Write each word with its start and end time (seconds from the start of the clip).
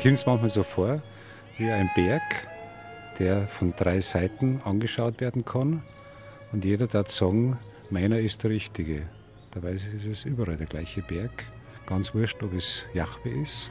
Mir 0.00 0.04
kommt 0.04 0.18
es 0.18 0.24
manchmal 0.24 0.48
so 0.48 0.62
vor, 0.62 1.02
wie 1.58 1.70
ein 1.70 1.90
Berg, 1.94 2.22
der 3.18 3.46
von 3.46 3.74
drei 3.76 4.00
Seiten 4.00 4.62
angeschaut 4.64 5.20
werden 5.20 5.44
kann. 5.44 5.82
Und 6.52 6.64
jeder 6.64 6.86
darf 6.86 7.10
sagen, 7.10 7.58
meiner 7.90 8.18
ist 8.18 8.42
der 8.42 8.50
richtige. 8.50 9.02
Dabei 9.50 9.72
ist 9.72 9.92
es 9.92 10.24
überall 10.24 10.56
der 10.56 10.68
gleiche 10.68 11.02
Berg. 11.02 11.44
Ganz 11.84 12.14
wurscht, 12.14 12.42
ob 12.42 12.54
es 12.54 12.86
Jahwe 12.94 13.28
ist, 13.42 13.70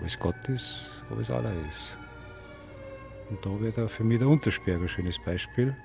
ob 0.00 0.06
es 0.06 0.18
Gott 0.18 0.48
ist, 0.48 0.88
ob 1.10 1.18
es 1.18 1.30
Allah 1.30 1.52
ist. 1.68 1.98
Und 3.28 3.44
da 3.44 3.50
wäre 3.60 3.90
für 3.90 4.04
mich 4.04 4.20
der 4.20 4.28
Untersberg 4.28 4.80
ein 4.80 4.88
schönes 4.88 5.18
Beispiel. 5.22 5.76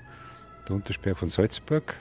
Der 0.65 0.77
Untersberg 0.77 1.17
von 1.17 1.27
Salzburg, 1.27 1.93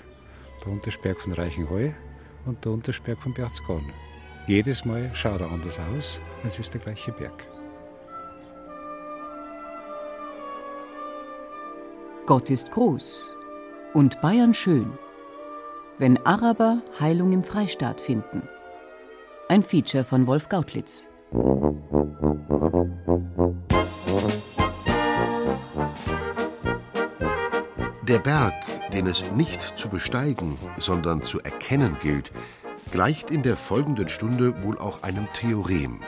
der 0.64 0.72
Untersberg 0.72 1.20
von 1.20 1.32
Reichenhall 1.32 1.96
und 2.44 2.64
der 2.64 2.70
Untersberg 2.70 3.20
von 3.20 3.34
Berzgarn. 3.34 3.92
Jedes 4.46 4.84
Mal 4.84 5.10
schaut 5.14 5.40
er 5.40 5.50
anders 5.50 5.80
aus, 5.96 6.20
es 6.46 6.60
ist 6.60 6.72
der 6.74 6.80
gleiche 6.80 7.10
Berg. 7.10 7.48
Gott 12.24 12.50
ist 12.50 12.70
groß 12.70 13.28
und 13.94 14.20
Bayern 14.20 14.54
schön. 14.54 14.96
Wenn 15.98 16.24
Araber 16.24 16.80
Heilung 17.00 17.32
im 17.32 17.42
Freistaat 17.42 18.00
finden. 18.00 18.48
Ein 19.48 19.64
Feature 19.64 20.04
von 20.04 20.28
Wolf 20.28 20.48
Gautlitz. 20.48 21.10
Der 28.02 28.18
Berg, 28.20 28.54
den 28.92 29.08
es 29.08 29.24
nicht 29.32 29.76
zu 29.76 29.88
besteigen, 29.88 30.56
sondern 30.76 31.22
zu 31.22 31.40
erkennen 31.40 31.96
gilt, 32.00 32.30
gleicht 32.92 33.32
in 33.32 33.42
der 33.42 33.56
folgenden 33.56 34.08
Stunde 34.08 34.62
wohl 34.62 34.78
auch 34.78 35.02
einem 35.02 35.26
Theorem, 35.34 36.00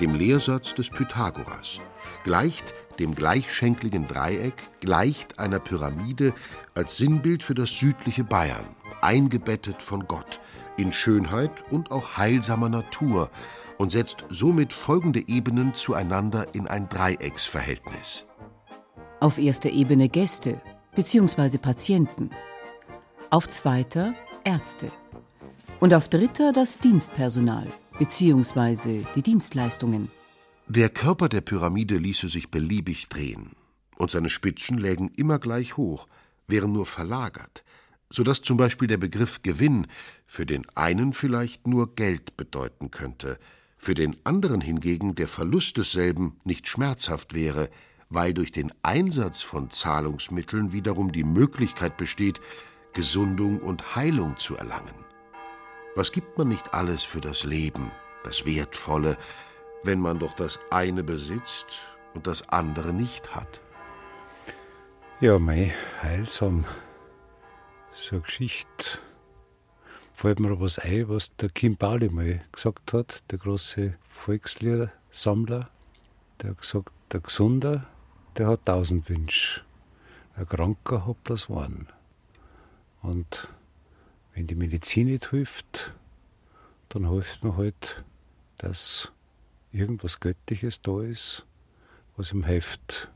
dem 0.00 0.14
Lehrsatz 0.16 0.74
des 0.74 0.90
Pythagoras, 0.90 1.78
gleicht 2.24 2.74
dem 3.02 3.16
gleichschenkligen 3.16 4.06
Dreieck, 4.06 4.54
gleicht 4.80 5.40
einer 5.40 5.58
Pyramide 5.58 6.34
als 6.74 6.96
Sinnbild 6.96 7.42
für 7.42 7.54
das 7.54 7.76
südliche 7.78 8.22
Bayern, 8.22 8.64
eingebettet 9.00 9.82
von 9.82 10.06
Gott, 10.06 10.40
in 10.76 10.92
Schönheit 10.92 11.50
und 11.70 11.90
auch 11.90 12.16
heilsamer 12.16 12.68
Natur 12.68 13.28
und 13.76 13.90
setzt 13.90 14.24
somit 14.30 14.72
folgende 14.72 15.26
Ebenen 15.26 15.74
zueinander 15.74 16.54
in 16.54 16.68
ein 16.68 16.88
Dreiecksverhältnis. 16.88 18.24
Auf 19.18 19.38
erster 19.38 19.70
Ebene 19.70 20.08
Gäste 20.08 20.62
bzw. 20.94 21.58
Patienten. 21.58 22.30
Auf 23.30 23.48
zweiter 23.48 24.14
Ärzte. 24.44 24.92
Und 25.80 25.92
auf 25.92 26.08
dritter 26.08 26.52
das 26.52 26.78
Dienstpersonal 26.78 27.66
bzw. 27.98 29.02
die 29.16 29.22
Dienstleistungen. 29.22 30.08
Der 30.68 30.88
Körper 30.88 31.28
der 31.28 31.40
Pyramide 31.40 31.96
ließe 31.96 32.28
sich 32.28 32.50
beliebig 32.50 33.08
drehen, 33.08 33.50
und 33.96 34.10
seine 34.10 34.30
Spitzen 34.30 34.78
lägen 34.78 35.10
immer 35.16 35.38
gleich 35.38 35.76
hoch, 35.76 36.06
wären 36.46 36.72
nur 36.72 36.86
verlagert, 36.86 37.64
so 38.10 38.22
dass 38.22 38.42
zum 38.42 38.56
Beispiel 38.56 38.88
der 38.88 38.96
Begriff 38.96 39.42
Gewinn 39.42 39.86
für 40.26 40.46
den 40.46 40.66
einen 40.74 41.12
vielleicht 41.12 41.66
nur 41.66 41.94
Geld 41.94 42.36
bedeuten 42.36 42.90
könnte, 42.90 43.38
für 43.76 43.94
den 43.94 44.16
anderen 44.24 44.60
hingegen 44.60 45.16
der 45.16 45.28
Verlust 45.28 45.76
desselben 45.76 46.36
nicht 46.44 46.68
schmerzhaft 46.68 47.34
wäre, 47.34 47.68
weil 48.08 48.32
durch 48.32 48.52
den 48.52 48.72
Einsatz 48.82 49.42
von 49.42 49.68
Zahlungsmitteln 49.70 50.72
wiederum 50.72 51.10
die 51.10 51.24
Möglichkeit 51.24 51.96
besteht, 51.96 52.40
Gesundung 52.92 53.58
und 53.58 53.96
Heilung 53.96 54.36
zu 54.36 54.56
erlangen. 54.56 54.94
Was 55.96 56.12
gibt 56.12 56.38
man 56.38 56.48
nicht 56.48 56.72
alles 56.72 57.02
für 57.02 57.20
das 57.20 57.42
Leben, 57.42 57.90
das 58.22 58.46
Wertvolle, 58.46 59.18
wenn 59.84 60.00
man 60.00 60.18
doch 60.18 60.34
das 60.34 60.60
eine 60.70 61.02
besitzt 61.02 61.82
und 62.14 62.26
das 62.26 62.48
andere 62.48 62.92
nicht 62.92 63.34
hat. 63.34 63.60
Ja, 65.20 65.38
mei, 65.38 65.72
heilsam. 66.02 66.64
So 67.94 68.16
eine 68.16 68.22
Geschichte. 68.22 68.98
Fällt 70.14 70.40
mir 70.40 70.60
was 70.60 70.78
ein, 70.78 71.08
was 71.08 71.34
der 71.36 71.48
Kim 71.48 71.76
Pauli 71.76 72.08
mal 72.08 72.40
gesagt 72.52 72.92
hat, 72.92 73.22
der 73.30 73.38
große 73.38 73.94
Volksliedersammler. 74.08 75.68
Der 76.40 76.50
hat 76.50 76.58
gesagt, 76.58 76.92
der 77.12 77.20
Gesunder, 77.20 77.86
der 78.36 78.48
hat 78.48 78.66
tausend 78.66 79.08
Wünsche. 79.08 79.62
Ein 80.34 80.48
Kranker 80.48 81.06
hat 81.06 81.22
bloß 81.24 81.50
einen. 81.50 81.88
Und 83.02 83.48
wenn 84.34 84.46
die 84.46 84.54
Medizin 84.54 85.08
nicht 85.08 85.30
hilft, 85.30 85.92
dann 86.88 87.08
hilft 87.08 87.42
man 87.42 87.56
halt, 87.56 88.04
dass 88.58 89.12
irgendwas 89.72 90.20
Göttliches 90.20 90.80
da 90.82 91.02
ist, 91.02 91.46
was 92.16 92.32
ihm 92.32 92.44
hilft. 92.44 93.10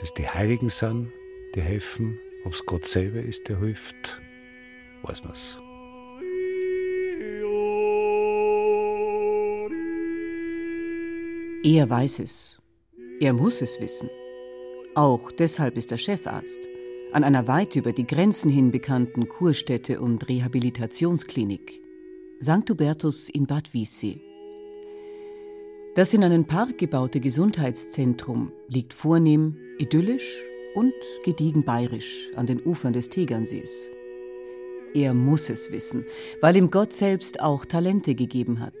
Dass 0.00 0.14
die 0.14 0.28
Heiligen 0.28 0.70
sind, 0.70 1.10
die 1.54 1.60
helfen. 1.60 2.18
Ob 2.44 2.52
es 2.52 2.64
Gott 2.64 2.86
selber 2.86 3.20
ist, 3.20 3.48
der 3.48 3.58
hilft, 3.58 4.20
weiß 5.02 5.24
man's. 5.24 5.58
Er 11.64 11.90
weiß 11.90 12.20
es. 12.20 12.58
Er 13.20 13.32
muss 13.32 13.60
es 13.60 13.80
wissen. 13.80 14.08
Auch 14.94 15.32
deshalb 15.32 15.76
ist 15.76 15.90
er 15.90 15.98
Chefarzt 15.98 16.68
an 17.12 17.24
einer 17.24 17.48
weit 17.48 17.76
über 17.76 17.92
die 17.92 18.06
Grenzen 18.06 18.50
hin 18.50 18.70
bekannten 18.70 19.28
Kurstätte 19.28 20.00
und 20.00 20.28
Rehabilitationsklinik. 20.28 21.80
St. 22.42 22.68
Hubertus 22.68 23.28
in 23.28 23.46
Bad 23.46 23.72
Wiessee. 23.72 24.20
Das 25.94 26.14
in 26.14 26.22
einen 26.22 26.46
Park 26.46 26.78
gebaute 26.78 27.20
Gesundheitszentrum 27.20 28.52
liegt 28.68 28.92
vornehm, 28.92 29.56
idyllisch 29.78 30.42
und 30.74 30.94
gediegen 31.24 31.64
bayerisch 31.64 32.28
an 32.36 32.46
den 32.46 32.60
Ufern 32.64 32.92
des 32.92 33.08
Tegernsees. 33.08 33.88
Er 34.94 35.12
muss 35.12 35.50
es 35.50 35.70
wissen, 35.70 36.04
weil 36.40 36.56
ihm 36.56 36.70
Gott 36.70 36.92
selbst 36.92 37.40
auch 37.40 37.64
Talente 37.64 38.14
gegeben 38.14 38.60
hat. 38.60 38.74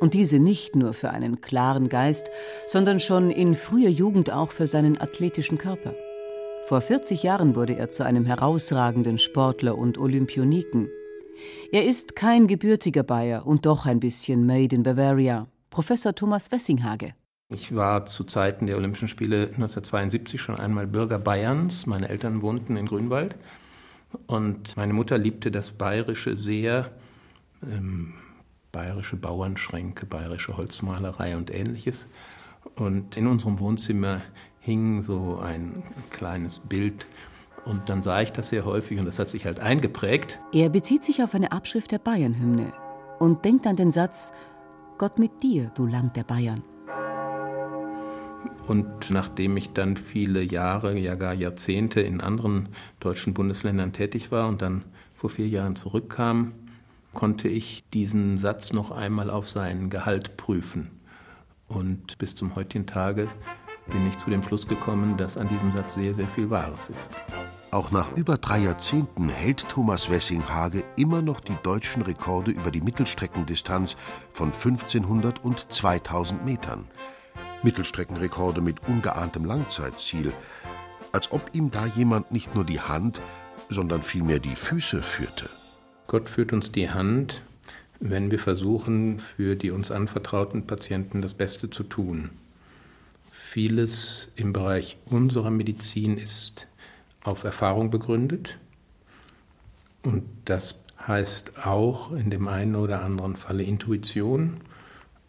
Und 0.00 0.14
diese 0.14 0.40
nicht 0.40 0.74
nur 0.74 0.94
für 0.94 1.10
einen 1.10 1.40
klaren 1.40 1.88
Geist, 1.88 2.30
sondern 2.66 2.98
schon 2.98 3.30
in 3.30 3.54
früher 3.54 3.90
Jugend 3.90 4.32
auch 4.32 4.50
für 4.50 4.66
seinen 4.66 5.00
athletischen 5.00 5.58
Körper. 5.58 5.94
Vor 6.66 6.80
40 6.80 7.22
Jahren 7.22 7.54
wurde 7.54 7.76
er 7.76 7.88
zu 7.88 8.04
einem 8.04 8.24
herausragenden 8.24 9.18
Sportler 9.18 9.76
und 9.76 9.98
Olympioniken. 9.98 10.88
Er 11.70 11.84
ist 11.84 12.16
kein 12.16 12.46
gebürtiger 12.46 13.02
Bayer 13.02 13.46
und 13.46 13.66
doch 13.66 13.86
ein 13.86 14.00
bisschen 14.00 14.46
Made 14.46 14.74
in 14.74 14.82
Bavaria. 14.82 15.48
Professor 15.72 16.14
Thomas 16.14 16.52
Wessinghage. 16.52 17.14
Ich 17.48 17.74
war 17.74 18.04
zu 18.04 18.24
Zeiten 18.24 18.66
der 18.66 18.76
Olympischen 18.76 19.08
Spiele 19.08 19.44
1972 19.46 20.40
schon 20.40 20.56
einmal 20.56 20.86
Bürger 20.86 21.18
Bayerns. 21.18 21.86
Meine 21.86 22.10
Eltern 22.10 22.42
wohnten 22.42 22.76
in 22.76 22.84
Grünwald. 22.84 23.36
Und 24.26 24.76
meine 24.76 24.92
Mutter 24.92 25.16
liebte 25.16 25.50
das 25.50 25.72
Bayerische 25.72 26.36
sehr. 26.36 26.92
Ähm, 27.62 28.12
bayerische 28.70 29.16
Bauernschränke, 29.16 30.04
bayerische 30.04 30.58
Holzmalerei 30.58 31.38
und 31.38 31.50
ähnliches. 31.50 32.06
Und 32.76 33.16
in 33.16 33.26
unserem 33.26 33.58
Wohnzimmer 33.58 34.20
hing 34.60 35.00
so 35.00 35.38
ein 35.38 35.82
kleines 36.10 36.58
Bild 36.58 37.06
und 37.64 37.88
dann 37.88 38.02
sah 38.02 38.20
ich 38.20 38.32
das 38.32 38.50
sehr 38.50 38.64
häufig 38.64 38.98
und 38.98 39.06
das 39.06 39.18
hat 39.18 39.30
sich 39.30 39.46
halt 39.46 39.60
eingeprägt. 39.60 40.38
Er 40.52 40.68
bezieht 40.68 41.04
sich 41.04 41.22
auf 41.22 41.34
eine 41.34 41.52
Abschrift 41.52 41.92
der 41.92 41.98
Bayernhymne 41.98 42.72
und 43.18 43.44
denkt 43.44 43.66
an 43.66 43.76
den 43.76 43.92
Satz 43.92 44.32
Gott 44.98 45.18
mit 45.18 45.42
dir, 45.42 45.70
du 45.74 45.86
Land 45.86 46.16
der 46.16 46.24
Bayern. 46.24 46.62
Und 48.66 49.10
nachdem 49.10 49.56
ich 49.56 49.72
dann 49.72 49.96
viele 49.96 50.42
Jahre, 50.42 50.96
ja 50.98 51.14
gar 51.14 51.34
Jahrzehnte 51.34 52.00
in 52.00 52.20
anderen 52.20 52.68
deutschen 53.00 53.34
Bundesländern 53.34 53.92
tätig 53.92 54.30
war 54.30 54.48
und 54.48 54.62
dann 54.62 54.84
vor 55.14 55.30
vier 55.30 55.48
Jahren 55.48 55.74
zurückkam, 55.74 56.52
konnte 57.12 57.48
ich 57.48 57.84
diesen 57.92 58.36
Satz 58.36 58.72
noch 58.72 58.90
einmal 58.90 59.30
auf 59.30 59.48
seinen 59.48 59.90
Gehalt 59.90 60.36
prüfen. 60.36 60.90
Und 61.68 62.18
bis 62.18 62.34
zum 62.34 62.54
heutigen 62.54 62.86
Tage 62.86 63.28
bin 63.90 64.06
ich 64.06 64.18
zu 64.18 64.30
dem 64.30 64.42
Schluss 64.42 64.68
gekommen, 64.68 65.16
dass 65.16 65.36
an 65.36 65.48
diesem 65.48 65.72
Satz 65.72 65.94
sehr, 65.94 66.14
sehr 66.14 66.28
viel 66.28 66.50
Wahres 66.50 66.88
ist. 66.88 67.10
Auch 67.72 67.90
nach 67.90 68.14
über 68.18 68.36
drei 68.36 68.58
Jahrzehnten 68.58 69.30
hält 69.30 69.66
Thomas 69.70 70.10
Wessinghage 70.10 70.84
immer 70.96 71.22
noch 71.22 71.40
die 71.40 71.56
deutschen 71.62 72.02
Rekorde 72.02 72.50
über 72.50 72.70
die 72.70 72.82
Mittelstreckendistanz 72.82 73.96
von 74.30 74.48
1500 74.48 75.42
und 75.42 75.72
2000 75.72 76.44
Metern. 76.44 76.84
Mittelstreckenrekorde 77.62 78.60
mit 78.60 78.86
ungeahntem 78.86 79.46
Langzeitziel. 79.46 80.34
Als 81.12 81.32
ob 81.32 81.48
ihm 81.54 81.70
da 81.70 81.86
jemand 81.86 82.30
nicht 82.30 82.54
nur 82.54 82.64
die 82.64 82.80
Hand, 82.80 83.22
sondern 83.70 84.02
vielmehr 84.02 84.38
die 84.38 84.54
Füße 84.54 85.00
führte. 85.00 85.48
Gott 86.08 86.28
führt 86.28 86.52
uns 86.52 86.72
die 86.72 86.90
Hand, 86.90 87.40
wenn 88.00 88.30
wir 88.30 88.38
versuchen, 88.38 89.18
für 89.18 89.56
die 89.56 89.70
uns 89.70 89.90
anvertrauten 89.90 90.66
Patienten 90.66 91.22
das 91.22 91.32
Beste 91.32 91.70
zu 91.70 91.84
tun. 91.84 92.32
Vieles 93.30 94.30
im 94.36 94.52
Bereich 94.52 94.98
unserer 95.06 95.50
Medizin 95.50 96.18
ist 96.18 96.68
auf 97.24 97.44
Erfahrung 97.44 97.90
begründet. 97.90 98.58
Und 100.02 100.24
das 100.44 100.80
heißt 101.06 101.66
auch 101.66 102.12
in 102.12 102.30
dem 102.30 102.48
einen 102.48 102.76
oder 102.76 103.02
anderen 103.02 103.36
Falle 103.36 103.62
Intuition. 103.62 104.60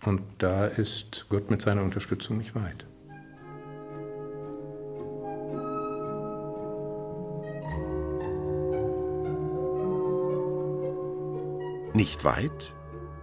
Und 0.03 0.21
da 0.39 0.65
ist 0.65 1.27
Gott 1.29 1.49
mit 1.49 1.61
seiner 1.61 1.83
Unterstützung 1.83 2.37
nicht 2.37 2.55
weit. 2.55 2.85
Nicht 11.93 12.23
weit? 12.25 12.73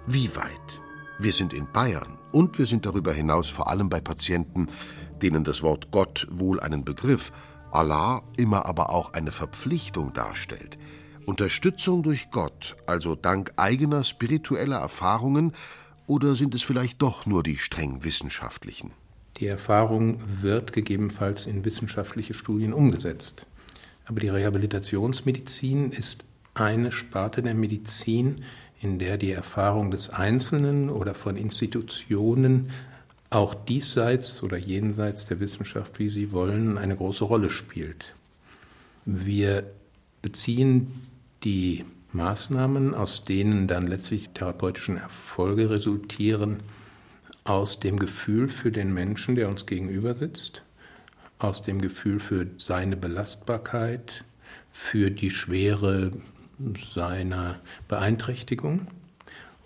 Wie 0.06 0.34
weit? 0.36 0.80
Wir 1.18 1.32
sind 1.32 1.52
in 1.52 1.66
Bayern 1.72 2.18
und 2.32 2.58
wir 2.58 2.66
sind 2.66 2.86
darüber 2.86 3.12
hinaus 3.12 3.48
vor 3.48 3.68
allem 3.68 3.88
bei 3.88 4.00
Patienten, 4.00 4.68
denen 5.20 5.44
das 5.44 5.62
Wort 5.62 5.90
Gott 5.90 6.26
wohl 6.30 6.60
einen 6.60 6.84
Begriff, 6.84 7.32
Allah 7.72 8.22
immer 8.36 8.66
aber 8.66 8.90
auch 8.90 9.12
eine 9.12 9.32
Verpflichtung 9.32 10.12
darstellt. 10.12 10.78
Unterstützung 11.26 12.02
durch 12.02 12.30
Gott, 12.30 12.76
also 12.86 13.14
dank 13.14 13.52
eigener 13.56 14.04
spiritueller 14.04 14.78
Erfahrungen, 14.78 15.52
oder 16.06 16.34
sind 16.34 16.54
es 16.54 16.62
vielleicht 16.62 17.00
doch 17.02 17.26
nur 17.26 17.42
die 17.42 17.56
streng 17.56 18.02
wissenschaftlichen? 18.02 18.90
Die 19.36 19.46
Erfahrung 19.46 20.20
wird 20.42 20.72
gegebenenfalls 20.72 21.46
in 21.46 21.64
wissenschaftliche 21.64 22.34
Studien 22.34 22.72
umgesetzt. 22.72 23.46
Aber 24.06 24.20
die 24.20 24.28
Rehabilitationsmedizin 24.28 25.92
ist 25.92 26.24
eine 26.54 26.90
Sparte 26.90 27.42
der 27.42 27.54
Medizin, 27.54 28.42
in 28.80 28.98
der 28.98 29.18
die 29.18 29.30
Erfahrung 29.30 29.90
des 29.90 30.10
Einzelnen 30.10 30.90
oder 30.90 31.14
von 31.14 31.36
Institutionen 31.36 32.70
auch 33.30 33.54
diesseits 33.54 34.42
oder 34.42 34.56
jenseits 34.56 35.24
der 35.26 35.38
Wissenschaft, 35.38 35.98
wie 36.00 36.08
Sie 36.08 36.32
wollen, 36.32 36.76
eine 36.76 36.96
große 36.96 37.24
Rolle 37.24 37.48
spielt. 37.48 38.14
Wir 39.04 39.64
beziehen 40.20 41.06
die 41.44 41.84
Maßnahmen, 42.12 42.94
aus 42.94 43.24
denen 43.24 43.68
dann 43.68 43.86
letztlich 43.86 44.30
therapeutischen 44.30 44.96
Erfolge 44.96 45.70
resultieren, 45.70 46.62
aus 47.44 47.78
dem 47.78 47.98
Gefühl 47.98 48.50
für 48.50 48.72
den 48.72 48.92
Menschen, 48.92 49.36
der 49.36 49.48
uns 49.48 49.64
gegenüber 49.64 50.14
sitzt, 50.14 50.62
aus 51.38 51.62
dem 51.62 51.80
Gefühl 51.80 52.20
für 52.20 52.46
seine 52.58 52.96
Belastbarkeit, 52.96 54.24
für 54.72 55.10
die 55.10 55.30
Schwere 55.30 56.10
seiner 56.94 57.60
Beeinträchtigung 57.88 58.88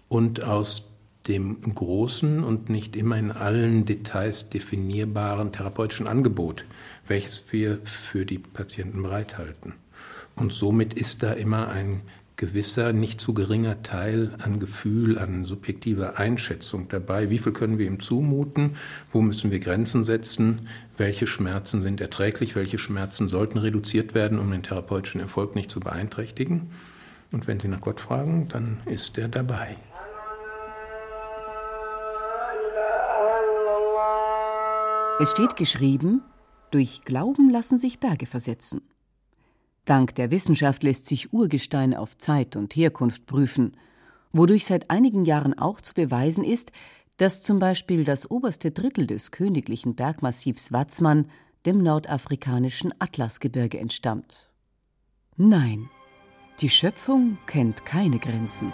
und 0.08 0.44
aus 0.44 0.93
dem 1.28 1.60
großen 1.62 2.44
und 2.44 2.68
nicht 2.68 2.96
immer 2.96 3.16
in 3.16 3.32
allen 3.32 3.84
Details 3.84 4.50
definierbaren 4.50 5.52
therapeutischen 5.52 6.06
Angebot, 6.06 6.64
welches 7.06 7.44
wir 7.50 7.78
für 7.84 8.26
die 8.26 8.38
Patienten 8.38 9.02
bereithalten. 9.02 9.74
Und 10.36 10.52
somit 10.52 10.94
ist 10.94 11.22
da 11.22 11.32
immer 11.32 11.68
ein 11.68 12.02
gewisser, 12.36 12.92
nicht 12.92 13.20
zu 13.20 13.32
geringer 13.32 13.82
Teil 13.82 14.34
an 14.42 14.58
Gefühl, 14.58 15.18
an 15.18 15.44
subjektiver 15.44 16.18
Einschätzung 16.18 16.88
dabei. 16.88 17.30
Wie 17.30 17.38
viel 17.38 17.52
können 17.52 17.78
wir 17.78 17.86
ihm 17.86 18.00
zumuten? 18.00 18.76
Wo 19.08 19.22
müssen 19.22 19.50
wir 19.50 19.60
Grenzen 19.60 20.04
setzen? 20.04 20.68
Welche 20.96 21.26
Schmerzen 21.26 21.82
sind 21.82 22.00
erträglich? 22.00 22.56
Welche 22.56 22.78
Schmerzen 22.78 23.28
sollten 23.28 23.58
reduziert 23.58 24.14
werden, 24.14 24.38
um 24.38 24.50
den 24.50 24.64
therapeutischen 24.64 25.20
Erfolg 25.20 25.54
nicht 25.54 25.70
zu 25.70 25.80
beeinträchtigen? 25.80 26.70
Und 27.30 27.46
wenn 27.46 27.60
Sie 27.60 27.68
nach 27.68 27.80
Gott 27.80 28.00
fragen, 28.00 28.48
dann 28.48 28.78
ist 28.86 29.16
er 29.16 29.28
dabei. 29.28 29.76
Es 35.20 35.30
steht 35.30 35.54
geschrieben, 35.54 36.22
durch 36.72 37.02
Glauben 37.02 37.48
lassen 37.48 37.78
sich 37.78 38.00
Berge 38.00 38.26
versetzen. 38.26 38.82
Dank 39.84 40.16
der 40.16 40.32
Wissenschaft 40.32 40.82
lässt 40.82 41.06
sich 41.06 41.32
Urgestein 41.32 41.94
auf 41.94 42.18
Zeit 42.18 42.56
und 42.56 42.74
Herkunft 42.74 43.24
prüfen, 43.26 43.76
wodurch 44.32 44.66
seit 44.66 44.90
einigen 44.90 45.24
Jahren 45.24 45.56
auch 45.56 45.80
zu 45.80 45.94
beweisen 45.94 46.42
ist, 46.42 46.72
dass 47.16 47.44
zum 47.44 47.60
Beispiel 47.60 48.04
das 48.04 48.28
oberste 48.28 48.72
Drittel 48.72 49.06
des 49.06 49.30
königlichen 49.30 49.94
Bergmassivs 49.94 50.72
Watzmann 50.72 51.30
dem 51.64 51.78
nordafrikanischen 51.78 52.92
Atlasgebirge 52.98 53.78
entstammt. 53.78 54.50
Nein, 55.36 55.88
die 56.60 56.70
Schöpfung 56.70 57.38
kennt 57.46 57.86
keine 57.86 58.18
Grenzen. 58.18 58.72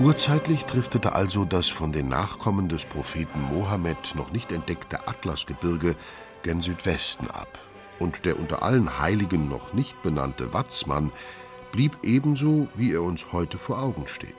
Urzeitlich 0.00 0.64
driftete 0.64 1.12
also 1.12 1.44
das 1.44 1.68
von 1.68 1.92
den 1.92 2.08
Nachkommen 2.08 2.68
des 2.68 2.84
Propheten 2.84 3.40
Mohammed 3.40 4.16
noch 4.16 4.32
nicht 4.32 4.50
entdeckte 4.50 5.06
Atlasgebirge 5.06 5.94
gen 6.42 6.60
Südwesten 6.60 7.30
ab, 7.30 7.60
und 8.00 8.24
der 8.24 8.40
unter 8.40 8.64
allen 8.64 8.98
Heiligen 8.98 9.48
noch 9.48 9.72
nicht 9.72 10.02
benannte 10.02 10.52
Watzmann 10.52 11.12
blieb 11.70 11.96
ebenso, 12.02 12.66
wie 12.74 12.92
er 12.92 13.02
uns 13.02 13.32
heute 13.32 13.56
vor 13.56 13.78
Augen 13.78 14.08
steht. 14.08 14.34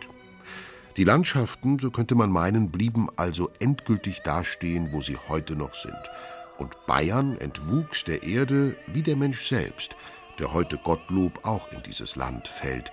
Die 0.97 1.05
Landschaften, 1.05 1.79
so 1.79 1.89
könnte 1.89 2.15
man 2.15 2.31
meinen, 2.31 2.69
blieben 2.69 3.07
also 3.15 3.50
endgültig 3.59 4.24
dastehen, 4.24 4.91
wo 4.91 5.01
sie 5.01 5.17
heute 5.29 5.55
noch 5.55 5.74
sind. 5.74 5.93
Und 6.57 6.74
Bayern 6.85 7.38
entwuchs 7.38 8.03
der 8.03 8.24
Erde 8.24 8.75
wie 8.88 9.03
der 9.03 9.15
Mensch 9.15 9.47
selbst, 9.47 9.95
der 10.38 10.53
heute 10.53 10.77
Gottlob 10.77 11.45
auch 11.45 11.71
in 11.71 11.81
dieses 11.83 12.17
Land 12.17 12.47
fällt, 12.50 12.91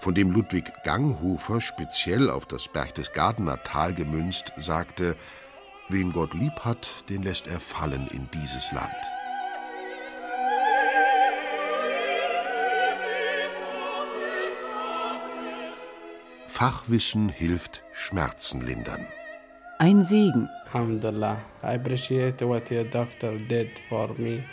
von 0.00 0.14
dem 0.14 0.30
Ludwig 0.30 0.72
Ganghofer 0.82 1.60
speziell 1.60 2.30
auf 2.30 2.46
das 2.46 2.68
Berchtesgadener 2.68 3.62
Tal 3.62 3.94
gemünzt 3.94 4.52
sagte, 4.56 5.14
wen 5.90 6.12
Gott 6.12 6.32
lieb 6.34 6.60
hat, 6.64 7.04
den 7.10 7.22
lässt 7.22 7.46
er 7.46 7.60
fallen 7.60 8.08
in 8.08 8.28
dieses 8.32 8.72
Land. 8.72 8.90
Fachwissen 16.46 17.28
hilft 17.28 17.84
Schmerzen 17.92 18.66
lindern. 18.66 19.06
Ein 19.78 20.02
Segen. 20.02 20.48
Alhamdulillah, 20.72 21.40
I 21.62 21.74
appreciate 21.74 22.46
what 22.46 22.70
your 22.70 22.84
doctor 22.84 23.36
did 23.36 23.70
for 23.88 24.08
me 24.18 24.44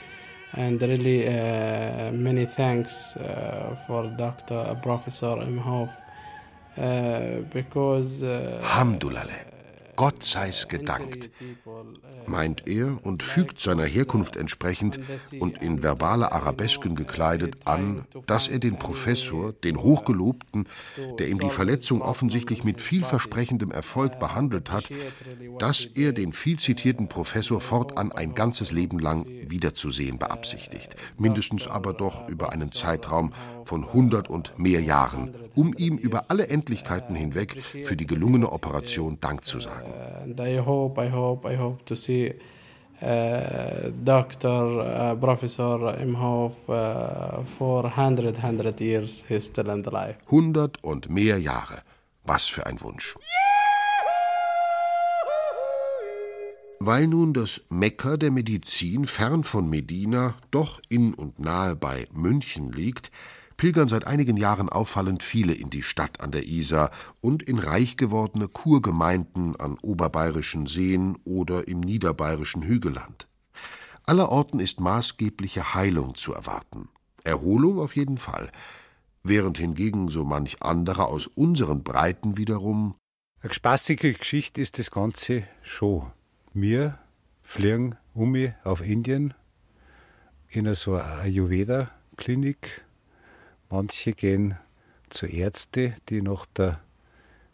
and 0.58 0.82
really 0.82 1.28
uh, 1.28 2.12
many 2.12 2.46
thanks 2.46 3.16
uh, 3.16 3.76
for 3.86 4.08
Dr. 4.08 4.76
Professor 4.82 5.36
Imhoff 5.50 5.92
uh, 6.78 7.42
because 7.54 8.24
uh. 8.24 8.60
Gott 9.98 10.24
sei's 10.24 10.68
gedankt, 10.68 11.32
meint 12.28 12.68
er 12.68 13.04
und 13.04 13.24
fügt 13.24 13.60
seiner 13.60 13.84
Herkunft 13.86 14.36
entsprechend 14.36 15.00
und 15.40 15.62
in 15.62 15.82
verbale 15.82 16.32
Arabesken 16.32 16.96
gekleidet 16.96 17.58
an, 17.66 18.06
dass 18.28 18.48
er 18.48 18.60
den 18.60 18.78
Professor, 18.78 19.54
den 19.54 19.82
Hochgelobten, 19.82 20.68
der 21.18 21.30
ihm 21.30 21.40
die 21.40 21.50
Verletzung 21.50 22.04
offensichtlich 22.04 22.64
mit 22.64 22.80
vielversprechendem 22.80 23.72
Erfolg 23.72 24.20
behandelt 24.20 24.72
hat, 24.72 24.86
dass 25.58 25.84
er 25.84 26.14
den 26.14 26.32
viel 26.32 26.60
zitierten 26.60 27.10
Professor 27.10 27.60
fortan 27.60 28.12
ein 28.12 28.36
ganzes 28.36 28.72
Leben 28.72 29.00
lang 29.00 29.26
wiederzusehen 29.48 30.20
beabsichtigt, 30.20 30.96
mindestens 31.18 31.68
aber 31.68 31.94
doch 31.94 32.30
über 32.30 32.52
einen 32.52 32.72
Zeitraum 32.72 33.34
von 33.66 33.92
hundert 33.94 34.30
und 34.30 34.58
mehr 34.60 34.82
Jahren, 34.82 35.34
um 35.56 35.74
ihm 35.76 35.98
über 35.98 36.30
alle 36.30 36.50
Endlichkeiten 36.50 37.16
hinweg 37.16 37.62
für 37.84 37.96
die 37.96 38.06
gelungene 38.06 38.52
Operation 38.52 39.20
Dank 39.20 39.44
zu 39.44 39.60
sagen. 39.60 39.87
I 40.40 40.58
hope, 40.58 40.98
I 41.00 41.10
hope, 41.10 41.46
I 41.46 41.56
hope 41.56 41.86
to 41.86 41.96
see 41.96 42.34
uh, 43.02 43.90
Dr. 44.04 44.82
Uh, 44.82 45.16
Professor 45.16 45.78
Imhoff 46.00 46.54
uh, 46.68 47.44
for 47.58 47.84
100, 47.84 48.34
100 48.34 48.82
years. 48.82 49.24
He's 49.28 49.46
still 49.46 49.70
alive. 49.70 50.16
100 50.30 50.84
und 50.84 51.10
mehr 51.10 51.38
Jahre. 51.40 51.84
Was 52.24 52.48
für 52.48 52.66
ein 52.66 52.82
Wunsch. 52.82 53.16
Weil 56.80 57.08
nun 57.08 57.34
das 57.34 57.62
Mekka 57.70 58.18
der 58.18 58.32
Medizin 58.32 59.06
fern 59.06 59.44
von 59.44 59.70
Medina 59.70 60.36
doch 60.52 60.80
in 60.90 61.14
und 61.14 61.40
nahe 61.40 61.76
bei 61.76 62.08
München 62.14 62.72
liegt, 62.72 63.12
pilgern 63.58 63.88
seit 63.88 64.08
einigen 64.08 64.38
Jahren 64.38 64.70
auffallend 64.70 65.24
viele 65.24 65.54
in 65.54 65.70
die 65.70 65.82
Stadt 65.82 66.22
an 66.22 66.32
der 66.32 66.48
Isar 66.48 66.92
und 67.20 67.44
in 67.44 67.60
reich 67.60 67.98
gewordene 67.98 68.48
Kurgemeinden 68.48 69.56
an 69.56 69.78
oberbayerischen 69.82 70.68
Seen 70.68 71.18
oder 71.26 71.68
im 71.68 71.80
niederbayerischen 71.80 72.64
Hügelland. 72.64 73.28
Allerorten 74.04 74.60
ist 74.60 74.80
maßgebliche 74.80 75.74
Heilung 75.74 76.16
zu 76.16 76.34
erwarten. 76.34 76.88
Erholung 77.24 77.80
auf 77.80 77.96
jeden 77.96 78.18
Fall, 78.18 78.52
während 79.24 79.58
hingegen 79.58 80.08
so 80.08 80.24
manch 80.24 80.62
anderer 80.62 81.08
aus 81.08 81.28
unseren 81.28 81.84
Breiten 81.84 82.38
wiederum. 82.38 82.96
Eine 83.42 83.54
spaßige 83.54 84.18
Geschichte 84.18 84.62
ist 84.62 84.80
das 84.80 84.92
Ganze 84.92 85.44
schon. 85.62 86.12
Wir 86.54 86.98
fliegen 87.44 87.98
um 88.14 88.36
auf 88.64 88.82
Indien 88.82 89.34
in 90.50 90.74
so 90.74 90.96
eine 90.96 91.04
Ayurveda-Klinik 91.04 92.87
Manche 93.70 94.14
gehen 94.14 94.56
zu 95.10 95.26
Ärzten, 95.26 95.94
die 96.08 96.22
nach 96.22 96.46
der 96.46 96.80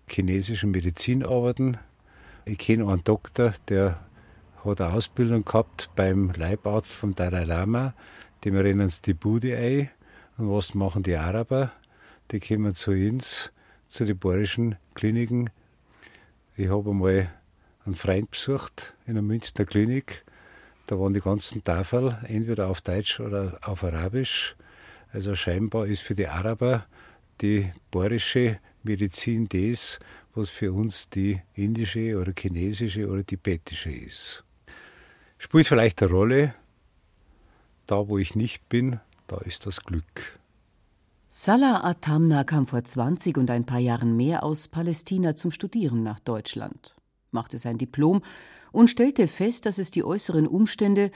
chinesischen 0.07 0.71
Medizin 0.71 1.25
arbeiten. 1.25 1.77
Ich 2.45 2.59
kenne 2.59 2.87
einen 2.87 3.03
Doktor, 3.03 3.53
der 3.67 3.99
hat 4.63 4.79
eine 4.79 4.93
Ausbildung 4.93 5.43
gehabt 5.43 5.89
beim 5.95 6.31
Leibarzt 6.31 6.93
vom 6.93 7.15
Dalai 7.15 7.45
Lama. 7.45 7.93
Dem 8.43 8.55
rennen 8.55 8.89
sie 8.89 9.01
die 9.01 9.13
Bude 9.13 9.57
ein. 9.57 9.89
Und 10.37 10.51
was 10.51 10.73
machen 10.73 11.03
die 11.03 11.15
Araber? 11.15 11.71
Die 12.31 12.39
kommen 12.39 12.75
zu 12.75 12.91
uns, 12.91 13.51
zu 13.87 14.05
den 14.05 14.17
bayerischen 14.17 14.75
Kliniken. 14.93 15.49
Ich 16.55 16.69
habe 16.69 16.91
einmal 16.91 17.29
einen 17.85 17.95
Freund 17.95 18.29
besucht 18.29 18.93
in 19.05 19.13
einer 19.13 19.21
Münchner 19.23 19.65
Klinik. 19.65 20.23
Da 20.85 20.99
waren 20.99 21.13
die 21.13 21.21
ganzen 21.21 21.63
Tafeln 21.63 22.17
entweder 22.27 22.67
auf 22.67 22.81
Deutsch 22.81 23.19
oder 23.19 23.57
auf 23.63 23.83
Arabisch. 23.83 24.55
Also 25.13 25.35
scheinbar 25.35 25.85
ist 25.85 26.01
für 26.01 26.15
die 26.15 26.27
Araber 26.27 26.87
die 27.39 27.71
bayerische 27.91 28.59
Medizin 28.81 29.47
das, 29.47 29.99
was 30.33 30.49
für 30.49 30.73
uns 30.73 31.07
die 31.07 31.39
indische 31.53 32.19
oder 32.19 32.33
chinesische 32.37 33.07
oder 33.07 33.23
tibetische 33.23 33.91
ist. 33.91 34.43
Spielt 35.37 35.67
vielleicht 35.67 36.01
eine 36.01 36.11
Rolle, 36.11 36.55
da 37.85 38.07
wo 38.07 38.17
ich 38.17 38.33
nicht 38.33 38.67
bin, 38.69 38.99
da 39.27 39.37
ist 39.37 39.67
das 39.67 39.83
Glück. 39.83 40.39
Salah 41.27 41.83
Atamna 41.83 42.43
kam 42.43 42.65
vor 42.65 42.83
20 42.83 43.37
und 43.37 43.51
ein 43.51 43.65
paar 43.65 43.79
Jahren 43.79 44.17
mehr 44.17 44.43
aus 44.43 44.67
Palästina 44.67 45.35
zum 45.35 45.51
Studieren 45.51 46.01
nach 46.01 46.19
Deutschland, 46.19 46.95
machte 47.29 47.59
sein 47.59 47.77
Diplom 47.77 48.23
und 48.71 48.89
stellte 48.89 49.27
fest, 49.27 49.67
dass 49.67 49.77
es 49.77 49.91
die 49.91 50.03
äußeren 50.03 50.47
Umstände, 50.47 51.11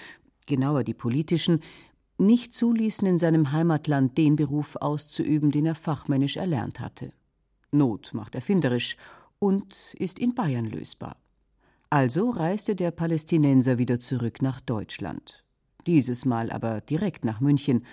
genauer 0.46 0.84
die 0.84 0.94
politischen, 0.94 1.62
nicht 2.18 2.54
zuließen, 2.54 3.08
in 3.08 3.18
seinem 3.18 3.52
Heimatland 3.52 4.18
den 4.18 4.36
Beruf 4.36 4.76
auszuüben, 4.78 5.52
den 5.52 5.66
er 5.66 5.76
fachmännisch 5.76 6.38
erlernt 6.38 6.80
hatte. 6.80 7.14
Not 7.72 8.14
macht 8.14 8.36
erfinderisch 8.36 8.98
und 9.40 9.94
ist 9.98 10.20
in 10.20 10.34
Bayern 10.34 10.66
lösbar. 10.66 11.18
Also 11.90 12.30
reiste 12.32 12.76
der 12.76 12.92
Palästinenser 12.92 13.78
wieder 13.78 14.00
zurück 14.00 14.42
nach 14.42 14.60
Deutschland, 14.60 15.44
dieses 15.86 16.26
Mal 16.26 16.52
aber 16.52 16.82
direkt 16.82 17.24
nach 17.24 17.40
München, 17.40 17.86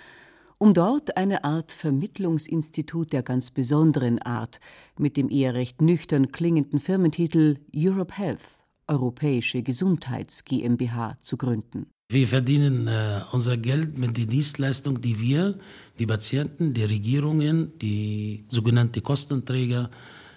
um 0.57 0.73
dort 0.73 1.17
eine 1.17 1.43
Art 1.43 1.71
Vermittlungsinstitut 1.71 3.13
der 3.13 3.23
ganz 3.23 3.51
besonderen 3.51 4.19
Art 4.21 4.59
mit 4.97 5.17
dem 5.17 5.29
eher 5.29 5.53
recht 5.53 5.81
nüchtern 5.81 6.31
klingenden 6.31 6.79
Firmentitel 6.79 7.57
Europe 7.75 8.17
Health, 8.17 8.47
Europäische 8.87 9.63
Gesundheits 9.63 10.43
GmbH, 10.43 11.17
zu 11.21 11.37
gründen. 11.37 11.87
Wir 12.07 12.27
verdienen 12.27 12.87
äh, 12.87 13.21
unser 13.31 13.57
Geld 13.57 13.97
mit 13.97 14.15
der 14.17 14.27
Dienstleistung, 14.27 15.01
die 15.01 15.19
wir, 15.19 15.57
die 15.97 16.05
Patienten, 16.05 16.73
die 16.73 16.83
Regierungen, 16.83 17.77
die 17.79 18.45
sogenannten 18.47 19.01
Kostenträger, 19.01 19.89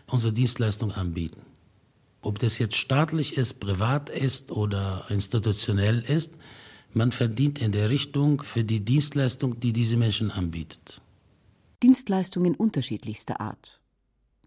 unsere 0.07 0.33
Dienstleistung 0.33 0.93
anbieten. 0.93 1.43
Ob 2.23 2.39
das 2.39 2.59
jetzt 2.59 2.77
staatlich 2.77 3.37
ist, 3.37 3.61
privat 3.61 4.09
ist 4.09 4.51
oder 4.51 5.05
institutionell 5.11 6.01
ist, 6.01 6.35
man 6.95 7.13
verdient 7.13 7.59
in 7.59 7.73
der 7.73 7.91
Richtung 7.91 8.43
für 8.43 8.65
die 8.65 8.81
Dienstleistung, 8.81 9.61
die 9.61 9.75
diese 9.75 9.99
Menschen 9.99 10.31
anbietet. 10.31 11.03
Dienstleistungen 11.83 12.55
unterschiedlichster 12.55 13.41
Art. 13.41 13.81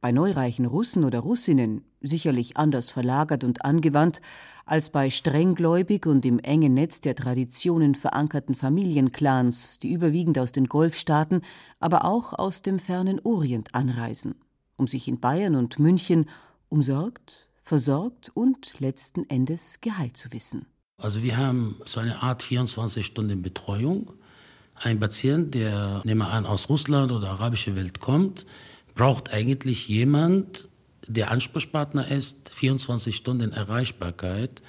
Bei 0.01 0.11
neureichen 0.11 0.65
Russen 0.65 1.03
oder 1.03 1.19
Russinnen 1.19 1.83
sicherlich 2.01 2.57
anders 2.57 2.89
verlagert 2.89 3.43
und 3.43 3.63
angewandt 3.65 4.21
als 4.65 4.89
bei 4.89 5.09
strenggläubig 5.09 6.05
und 6.05 6.25
im 6.25 6.39
engen 6.39 6.73
Netz 6.73 7.01
der 7.01 7.15
Traditionen 7.15 7.95
verankerten 7.95 8.55
Familienclans, 8.55 9.79
die 9.79 9.91
überwiegend 9.91 10.39
aus 10.39 10.51
den 10.51 10.67
Golfstaaten, 10.67 11.41
aber 11.79 12.05
auch 12.05 12.33
aus 12.33 12.61
dem 12.61 12.79
fernen 12.79 13.19
Orient 13.23 13.75
anreisen, 13.75 14.35
um 14.77 14.87
sich 14.87 15.07
in 15.07 15.19
Bayern 15.19 15.55
und 15.55 15.79
München 15.79 16.29
umsorgt, 16.69 17.49
versorgt 17.61 18.31
und 18.33 18.79
letzten 18.79 19.29
Endes 19.29 19.79
geheilt 19.81 20.17
zu 20.17 20.31
wissen. 20.31 20.65
Also 20.97 21.23
wir 21.23 21.37
haben 21.37 21.77
so 21.85 21.99
eine 21.99 22.21
Art 22.21 22.43
24 22.43 23.05
Stunden 23.05 23.41
Betreuung. 23.41 24.13
Ein 24.75 24.99
Patient, 24.99 25.53
der 25.53 26.01
nehmen 26.05 26.19
wir 26.19 26.29
an 26.29 26.45
aus 26.45 26.69
Russland 26.69 27.11
oder 27.11 27.31
arabische 27.31 27.75
Welt 27.75 27.99
kommt, 27.99 28.45
braucht 28.95 29.33
eigentlich 29.33 29.87
jemand, 29.87 30.67
der 31.07 31.31
Ansprechpartner 31.31 32.09
ist, 32.09 32.49
24 32.49 33.15
Stunden 33.15 33.51
Erreichbarkeit, 33.51 34.61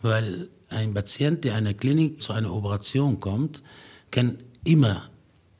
weil 0.00 0.48
ein 0.68 0.94
Patient, 0.94 1.44
der 1.44 1.52
in 1.52 1.58
einer 1.58 1.74
Klinik 1.74 2.20
zu 2.20 2.32
einer 2.32 2.52
Operation 2.52 3.20
kommt, 3.20 3.62
kann 4.10 4.38
immer 4.64 5.10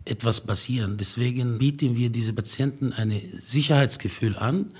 etwas 0.04 0.40
passieren. 0.40 0.96
Deswegen 0.96 1.58
bieten 1.58 1.96
wir 1.96 2.10
diese 2.10 2.32
Patienten 2.32 2.92
ein 2.92 3.20
Sicherheitsgefühl 3.38 4.36
an, 4.36 4.72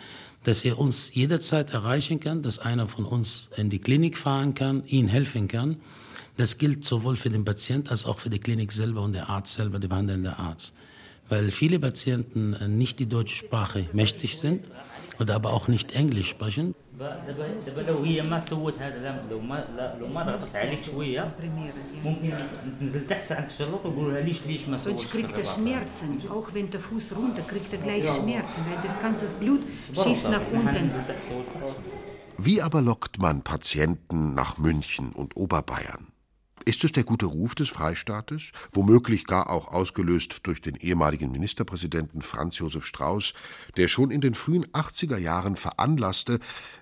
dass 0.44 0.64
er 0.64 0.78
uns 0.78 1.14
jederzeit 1.14 1.70
erreichen 1.70 2.18
kann, 2.18 2.42
dass 2.42 2.58
einer 2.58 2.88
von 2.88 3.04
uns 3.04 3.50
in 3.56 3.70
die 3.70 3.78
Klinik 3.78 4.18
fahren 4.18 4.54
kann, 4.54 4.84
ihnen 4.87 5.08
helfen 5.08 5.46
kann. 5.46 5.76
Das 6.37 6.58
gilt 6.58 6.84
sowohl 6.84 7.14
für 7.16 7.30
den 7.30 7.44
Patienten 7.44 7.88
als 7.88 8.04
auch 8.04 8.18
für 8.18 8.30
die 8.30 8.40
Klinik 8.40 8.72
selber 8.72 9.02
und 9.02 9.12
der 9.12 9.28
Arzt 9.28 9.54
selber, 9.54 9.78
der 9.78 9.88
behandelnde 9.88 10.38
Arzt. 10.38 10.72
Weil 11.28 11.50
viele 11.50 11.78
Patienten 11.78 12.56
nicht 12.76 12.99
die 12.99 13.06
deutsche 13.06 13.37
Sprache 13.37 13.88
mächtig 13.92 14.38
sind 14.38 14.64
oder 15.19 15.35
aber 15.35 15.52
auch 15.52 15.69
nicht 15.69 15.92
Englisch 15.92 16.31
sprechen. 16.31 16.75
Sonst 24.76 25.11
kriegt 25.11 25.38
er 25.38 25.45
Schmerzen. 25.45 26.23
Auch 26.31 26.49
wenn 26.52 26.71
der 26.71 26.81
Fuß 26.81 27.16
runter, 27.16 27.42
kriegt 27.42 27.73
er 27.73 27.78
gleich 27.78 28.09
Schmerzen, 28.09 28.61
weil 28.69 28.83
das 28.85 29.00
ganze 29.00 29.26
Blut 29.35 29.62
schießt 29.95 30.31
nach 30.31 30.47
unten. 30.52 30.90
Wie 32.38 32.62
aber 32.62 32.83
lockt 32.83 33.19
man 33.19 33.42
Patienten 33.42 34.35
nach 34.35 34.59
München 34.59 35.12
und 35.12 35.37
Oberbayern? 35.37 36.12
Ist 36.64 36.85
es 36.85 36.92
der 36.92 37.04
gute 37.04 37.26
Ruf 37.26 37.54
des 37.54 37.71
Freistaates, 37.71 38.52
womöglich 38.73 39.26
gar 39.26 39.50
auch 39.50 39.69
ausgelöst 39.69 40.40
durch 40.45 40.61
den 40.61 40.76
ehemaligen 40.76 41.33
Ministerpräsidenten 41.33 42.23
Franz 42.23 42.59
Josef 42.59 42.87
Strauß, 42.87 43.35
der 43.76 43.88
schon 43.88 44.11
in 44.11 44.21
den 44.21 44.35
frühen 44.35 44.66
80er 44.66 45.16
Jahren 45.16 45.57
veranlasste, 45.57 46.38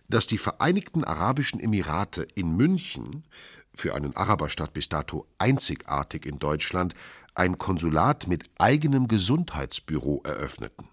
dass 0.09 0.27
die 0.27 0.39
Vereinigten 0.39 1.05
Arabischen 1.05 1.61
Emirate 1.61 2.27
in 2.35 2.57
München, 2.57 3.25
für 3.73 3.95
einen 3.95 4.15
Araberstadt 4.17 4.75
bis 4.75 4.89
dato 4.89 5.27
einzigartig 5.39 6.27
in 6.27 6.39
Deutschland, 6.39 6.95
ein 7.35 7.57
Konsulat 7.57 8.27
mit 8.27 8.45
eigenem 8.59 9.09
Gesundheitsbüro 9.09 10.23
eröffneten? 10.25 10.89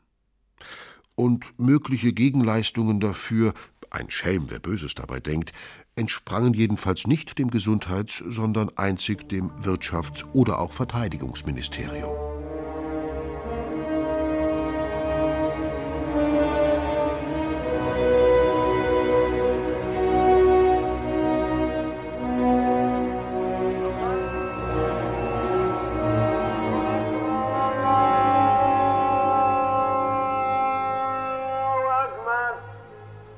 Und 1.16 1.60
mögliche 1.60 2.14
Gegenleistungen 2.14 3.00
dafür 3.00 3.54
ein 3.90 4.10
Schelm, 4.10 4.50
wer 4.50 4.60
Böses 4.60 4.96
dabei 4.96 5.20
denkt, 5.20 5.52
entsprangen 5.98 6.54
jedenfalls 6.54 7.08
nicht 7.08 7.38
dem 7.38 7.50
Gesundheits-, 7.50 8.24
sondern 8.28 8.72
einzig 8.78 9.28
dem 9.30 9.52
Wirtschafts- 9.62 10.26
oder 10.34 10.60
auch 10.60 10.72
Verteidigungsministerium. 10.72 12.37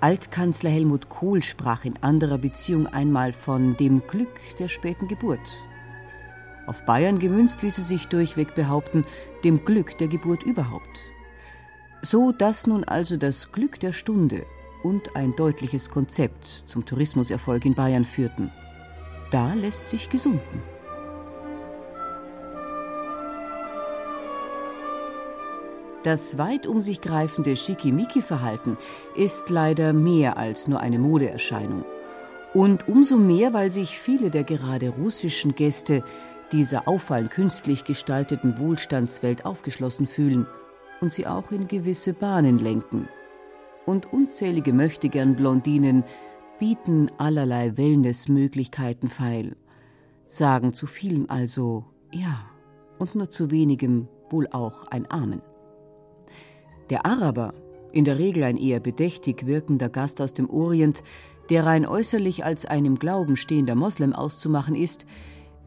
Altkanzler 0.09 0.71
Helmut 0.71 1.07
Kohl 1.07 1.43
sprach 1.43 1.85
in 1.85 1.93
anderer 2.01 2.39
Beziehung 2.39 2.87
einmal 2.87 3.31
von 3.31 3.77
dem 3.77 4.01
Glück 4.07 4.39
der 4.57 4.67
späten 4.67 5.07
Geburt. 5.07 5.47
Auf 6.65 6.83
Bayern 6.83 7.19
gemünzt 7.19 7.61
ließe 7.61 7.83
sich 7.83 8.07
durchweg 8.07 8.55
behaupten, 8.55 9.05
dem 9.43 9.63
Glück 9.65 9.99
der 9.99 10.07
Geburt 10.07 10.41
überhaupt. 10.41 10.97
So 12.01 12.31
dass 12.31 12.65
nun 12.65 12.83
also 12.85 13.17
das 13.17 13.51
Glück 13.51 13.79
der 13.81 13.91
Stunde 13.91 14.47
und 14.81 15.15
ein 15.15 15.35
deutliches 15.35 15.91
Konzept 15.91 16.47
zum 16.65 16.87
Tourismuserfolg 16.87 17.63
in 17.65 17.75
Bayern 17.75 18.03
führten. 18.03 18.49
Da 19.29 19.53
lässt 19.53 19.89
sich 19.89 20.09
gesunden. 20.09 20.63
Das 26.03 26.37
weit 26.37 26.65
um 26.65 26.79
sich 26.79 27.01
greifende 27.01 27.57
Schickimicki-Verhalten 27.57 28.77
ist 29.15 29.49
leider 29.49 29.91
mehr 29.91 30.37
als 30.37 30.67
nur 30.67 30.79
eine 30.79 30.97
Modeerscheinung. 30.97 31.83
Und 32.53 32.87
umso 32.87 33.17
mehr, 33.17 33.53
weil 33.53 33.71
sich 33.71 33.99
viele 33.99 34.31
der 34.31 34.43
gerade 34.43 34.89
russischen 34.89 35.55
Gäste 35.55 36.03
dieser 36.51 36.87
auffallend 36.87 37.31
künstlich 37.31 37.83
gestalteten 37.83 38.57
Wohlstandswelt 38.57 39.45
aufgeschlossen 39.45 40.07
fühlen 40.07 40.47
und 41.01 41.13
sie 41.13 41.27
auch 41.27 41.51
in 41.51 41.67
gewisse 41.67 42.13
Bahnen 42.13 42.57
lenken. 42.57 43.07
Und 43.85 44.11
unzählige 44.11 44.73
Möchtegern 44.73 45.35
Blondinen 45.35 46.03
bieten 46.59 47.11
allerlei 47.17 47.77
Wellnessmöglichkeiten 47.77 49.09
feil, 49.09 49.55
sagen 50.27 50.73
zu 50.73 50.87
vielem 50.87 51.29
also 51.29 51.85
ja 52.11 52.39
und 52.99 53.15
nur 53.15 53.29
zu 53.29 53.51
wenigem 53.51 54.07
wohl 54.29 54.47
auch 54.51 54.87
ein 54.87 55.09
Amen. 55.09 55.41
Der 56.89 57.05
Araber, 57.05 57.53
in 57.91 58.05
der 58.05 58.17
Regel 58.17 58.43
ein 58.43 58.57
eher 58.57 58.79
bedächtig 58.79 59.45
wirkender 59.45 59.89
Gast 59.89 60.21
aus 60.21 60.33
dem 60.33 60.49
Orient, 60.49 61.03
der 61.49 61.65
rein 61.65 61.85
äußerlich 61.85 62.45
als 62.45 62.65
ein 62.65 62.85
im 62.85 62.97
Glauben 62.97 63.35
stehender 63.35 63.75
Moslem 63.75 64.13
auszumachen 64.13 64.75
ist, 64.75 65.05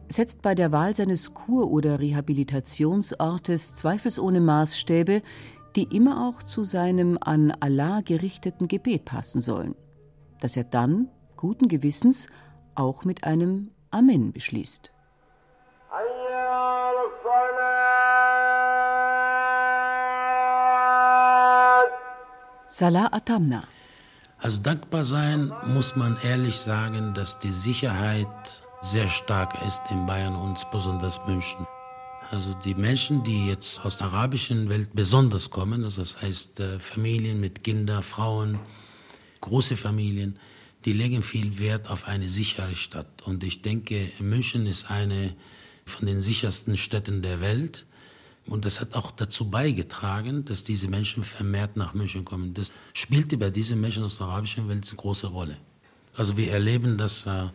setzt 0.09 0.41
bei 0.41 0.53
der 0.53 0.71
Wahl 0.71 0.95
seines 0.95 1.33
Kur- 1.33 1.71
oder 1.71 1.99
Rehabilitationsortes 1.99 3.75
zweifelsohne 3.75 4.41
Maßstäbe, 4.41 5.21
die 5.75 5.83
immer 5.95 6.27
auch 6.27 6.43
zu 6.43 6.63
seinem 6.63 7.17
an 7.19 7.51
Allah 7.59 8.01
gerichteten 8.01 8.67
Gebet 8.67 9.05
passen 9.05 9.41
sollen, 9.41 9.75
das 10.39 10.55
er 10.55 10.65
dann, 10.65 11.09
guten 11.35 11.67
Gewissens, 11.67 12.27
auch 12.75 13.05
mit 13.05 13.23
einem 13.23 13.71
Amen 13.91 14.33
beschließt. 14.33 14.91
Salah 22.73 23.13
Atamna. 23.13 23.67
Also 24.39 24.57
dankbar 24.57 25.05
sein 25.05 25.53
muss 25.67 25.95
man 25.95 26.17
ehrlich 26.23 26.57
sagen, 26.57 27.13
dass 27.13 27.37
die 27.37 27.51
Sicherheit 27.51 28.63
sehr 28.81 29.09
stark 29.09 29.61
ist 29.63 29.83
in 29.91 30.07
Bayern 30.07 30.35
und 30.35 30.57
besonders 30.71 31.23
München. 31.27 31.67
Also 32.31 32.55
die 32.65 32.73
Menschen, 32.73 33.23
die 33.23 33.45
jetzt 33.45 33.85
aus 33.85 33.99
der 33.99 34.07
arabischen 34.07 34.69
Welt 34.69 34.89
besonders 34.93 35.51
kommen, 35.51 35.83
also 35.83 36.01
das 36.01 36.19
heißt 36.19 36.61
äh, 36.61 36.79
Familien 36.79 37.39
mit 37.39 37.63
Kindern, 37.63 38.01
Frauen, 38.01 38.57
große 39.41 39.77
Familien, 39.77 40.39
die 40.85 40.93
legen 40.93 41.21
viel 41.21 41.59
Wert 41.59 41.87
auf 41.91 42.07
eine 42.07 42.27
sichere 42.27 42.73
Stadt. 42.73 43.21
Und 43.23 43.43
ich 43.43 43.61
denke, 43.61 44.11
München 44.17 44.65
ist 44.65 44.89
eine 44.89 45.35
von 45.85 46.07
den 46.07 46.23
sichersten 46.23 46.75
Städten 46.75 47.21
der 47.21 47.39
Welt. 47.39 47.85
Und 48.45 48.65
das 48.65 48.81
hat 48.81 48.93
auch 48.93 49.11
dazu 49.11 49.49
beigetragen, 49.49 50.43
dass 50.45 50.63
diese 50.63 50.87
Menschen 50.87 51.23
vermehrt 51.23 51.77
nach 51.77 51.93
München 51.93 52.25
kommen. 52.25 52.53
Das 52.53 52.71
spielte 52.93 53.37
bei 53.37 53.49
diesen 53.49 53.79
Menschen 53.79 54.03
aus 54.03 54.17
der 54.17 54.27
arabischen 54.27 54.67
Welt 54.67 54.85
eine 54.87 54.97
große 54.97 55.27
Rolle. 55.27 55.57
Also 56.15 56.35
wir 56.37 56.51
erleben 56.51 56.97
das, 56.97 57.25
äh, 57.25 57.47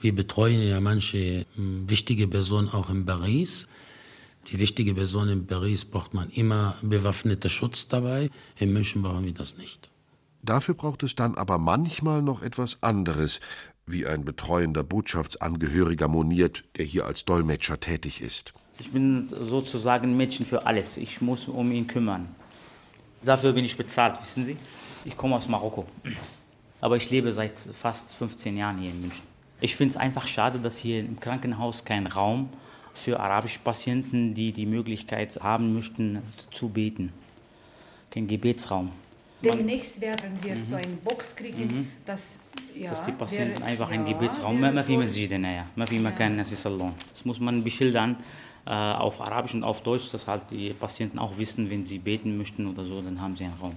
wir 0.00 0.14
betreuen 0.14 0.62
ja 0.62 0.80
manche 0.80 1.46
hm, 1.54 1.88
wichtige 1.88 2.28
Personen 2.28 2.68
auch 2.68 2.88
in 2.88 3.04
Paris. 3.04 3.68
Die 4.48 4.58
wichtige 4.58 4.94
Person 4.94 5.28
in 5.28 5.46
Paris 5.46 5.84
braucht 5.84 6.14
man 6.14 6.30
immer 6.30 6.76
bewaffneter 6.82 7.48
Schutz 7.48 7.86
dabei. 7.86 8.30
In 8.58 8.72
München 8.72 9.02
brauchen 9.02 9.24
wir 9.24 9.34
das 9.34 9.56
nicht. 9.56 9.90
Dafür 10.42 10.74
braucht 10.74 11.04
es 11.04 11.14
dann 11.14 11.36
aber 11.36 11.58
manchmal 11.58 12.20
noch 12.22 12.42
etwas 12.42 12.82
anderes, 12.82 13.38
wie 13.86 14.06
ein 14.06 14.24
betreuender 14.24 14.82
Botschaftsangehöriger 14.82 16.08
moniert, 16.08 16.64
der 16.76 16.84
hier 16.84 17.06
als 17.06 17.24
Dolmetscher 17.24 17.78
tätig 17.78 18.20
ist. 18.20 18.52
Ich 18.78 18.90
bin 18.90 19.28
sozusagen 19.28 20.16
Mädchen 20.16 20.46
für 20.46 20.66
alles. 20.66 20.96
Ich 20.96 21.20
muss 21.20 21.46
um 21.48 21.72
ihn 21.72 21.86
kümmern. 21.86 22.28
Dafür 23.22 23.52
bin 23.52 23.64
ich 23.64 23.76
bezahlt, 23.76 24.20
wissen 24.20 24.44
Sie? 24.44 24.56
Ich 25.04 25.16
komme 25.16 25.36
aus 25.36 25.48
Marokko. 25.48 25.86
Aber 26.80 26.96
ich 26.96 27.10
lebe 27.10 27.32
seit 27.32 27.58
fast 27.58 28.14
15 28.14 28.56
Jahren 28.56 28.78
hier 28.78 28.90
in 28.90 29.00
München. 29.00 29.22
Ich 29.60 29.76
finde 29.76 29.92
es 29.92 29.96
einfach 29.96 30.26
schade, 30.26 30.58
dass 30.58 30.78
hier 30.78 30.98
im 31.00 31.20
Krankenhaus 31.20 31.84
kein 31.84 32.08
Raum 32.08 32.48
für 32.94 33.20
arabische 33.20 33.60
Patienten, 33.60 34.34
die 34.34 34.52
die 34.52 34.66
Möglichkeit 34.66 35.40
haben 35.40 35.74
möchten, 35.74 36.20
zu 36.50 36.68
beten. 36.68 37.12
Kein 38.10 38.26
Gebetsraum. 38.26 38.90
Demnächst 39.42 40.00
werden 40.00 40.38
wir 40.42 40.56
mhm. 40.56 40.62
so 40.62 40.74
einen 40.76 40.98
Box 40.98 41.34
kriegen, 41.34 41.64
mhm. 41.64 41.88
dass, 42.04 42.38
ja, 42.76 42.90
dass 42.90 43.04
die 43.04 43.12
Patienten 43.12 43.60
wäre, 43.60 43.70
einfach 43.70 43.88
ja, 43.88 43.94
einen 43.94 44.06
Gebetsraum, 44.06 44.56
haben. 44.56 44.62
viel 44.84 44.98
das 47.12 47.24
muss 47.24 47.40
man 47.40 47.64
beschildern 47.64 48.16
auf 48.64 49.20
Arabisch 49.20 49.54
und 49.54 49.64
auf 49.64 49.82
Deutsch, 49.82 50.10
dass 50.12 50.26
halt 50.26 50.50
die 50.50 50.72
Patienten 50.72 51.18
auch 51.18 51.36
wissen, 51.36 51.68
wenn 51.68 51.84
sie 51.84 51.98
beten 51.98 52.36
möchten 52.36 52.66
oder 52.66 52.84
so, 52.84 53.00
dann 53.00 53.20
haben 53.20 53.36
sie 53.36 53.44
einen 53.44 53.54
Raum. 53.54 53.76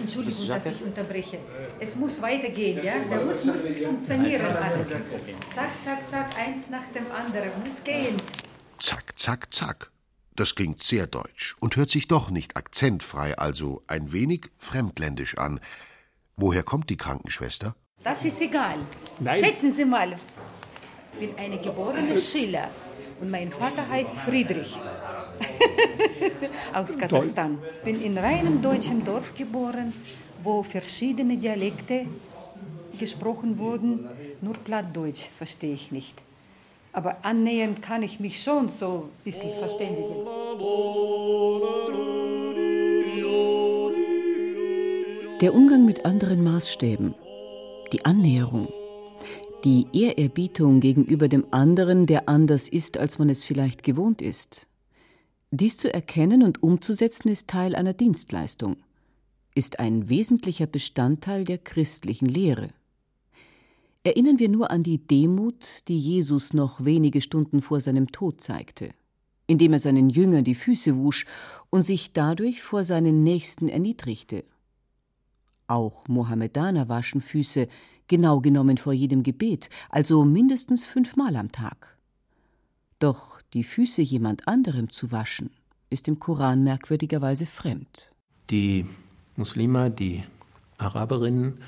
Entschuldigung, 0.00 0.48
dass 0.48 0.66
ich 0.66 0.82
unterbreche. 0.82 1.38
Es 1.78 1.94
muss 1.94 2.20
weitergehen, 2.20 2.82
ja? 2.82 2.94
Da 3.08 3.24
muss, 3.24 3.44
muss 3.44 3.78
funktionieren 3.78 4.56
alles. 4.56 4.88
Zack, 5.54 5.70
zack, 5.84 6.10
zack, 6.10 6.38
eins 6.38 6.68
nach 6.70 6.86
dem 6.94 7.10
anderen. 7.12 7.50
Muss 7.62 7.82
gehen. 7.84 8.16
Zack, 8.78 9.18
zack, 9.18 9.52
zack. 9.54 9.90
Das 10.36 10.56
klingt 10.56 10.82
sehr 10.82 11.06
deutsch 11.06 11.54
und 11.60 11.76
hört 11.76 11.90
sich 11.90 12.08
doch 12.08 12.30
nicht 12.30 12.56
akzentfrei, 12.56 13.38
also 13.38 13.82
ein 13.86 14.12
wenig 14.12 14.50
fremdländisch 14.58 15.38
an. 15.38 15.60
Woher 16.36 16.64
kommt 16.64 16.90
die 16.90 16.96
Krankenschwester? 16.96 17.76
Das 18.02 18.24
ist 18.24 18.40
egal. 18.40 18.76
Nein. 19.20 19.36
Schätzen 19.36 19.72
Sie 19.72 19.84
mal. 19.84 20.16
Ich 21.12 21.28
bin 21.28 21.38
eine 21.38 21.58
geborene 21.58 22.18
Schiller 22.18 22.68
und 23.20 23.30
mein 23.30 23.50
Vater 23.50 23.88
heißt 23.88 24.18
Friedrich. 24.18 24.76
Aus 26.74 26.98
Kasachstan. 26.98 27.58
Ich 27.76 27.80
bin 27.82 28.02
in 28.02 28.18
reinem 28.18 28.62
deutschen 28.62 29.04
Dorf 29.04 29.34
geboren, 29.34 29.92
wo 30.42 30.62
verschiedene 30.62 31.36
Dialekte 31.36 32.06
gesprochen 32.98 33.58
wurden. 33.58 34.08
Nur 34.40 34.54
Plattdeutsch 34.54 35.28
verstehe 35.38 35.74
ich 35.74 35.92
nicht 35.92 36.14
aber 36.94 37.16
annähernd 37.22 37.82
kann 37.82 38.02
ich 38.02 38.20
mich 38.20 38.42
schon 38.42 38.70
so 38.70 39.08
ein 39.10 39.24
bisschen 39.24 39.52
verständigen. 39.58 40.14
Der 45.40 45.52
Umgang 45.52 45.84
mit 45.84 46.06
anderen 46.06 46.44
Maßstäben, 46.44 47.14
die 47.92 48.04
Annäherung, 48.04 48.68
die 49.64 49.86
Ehrerbietung 49.92 50.80
gegenüber 50.80 51.28
dem 51.28 51.46
anderen, 51.50 52.06
der 52.06 52.28
anders 52.28 52.68
ist, 52.68 52.98
als 52.98 53.18
man 53.18 53.30
es 53.30 53.42
vielleicht 53.42 53.82
gewohnt 53.82 54.20
ist. 54.20 54.66
Dies 55.50 55.78
zu 55.78 55.92
erkennen 55.92 56.42
und 56.42 56.62
umzusetzen 56.62 57.28
ist 57.28 57.48
Teil 57.48 57.74
einer 57.74 57.94
Dienstleistung, 57.94 58.76
ist 59.54 59.78
ein 59.78 60.08
wesentlicher 60.08 60.66
Bestandteil 60.66 61.44
der 61.44 61.58
christlichen 61.58 62.26
Lehre. 62.26 62.68
Erinnern 64.02 64.38
wir 64.38 64.50
nur 64.50 64.70
an 64.70 64.82
die 64.82 64.98
Demut, 64.98 65.88
die 65.88 65.98
Jesus 65.98 66.52
noch 66.52 66.84
wenige 66.84 67.22
Stunden 67.22 67.62
vor 67.62 67.80
seinem 67.80 68.12
Tod 68.12 68.42
zeigte, 68.42 68.90
indem 69.46 69.72
er 69.72 69.78
seinen 69.78 70.10
Jüngern 70.10 70.44
die 70.44 70.54
Füße 70.54 70.98
wusch 70.98 71.24
und 71.70 71.84
sich 71.84 72.12
dadurch 72.12 72.60
vor 72.60 72.84
seinen 72.84 73.22
Nächsten 73.22 73.68
erniedrigte. 73.68 74.44
Auch 75.68 76.06
Mohammedaner 76.08 76.90
waschen 76.90 77.22
Füße, 77.22 77.68
genau 78.08 78.40
genommen 78.40 78.78
vor 78.78 78.92
jedem 78.92 79.22
Gebet, 79.22 79.70
also 79.88 80.24
mindestens 80.24 80.84
fünfmal 80.84 81.36
am 81.36 81.52
Tag. 81.52 81.96
Doch 82.98 83.40
die 83.52 83.64
Füße 83.64 84.02
jemand 84.02 84.48
anderem 84.48 84.90
zu 84.90 85.12
waschen, 85.12 85.50
ist 85.90 86.08
im 86.08 86.18
Koran 86.18 86.64
merkwürdigerweise 86.64 87.46
fremd. 87.46 88.10
Die 88.50 88.86
Muslime, 89.36 89.90
die 89.90 90.24
Araberinnen, 90.78 91.58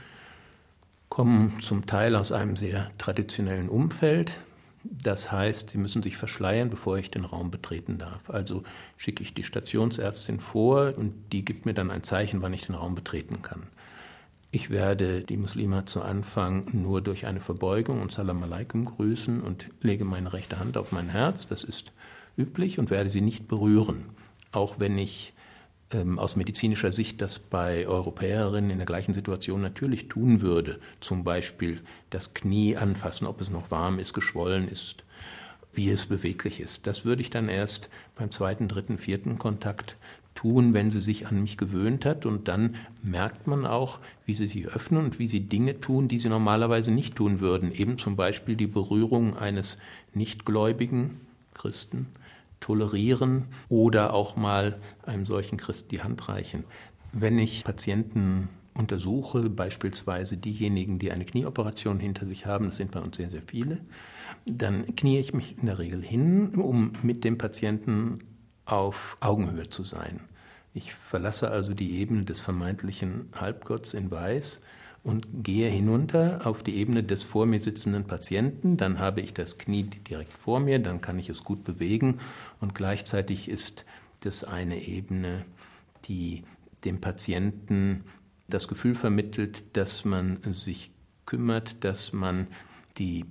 kommen 1.09 1.61
zum 1.61 1.87
Teil 1.87 2.17
aus 2.17 2.33
einem 2.33 2.57
sehr 2.57 2.91
traditionellen 2.99 3.69
Umfeld. 3.69 4.41
Das 4.83 5.33
heißt, 5.33 5.71
sie 5.71 5.79
müssen 5.79 6.03
sich 6.03 6.17
verschleiern, 6.17 6.71
bevor 6.71 6.99
ich 6.99 7.11
den 7.11 7.25
Raum 7.25 7.51
betreten 7.51 7.99
darf. 7.99 8.31
Also 8.31 8.63
schicke 8.97 9.23
ich 9.23 9.35
die 9.35 9.45
Stationsärztin 9.45 10.41
vor 10.41 10.95
und 10.97 11.15
die 11.33 11.45
gibt 11.45 11.67
mir 11.67 11.75
dann 11.75 11.91
ein 11.91 12.03
Zeichen, 12.03 12.43
wann 12.43 12.53
ich 12.53 12.67
den 12.67 12.75
Raum 12.75 12.95
betreten 12.95 13.43
kann. 13.43 13.65
Ich 14.57 14.71
werde 14.71 15.21
die 15.21 15.37
Muslime 15.37 15.85
zu 15.85 16.01
Anfang 16.01 16.65
nur 16.73 17.03
durch 17.03 17.27
eine 17.27 17.43
Verbeugung 17.43 18.01
und 18.01 18.11
Salam 18.11 18.43
Aleikum 18.43 18.87
grüßen 18.87 19.43
und 19.43 19.69
lege 19.83 20.07
meine 20.07 20.33
rechte 20.33 20.59
Hand 20.59 20.79
auf 20.79 20.93
mein 20.93 21.11
Herz. 21.11 21.47
Das 21.47 21.63
ist 21.63 21.93
üblich 22.39 22.79
und 22.79 22.89
werde 22.89 23.11
sie 23.11 23.21
nicht 23.21 23.49
berühren. 23.49 24.07
Auch 24.53 24.81
wenn 24.81 24.97
ich 24.97 25.35
ähm, 25.91 26.19
aus 26.19 26.37
medizinischer 26.37 26.91
Sicht 26.91 27.21
das 27.21 27.39
bei 27.39 27.87
Europäerinnen 27.87 28.71
in 28.71 28.79
der 28.79 28.87
gleichen 28.87 29.13
Situation 29.13 29.61
natürlich 29.61 30.09
tun 30.09 30.41
würde. 30.41 30.81
Zum 31.01 31.23
Beispiel 31.23 31.83
das 32.09 32.33
Knie 32.33 32.79
anfassen, 32.79 33.27
ob 33.27 33.43
es 33.43 33.51
noch 33.51 33.71
warm 33.71 33.99
ist, 33.99 34.15
geschwollen 34.15 34.69
ist, 34.69 35.05
wie 35.75 35.91
es 35.91 36.07
beweglich 36.07 36.61
ist. 36.61 36.87
Das 36.87 37.05
würde 37.05 37.21
ich 37.21 37.29
dann 37.29 37.51
erst 37.51 37.91
beim 38.15 38.31
zweiten, 38.31 38.69
dritten, 38.69 38.97
vierten 38.97 39.39
Kontakt 39.39 39.99
tun, 40.37 40.73
wenn 40.75 40.93
sie 40.93 41.01
sich 41.01 41.27
an 41.27 41.43
mich 41.43 41.57
gewöhnt 41.57 42.05
hat. 42.05 42.27
Und 42.27 42.47
dann 42.47 42.77
merkt 43.03 43.49
man 43.49 43.67
auch, 43.67 43.99
wie 44.25 44.35
sie 44.35 44.47
sich 44.47 44.69
öffnen 44.69 45.05
und 45.05 45.19
wie 45.19 45.27
sie 45.27 45.41
Dinge 45.41 45.81
tun, 45.81 46.07
die 46.07 46.21
sie 46.21 46.29
normalerweise 46.29 46.93
nicht 46.93 47.17
tun 47.17 47.41
würden. 47.41 47.73
Eben 47.73 47.99
zum 47.99 48.15
Beispiel 48.15 48.55
die 48.55 48.69
Berührung 48.69 49.37
eines 49.37 49.79
nichtgläubigen 50.15 51.21
Christen 51.55 52.07
tolerieren 52.61 53.47
oder 53.69 54.15
auch 54.15 54.37
mal 54.37 54.79
einem 55.05 55.27
solchen 55.27 55.59
Christ 55.59 55.91
die 55.91 56.03
Hand 56.03 56.29
reichen. 56.29 56.65
Wenn 57.13 57.39
ich 57.39 57.65
Patienten 57.65 58.49
untersuche, 58.75 59.49
beispielsweise 59.49 60.37
diejenigen, 60.37 60.99
die 60.99 61.11
eine 61.11 61.25
Knieoperation 61.25 61.99
hinter 61.99 62.27
sich 62.27 62.47
haben, 62.47 62.67
das 62.67 62.77
sind 62.77 62.91
bei 62.91 63.01
uns 63.01 63.17
sehr, 63.17 63.31
sehr 63.31 63.43
viele, 63.43 63.79
dann 64.45 64.95
knie 64.97 65.19
ich 65.19 65.33
mich 65.33 65.57
in 65.59 65.67
der 65.67 65.79
Regel 65.79 66.03
hin, 66.03 66.55
um 66.57 66.93
mit 67.03 67.25
dem 67.25 67.39
Patienten 67.39 68.21
auf 68.67 69.17
Augenhöhe 69.21 69.69
zu 69.69 69.85
sein. 69.85 70.21
Ich 70.75 70.93
verlasse 70.93 71.51
also 71.51 71.73
die 71.73 71.99
Ebene 71.99 72.25
des 72.25 72.41
vermeintlichen 72.41 73.31
Halbgotts 73.35 73.95
in 73.95 74.11
Weiß 74.11 74.61
und 75.03 75.29
gehe 75.45 75.71
hinunter 75.71 76.41
auf 76.45 76.63
die 76.63 76.77
Ebene 76.77 77.03
des 77.03 77.23
vor 77.23 77.47
mir 77.47 77.61
sitzenden 77.61 78.07
Patienten. 78.07 78.77
Dann 78.77 78.99
habe 78.99 79.21
ich 79.21 79.33
das 79.33 79.57
Knie 79.57 79.85
direkt 79.85 80.33
vor 80.33 80.61
mir, 80.61 80.79
dann 80.79 81.01
kann 81.01 81.19
ich 81.19 81.29
es 81.29 81.45
gut 81.45 81.65
bewegen 81.65 82.19
und 82.61 82.75
gleichzeitig 82.75 83.49
ist 83.49 83.87
das 84.21 84.45
eine 84.45 84.83
Ebene, 84.83 85.47
die 86.05 86.43
dem 86.85 87.01
Patienten 87.01 88.05
das 88.49 88.69
Gefühl 88.69 88.95
vermittelt, 88.95 89.77
dass 89.77 90.05
man 90.05 90.41
sich 90.53 90.91
kümmert, 91.25 91.85
dass 91.85 92.13
man 92.13 92.49
die 92.99 93.25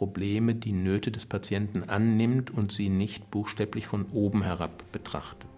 Probleme, 0.00 0.54
die 0.54 0.72
Nöte 0.72 1.10
des 1.10 1.26
Patienten 1.26 1.82
annimmt 1.82 2.50
und 2.50 2.72
sie 2.72 2.88
nicht 2.88 3.30
buchstäblich 3.30 3.86
von 3.86 4.06
oben 4.14 4.42
herab 4.42 4.82
betrachtet. 4.92 5.50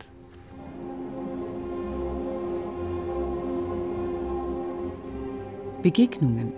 Begegnungen. 5.81 6.52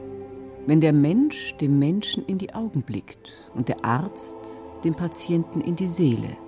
Wenn 0.67 0.81
der 0.81 0.95
Mensch 0.95 1.59
dem 1.59 1.79
Menschen 1.79 2.25
in 2.25 2.39
die 2.39 2.55
Augen 2.55 2.81
blickt 2.81 3.51
und 3.53 3.69
der 3.69 3.85
Arzt 3.85 4.37
dem 4.83 4.95
Patienten 4.95 5.61
in 5.61 5.77
die 5.77 5.87
Seele. 5.87 6.39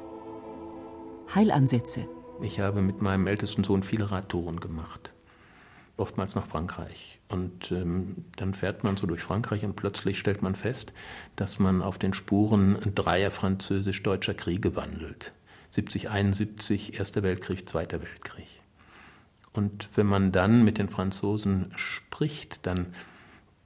Heilansätze. 1.34 2.08
Ich 2.40 2.60
habe 2.60 2.80
mit 2.80 3.02
meinem 3.02 3.26
ältesten 3.26 3.62
Sohn 3.62 3.82
viele 3.82 4.10
Radtouren 4.10 4.58
gemacht. 4.58 5.12
Oftmals 5.96 6.34
nach 6.34 6.46
Frankreich. 6.46 7.20
Und 7.28 7.72
ähm, 7.72 8.26
dann 8.36 8.52
fährt 8.52 8.84
man 8.84 8.96
so 8.96 9.06
durch 9.06 9.22
Frankreich 9.22 9.64
und 9.64 9.76
plötzlich 9.76 10.18
stellt 10.18 10.42
man 10.42 10.54
fest, 10.54 10.92
dass 11.36 11.58
man 11.58 11.80
auf 11.80 11.98
den 11.98 12.12
Spuren 12.12 12.78
dreier 12.94 13.30
französisch-deutscher 13.30 14.34
Kriege 14.34 14.76
wandelt. 14.76 15.32
70, 15.70 16.10
71, 16.10 16.98
Erster 16.98 17.22
Weltkrieg, 17.22 17.68
Zweiter 17.68 18.02
Weltkrieg. 18.02 18.46
Und 19.52 19.88
wenn 19.94 20.06
man 20.06 20.32
dann 20.32 20.64
mit 20.64 20.78
den 20.78 20.90
Franzosen 20.90 21.72
spricht, 21.76 22.66
dann 22.66 22.88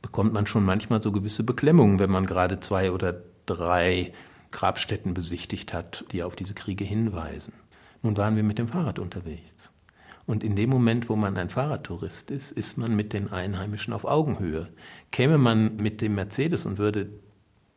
bekommt 0.02 0.32
man 0.32 0.46
schon 0.46 0.64
manchmal 0.64 1.02
so 1.02 1.12
gewisse 1.12 1.42
Beklemmungen, 1.42 1.98
wenn 1.98 2.10
man 2.10 2.26
gerade 2.26 2.60
zwei 2.60 2.92
oder 2.92 3.22
drei 3.46 4.12
Grabstätten 4.52 5.14
besichtigt 5.14 5.72
hat, 5.72 6.04
die 6.12 6.22
auf 6.22 6.36
diese 6.36 6.54
Kriege 6.54 6.84
hinweisen. 6.84 7.52
Nun 8.02 8.16
waren 8.16 8.36
wir 8.36 8.42
mit 8.42 8.58
dem 8.58 8.68
Fahrrad 8.68 8.98
unterwegs. 8.98 9.72
Und 10.30 10.44
in 10.44 10.54
dem 10.54 10.70
Moment, 10.70 11.08
wo 11.08 11.16
man 11.16 11.36
ein 11.36 11.50
Fahrradtourist 11.50 12.30
ist, 12.30 12.52
ist 12.52 12.78
man 12.78 12.94
mit 12.94 13.12
den 13.12 13.32
Einheimischen 13.32 13.92
auf 13.92 14.04
Augenhöhe. 14.04 14.68
Käme 15.10 15.38
man 15.38 15.74
mit 15.74 16.00
dem 16.00 16.14
Mercedes 16.14 16.66
und 16.66 16.78
würde 16.78 17.10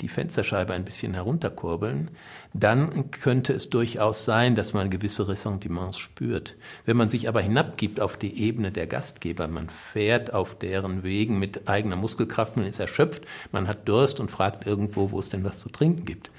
die 0.01 0.07
Fensterscheibe 0.07 0.71
ein 0.71 0.85
bisschen 0.85 1.15
herunterkurbeln, 1.15 2.11
dann 2.53 3.09
könnte 3.09 3.53
es 3.53 3.71
durchaus 3.71 4.23
sein, 4.23 4.53
dass 4.53 4.73
man 4.73 4.91
gewisse 4.91 5.27
Ressentiments 5.27 5.97
spürt. 5.97 6.55
Wenn 6.85 6.95
man 6.95 7.09
sich 7.09 7.27
aber 7.27 7.41
hinabgibt 7.41 7.99
auf 7.99 8.17
die 8.17 8.39
Ebene 8.39 8.71
der 8.71 8.85
Gastgeber, 8.85 9.47
man 9.47 9.69
fährt 9.69 10.31
auf 10.31 10.53
deren 10.53 11.01
Wegen 11.01 11.39
mit 11.39 11.67
eigener 11.67 11.95
Muskelkraft, 11.95 12.55
man 12.55 12.67
ist 12.67 12.79
erschöpft, 12.79 13.23
man 13.51 13.67
hat 13.67 13.87
Durst 13.89 14.19
und 14.19 14.29
fragt 14.29 14.67
irgendwo, 14.67 15.09
wo 15.09 15.19
es 15.19 15.29
denn 15.29 15.43
was 15.43 15.57
zu 15.57 15.69
trinken 15.69 16.05
gibt, 16.05 16.29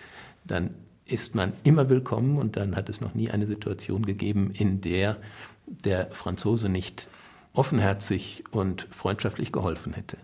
dann 0.44 0.74
ist 1.06 1.34
man 1.34 1.52
immer 1.64 1.88
willkommen 1.88 2.38
und 2.38 2.56
dann 2.56 2.76
hat 2.76 2.88
es 2.88 3.00
noch 3.00 3.14
nie 3.14 3.30
eine 3.30 3.46
Situation 3.46 4.06
gegeben, 4.06 4.52
in 4.52 4.80
der 4.80 5.18
der 5.66 6.10
Franzose 6.10 6.68
nicht 6.68 7.08
offenherzig 7.52 8.44
und 8.50 8.88
freundschaftlich 8.90 9.52
geholfen 9.52 9.92
hätte. 9.92 10.18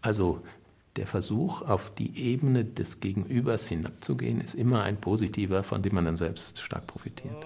Also 0.00 0.42
der 0.96 1.06
Versuch, 1.06 1.62
auf 1.62 1.92
die 1.94 2.18
Ebene 2.18 2.64
des 2.64 3.00
Gegenübers 3.00 3.68
hinabzugehen, 3.68 4.40
ist 4.40 4.54
immer 4.54 4.82
ein 4.82 4.96
positiver, 4.96 5.62
von 5.62 5.82
dem 5.82 5.94
man 5.94 6.04
dann 6.04 6.16
selbst 6.16 6.60
stark 6.60 6.86
profitiert. 6.86 7.36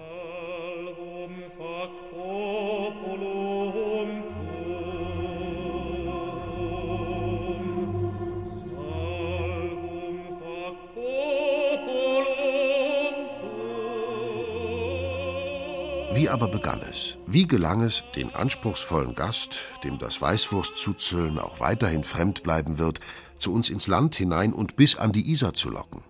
Wie 16.23 16.29
aber 16.29 16.47
begann 16.47 16.79
es? 16.89 17.17
Wie 17.27 17.45
gelang 17.45 17.81
es, 17.81 18.05
den 18.15 18.33
anspruchsvollen 18.33 19.13
Gast, 19.13 19.57
dem 19.83 19.97
das 19.97 20.21
Weißwurstzuzöllen 20.21 21.37
auch 21.37 21.59
weiterhin 21.59 22.05
fremd 22.05 22.43
bleiben 22.43 22.77
wird, 22.77 23.01
zu 23.37 23.51
uns 23.51 23.69
ins 23.69 23.87
Land 23.87 24.15
hinein 24.15 24.53
und 24.53 24.77
bis 24.77 24.95
an 24.95 25.11
die 25.11 25.29
Isar 25.29 25.53
zu 25.53 25.69
locken? 25.69 26.01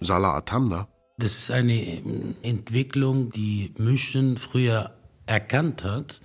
Salah 0.00 0.36
Atamna? 0.36 0.88
Das 1.16 1.36
ist 1.36 1.50
eine 1.50 1.72
ähm, 1.72 2.36
Entwicklung, 2.42 3.30
die 3.30 3.72
München 3.78 4.36
früher 4.36 4.92
erkannt 5.24 5.84
hat. 5.84 6.20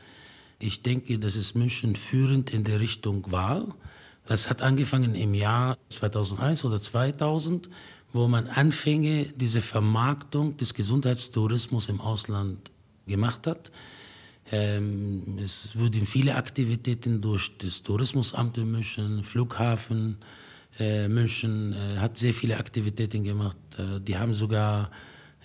Ich 0.59 0.83
denke, 0.83 1.17
dass 1.17 1.37
es 1.37 1.55
München 1.55 1.95
führend 1.95 2.49
in 2.49 2.65
der 2.65 2.81
Richtung 2.81 3.31
war. 3.31 3.77
Das 4.25 4.49
hat 4.49 4.61
angefangen 4.61 5.15
im 5.15 5.33
Jahr 5.33 5.77
2001 5.87 6.65
oder 6.65 6.81
2000, 6.81 7.69
wo 8.11 8.27
man 8.27 8.47
anfänge, 8.47 9.27
diese 9.37 9.61
Vermarktung 9.61 10.57
des 10.57 10.73
Gesundheitstourismus 10.73 11.87
im 11.87 12.01
Ausland 12.01 12.71
gemacht 13.05 13.47
hat. 13.47 13.71
Ähm, 14.51 15.39
es 15.41 15.75
wurden 15.77 16.05
viele 16.05 16.35
Aktivitäten 16.35 17.21
durch 17.21 17.57
das 17.57 17.81
Tourismusamt 17.81 18.57
in 18.57 18.71
München, 18.71 19.23
Flughafen. 19.23 20.17
Äh, 20.79 21.07
München 21.07 21.73
äh, 21.73 21.97
hat 21.97 22.17
sehr 22.17 22.33
viele 22.33 22.57
Aktivitäten 22.57 23.23
gemacht. 23.23 23.57
Äh, 23.77 23.99
die 24.01 24.17
haben 24.17 24.33
sogar, 24.33 24.91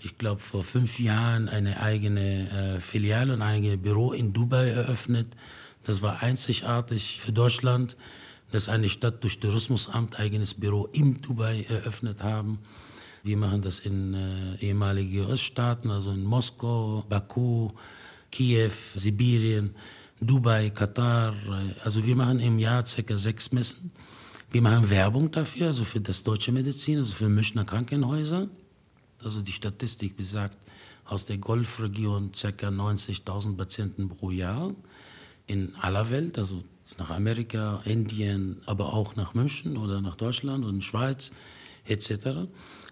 ich 0.03 0.19
glaube, 0.19 0.41
vor 0.41 0.65
fünf 0.65 0.99
Jahren 0.99 1.49
eine 1.49 1.81
eigene 1.81 2.77
äh, 2.77 2.81
Filiale 2.81 3.33
und 3.33 3.43
ein 3.43 3.55
eigenes 3.57 3.81
Büro 3.81 4.13
in 4.13 4.33
Dubai 4.33 4.69
eröffnet. 4.69 5.29
Das 5.85 6.03
war 6.03 6.23
einzigartig 6.23 7.21
für 7.21 7.33
Deutschland, 7.33 7.97
dass 8.51 8.69
eine 8.69 8.89
Stadt 8.89 9.23
durch 9.25 9.41
Tourismusamt 9.41 10.19
eigenes 10.19 10.55
Büro 10.55 10.87
in 10.93 11.17
Dubai 11.19 11.65
eröffnet 11.69 12.23
haben. 12.23 12.59
Wir 13.23 13.37
machen 13.37 13.61
das 13.61 13.81
in 13.81 14.15
äh, 14.15 14.57
ehemaligen 14.57 15.27
Oststaaten, 15.27 15.91
also 15.91 16.11
in 16.11 16.25
Moskau, 16.25 17.05
Baku, 17.09 17.71
Kiew, 18.31 18.73
Sibirien, 18.95 19.75
Dubai, 20.21 20.71
Katar. 20.71 21.35
Also 21.85 22.05
wir 22.05 22.17
machen 22.17 22.41
im 22.41 22.59
Jahr 22.59 22.83
ca. 22.83 23.17
sechs 23.17 23.53
Messen. 23.53 23.91
Wir 24.51 24.63
machen 24.63 24.91
Werbung 24.91 25.31
dafür, 25.31 25.69
also 25.69 25.85
für 25.85 26.01
das 26.01 26.23
deutsche 26.23 26.51
Medizin, 26.51 26.99
also 26.99 27.15
für 27.15 27.29
Münchner 27.29 27.65
Krankenhäuser. 27.65 28.49
Also 29.23 29.43
die 29.43 29.53
Statistik 29.53 30.17
besagt, 30.17 30.57
aus 31.05 31.27
der 31.27 31.39
Golfregion 31.39 32.31
ca. 32.33 32.69
90.000 32.69 33.57
Patienten 33.57 34.09
pro 34.09 34.31
Jahr 34.31 34.73
in 35.47 35.75
aller 35.77 36.11
Welt, 36.11 36.39
also 36.39 36.63
nach 36.99 37.11
Amerika, 37.11 37.83
Indien, 37.85 38.63
aber 38.67 38.93
auch 38.95 39.17
nach 39.17 39.35
München 39.35 39.77
oder 39.77 40.01
nach 40.01 40.17
Deutschland 40.17 40.65
und 40.65 40.83
Schweiz 40.83 41.33
etc. 41.87 42.49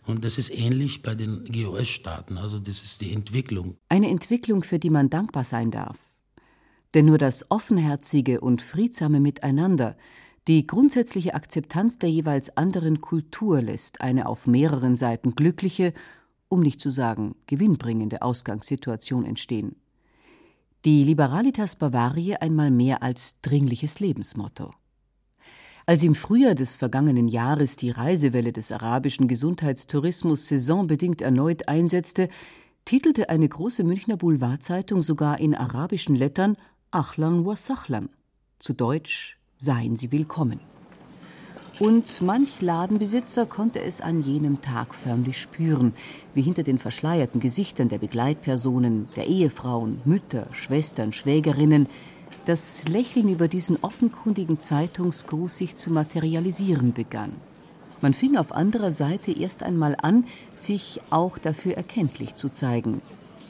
Und 0.09 0.25
das 0.25 0.39
ist 0.39 0.51
ähnlich 0.51 1.03
bei 1.03 1.15
den 1.15 1.45
GOS-Staaten, 1.45 2.39
also 2.39 2.59
das 2.59 2.81
ist 2.81 3.03
die 3.03 3.13
Entwicklung. 3.13 3.77
Eine 3.89 4.09
Entwicklung, 4.09 4.63
für 4.63 4.79
die 4.79 4.91
man 4.91 5.11
dankbar 5.11 5.45
sein 5.45 5.71
darf. 5.71 5.99
Denn 6.95 7.05
nur 7.05 7.19
das 7.19 7.51
offenherzige 7.51 8.41
und 8.41 8.63
friedsame 8.63 9.21
Miteinander, 9.21 9.97
Die 10.49 10.67
grundsätzliche 10.67 11.35
Akzeptanz 11.35 11.99
der 11.99 12.11
jeweils 12.11 12.57
anderen 12.57 13.03
Kultur 13.03 13.61
lässt 13.61 14.01
eine 14.01 14.27
auf 14.27 14.47
mehreren 14.47 14.97
Seiten 14.97 15.35
glückliche, 15.35 15.93
um 16.49 16.61
nicht 16.61 16.81
zu 16.81 16.91
sagen 16.91 17.35
gewinnbringende 17.47 18.23
Ausgangssituation 18.23 19.27
entstehen. 19.27 19.77
Die 20.87 21.05
Liberalitas 21.05 21.77
Bavaria 21.77 22.39
einmal 22.39 22.71
mehr 22.71 23.03
als 23.03 23.43
dringliches 23.43 24.01
Lebensmotto. 24.01 24.73
Als 25.89 26.03
im 26.03 26.15
Frühjahr 26.15 26.55
des 26.55 26.77
vergangenen 26.77 27.29
Jahres 27.29 27.77
die 27.77 27.89
Reisewelle 27.89 28.53
des 28.53 28.73
arabischen 28.73 29.27
Gesundheitstourismus 29.27 30.47
saisonbedingt 30.47 31.23
erneut 31.23 31.67
einsetzte, 31.67 32.29
titelte 32.85 33.31
eine 33.31 33.49
große 33.49 33.85
Münchner 33.85 34.19
Boulevardzeitung 34.19 35.01
sogar 35.01 35.41
in 35.41 35.55
arabischen 35.55 36.15
Lettern 36.15 36.59
Achlan 36.91 37.47
wa 37.47 37.57
Sachlan, 37.57 38.11
zu 38.59 38.75
Deutsch 38.75 39.39
Seien 39.57 39.97
Sie 39.97 40.13
willkommen. 40.13 40.61
Und 41.81 42.21
manch 42.21 42.61
Ladenbesitzer 42.61 43.47
konnte 43.47 43.81
es 43.81 44.03
an 44.03 44.21
jenem 44.21 44.61
Tag 44.61 44.95
förmlich 44.95 45.41
spüren, 45.41 45.95
wie 46.35 46.43
hinter 46.43 46.65
den 46.65 46.77
verschleierten 46.77 47.41
Gesichtern 47.41 47.89
der 47.89 47.99
Begleitpersonen, 47.99 49.09
der 49.17 49.27
Ehefrauen, 49.27 50.03
Mütter, 50.05 50.49
Schwestern, 50.53 51.15
Schwägerinnen 51.15 51.87
das 52.49 52.89
Lächeln 52.89 53.29
über 53.29 53.47
diesen 53.47 53.77
offenkundigen 53.83 54.59
Zeitungsgruß 54.59 55.55
sich 55.55 55.77
zu 55.77 55.91
materialisieren 55.91 56.95
begann. 56.95 57.33
Man 58.01 58.15
fing 58.15 58.39
auf 58.39 58.53
anderer 58.53 58.91
Seite 58.91 59.33
erst 59.33 59.63
einmal 59.63 59.95
an, 60.01 60.25
sich 60.55 61.03
auch 61.11 61.37
dafür 61.37 61.75
erkenntlich 61.75 62.37
zu 62.37 62.49
zeigen. 62.49 63.03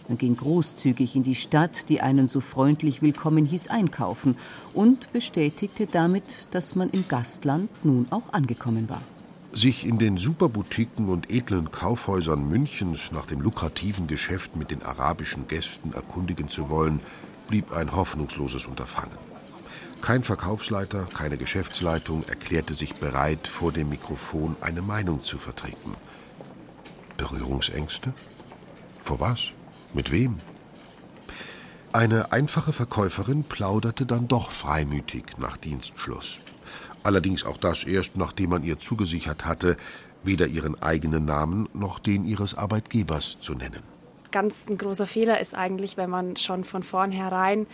Man 0.08 0.18
ging 0.18 0.36
großzügig 0.36 1.14
in 1.14 1.22
die 1.22 1.36
Stadt, 1.36 1.88
die 1.90 2.00
einen 2.00 2.26
so 2.26 2.40
freundlich 2.40 3.00
willkommen 3.00 3.44
hieß, 3.44 3.68
einkaufen 3.68 4.36
und 4.74 5.12
bestätigte 5.12 5.86
damit, 5.86 6.48
dass 6.50 6.74
man 6.74 6.90
im 6.90 7.06
Gastland 7.06 7.70
nun 7.84 8.08
auch 8.10 8.32
angekommen 8.32 8.88
war. 8.88 9.02
Sich 9.52 9.86
in 9.86 9.98
den 9.98 10.16
Superboutiquen 10.16 11.08
und 11.08 11.30
edlen 11.30 11.70
Kaufhäusern 11.70 12.48
Münchens 12.48 13.12
nach 13.12 13.26
dem 13.26 13.42
lukrativen 13.42 14.08
Geschäft 14.08 14.56
mit 14.56 14.72
den 14.72 14.82
arabischen 14.82 15.46
Gästen 15.46 15.92
erkundigen 15.92 16.48
zu 16.48 16.68
wollen, 16.68 17.00
blieb 17.48 17.72
ein 17.72 17.96
hoffnungsloses 17.96 18.66
Unterfangen. 18.66 19.18
Kein 20.00 20.22
Verkaufsleiter, 20.22 21.08
keine 21.12 21.36
Geschäftsleitung 21.36 22.22
erklärte 22.28 22.74
sich 22.74 22.94
bereit, 22.94 23.48
vor 23.48 23.72
dem 23.72 23.88
Mikrofon 23.88 24.56
eine 24.60 24.80
Meinung 24.80 25.22
zu 25.22 25.38
vertreten. 25.38 25.96
Berührungsängste? 27.16 28.14
Vor 29.02 29.18
was? 29.18 29.40
Mit 29.92 30.12
wem? 30.12 30.38
Eine 31.92 32.32
einfache 32.32 32.72
Verkäuferin 32.72 33.42
plauderte 33.42 34.06
dann 34.06 34.28
doch 34.28 34.50
freimütig 34.50 35.24
nach 35.38 35.56
Dienstschluss. 35.56 36.38
Allerdings 37.02 37.44
auch 37.44 37.56
das 37.56 37.84
erst, 37.84 38.16
nachdem 38.16 38.50
man 38.50 38.62
ihr 38.62 38.78
zugesichert 38.78 39.46
hatte, 39.46 39.76
weder 40.22 40.46
ihren 40.46 40.80
eigenen 40.82 41.24
Namen 41.24 41.68
noch 41.72 41.98
den 41.98 42.24
ihres 42.24 42.54
Arbeitgebers 42.54 43.38
zu 43.40 43.54
nennen. 43.54 43.97
Ganz 44.30 44.64
ein 44.68 44.76
großer 44.76 45.06
Fehler 45.06 45.40
ist 45.40 45.54
eigentlich, 45.54 45.96
wenn 45.96 46.10
man 46.10 46.36
schon 46.36 46.64
von 46.64 46.82
vornherein 46.82 47.66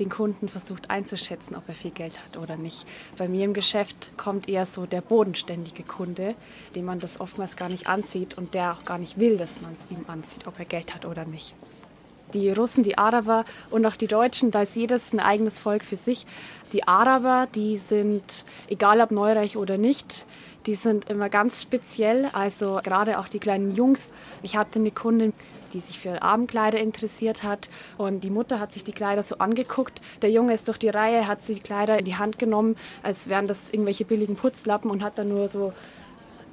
den 0.00 0.08
Kunden 0.08 0.48
versucht 0.48 0.90
einzuschätzen, 0.90 1.54
ob 1.54 1.68
er 1.68 1.74
viel 1.74 1.92
Geld 1.92 2.14
hat 2.24 2.36
oder 2.36 2.56
nicht. 2.56 2.84
Bei 3.16 3.28
mir 3.28 3.44
im 3.44 3.54
Geschäft 3.54 4.10
kommt 4.16 4.48
eher 4.48 4.66
so 4.66 4.86
der 4.86 5.00
bodenständige 5.00 5.84
Kunde, 5.84 6.34
dem 6.74 6.84
man 6.84 6.98
das 6.98 7.20
oftmals 7.20 7.56
gar 7.56 7.68
nicht 7.68 7.86
anzieht 7.86 8.36
und 8.36 8.54
der 8.54 8.72
auch 8.72 8.84
gar 8.84 8.98
nicht 8.98 9.18
will, 9.18 9.36
dass 9.36 9.60
man 9.60 9.72
es 9.72 9.96
ihm 9.96 10.04
anzieht, 10.08 10.48
ob 10.48 10.58
er 10.58 10.64
Geld 10.64 10.94
hat 10.94 11.04
oder 11.06 11.24
nicht. 11.24 11.54
Die 12.32 12.50
Russen, 12.50 12.82
die 12.82 12.98
Araber 12.98 13.44
und 13.70 13.86
auch 13.86 13.94
die 13.94 14.08
Deutschen, 14.08 14.50
da 14.50 14.62
ist 14.62 14.74
jedes 14.74 15.12
ein 15.12 15.20
eigenes 15.20 15.60
Volk 15.60 15.84
für 15.84 15.96
sich. 15.96 16.26
Die 16.72 16.88
Araber, 16.88 17.46
die 17.54 17.78
sind, 17.78 18.44
egal 18.66 19.00
ob 19.00 19.12
neureich 19.12 19.56
oder 19.56 19.78
nicht, 19.78 20.26
die 20.66 20.74
sind 20.74 21.08
immer 21.10 21.28
ganz 21.28 21.62
speziell, 21.62 22.30
also 22.32 22.80
gerade 22.82 23.20
auch 23.20 23.28
die 23.28 23.38
kleinen 23.38 23.74
Jungs. 23.74 24.10
Ich 24.42 24.56
hatte 24.56 24.80
eine 24.80 24.90
Kundin, 24.90 25.32
die 25.74 25.80
sich 25.80 25.98
für 25.98 26.22
Abendkleider 26.22 26.80
interessiert 26.80 27.42
hat. 27.42 27.68
Und 27.98 28.20
die 28.20 28.30
Mutter 28.30 28.60
hat 28.60 28.72
sich 28.72 28.84
die 28.84 28.92
Kleider 28.92 29.22
so 29.22 29.38
angeguckt. 29.38 30.00
Der 30.22 30.30
Junge 30.30 30.54
ist 30.54 30.68
durch 30.68 30.78
die 30.78 30.88
Reihe, 30.88 31.26
hat 31.26 31.42
sich 31.42 31.56
die 31.56 31.62
Kleider 31.62 31.98
in 31.98 32.04
die 32.04 32.16
Hand 32.16 32.38
genommen, 32.38 32.76
als 33.02 33.28
wären 33.28 33.46
das 33.46 33.70
irgendwelche 33.70 34.04
billigen 34.04 34.36
Putzlappen 34.36 34.90
und 34.90 35.02
hat 35.02 35.18
dann 35.18 35.28
nur 35.28 35.48
so 35.48 35.72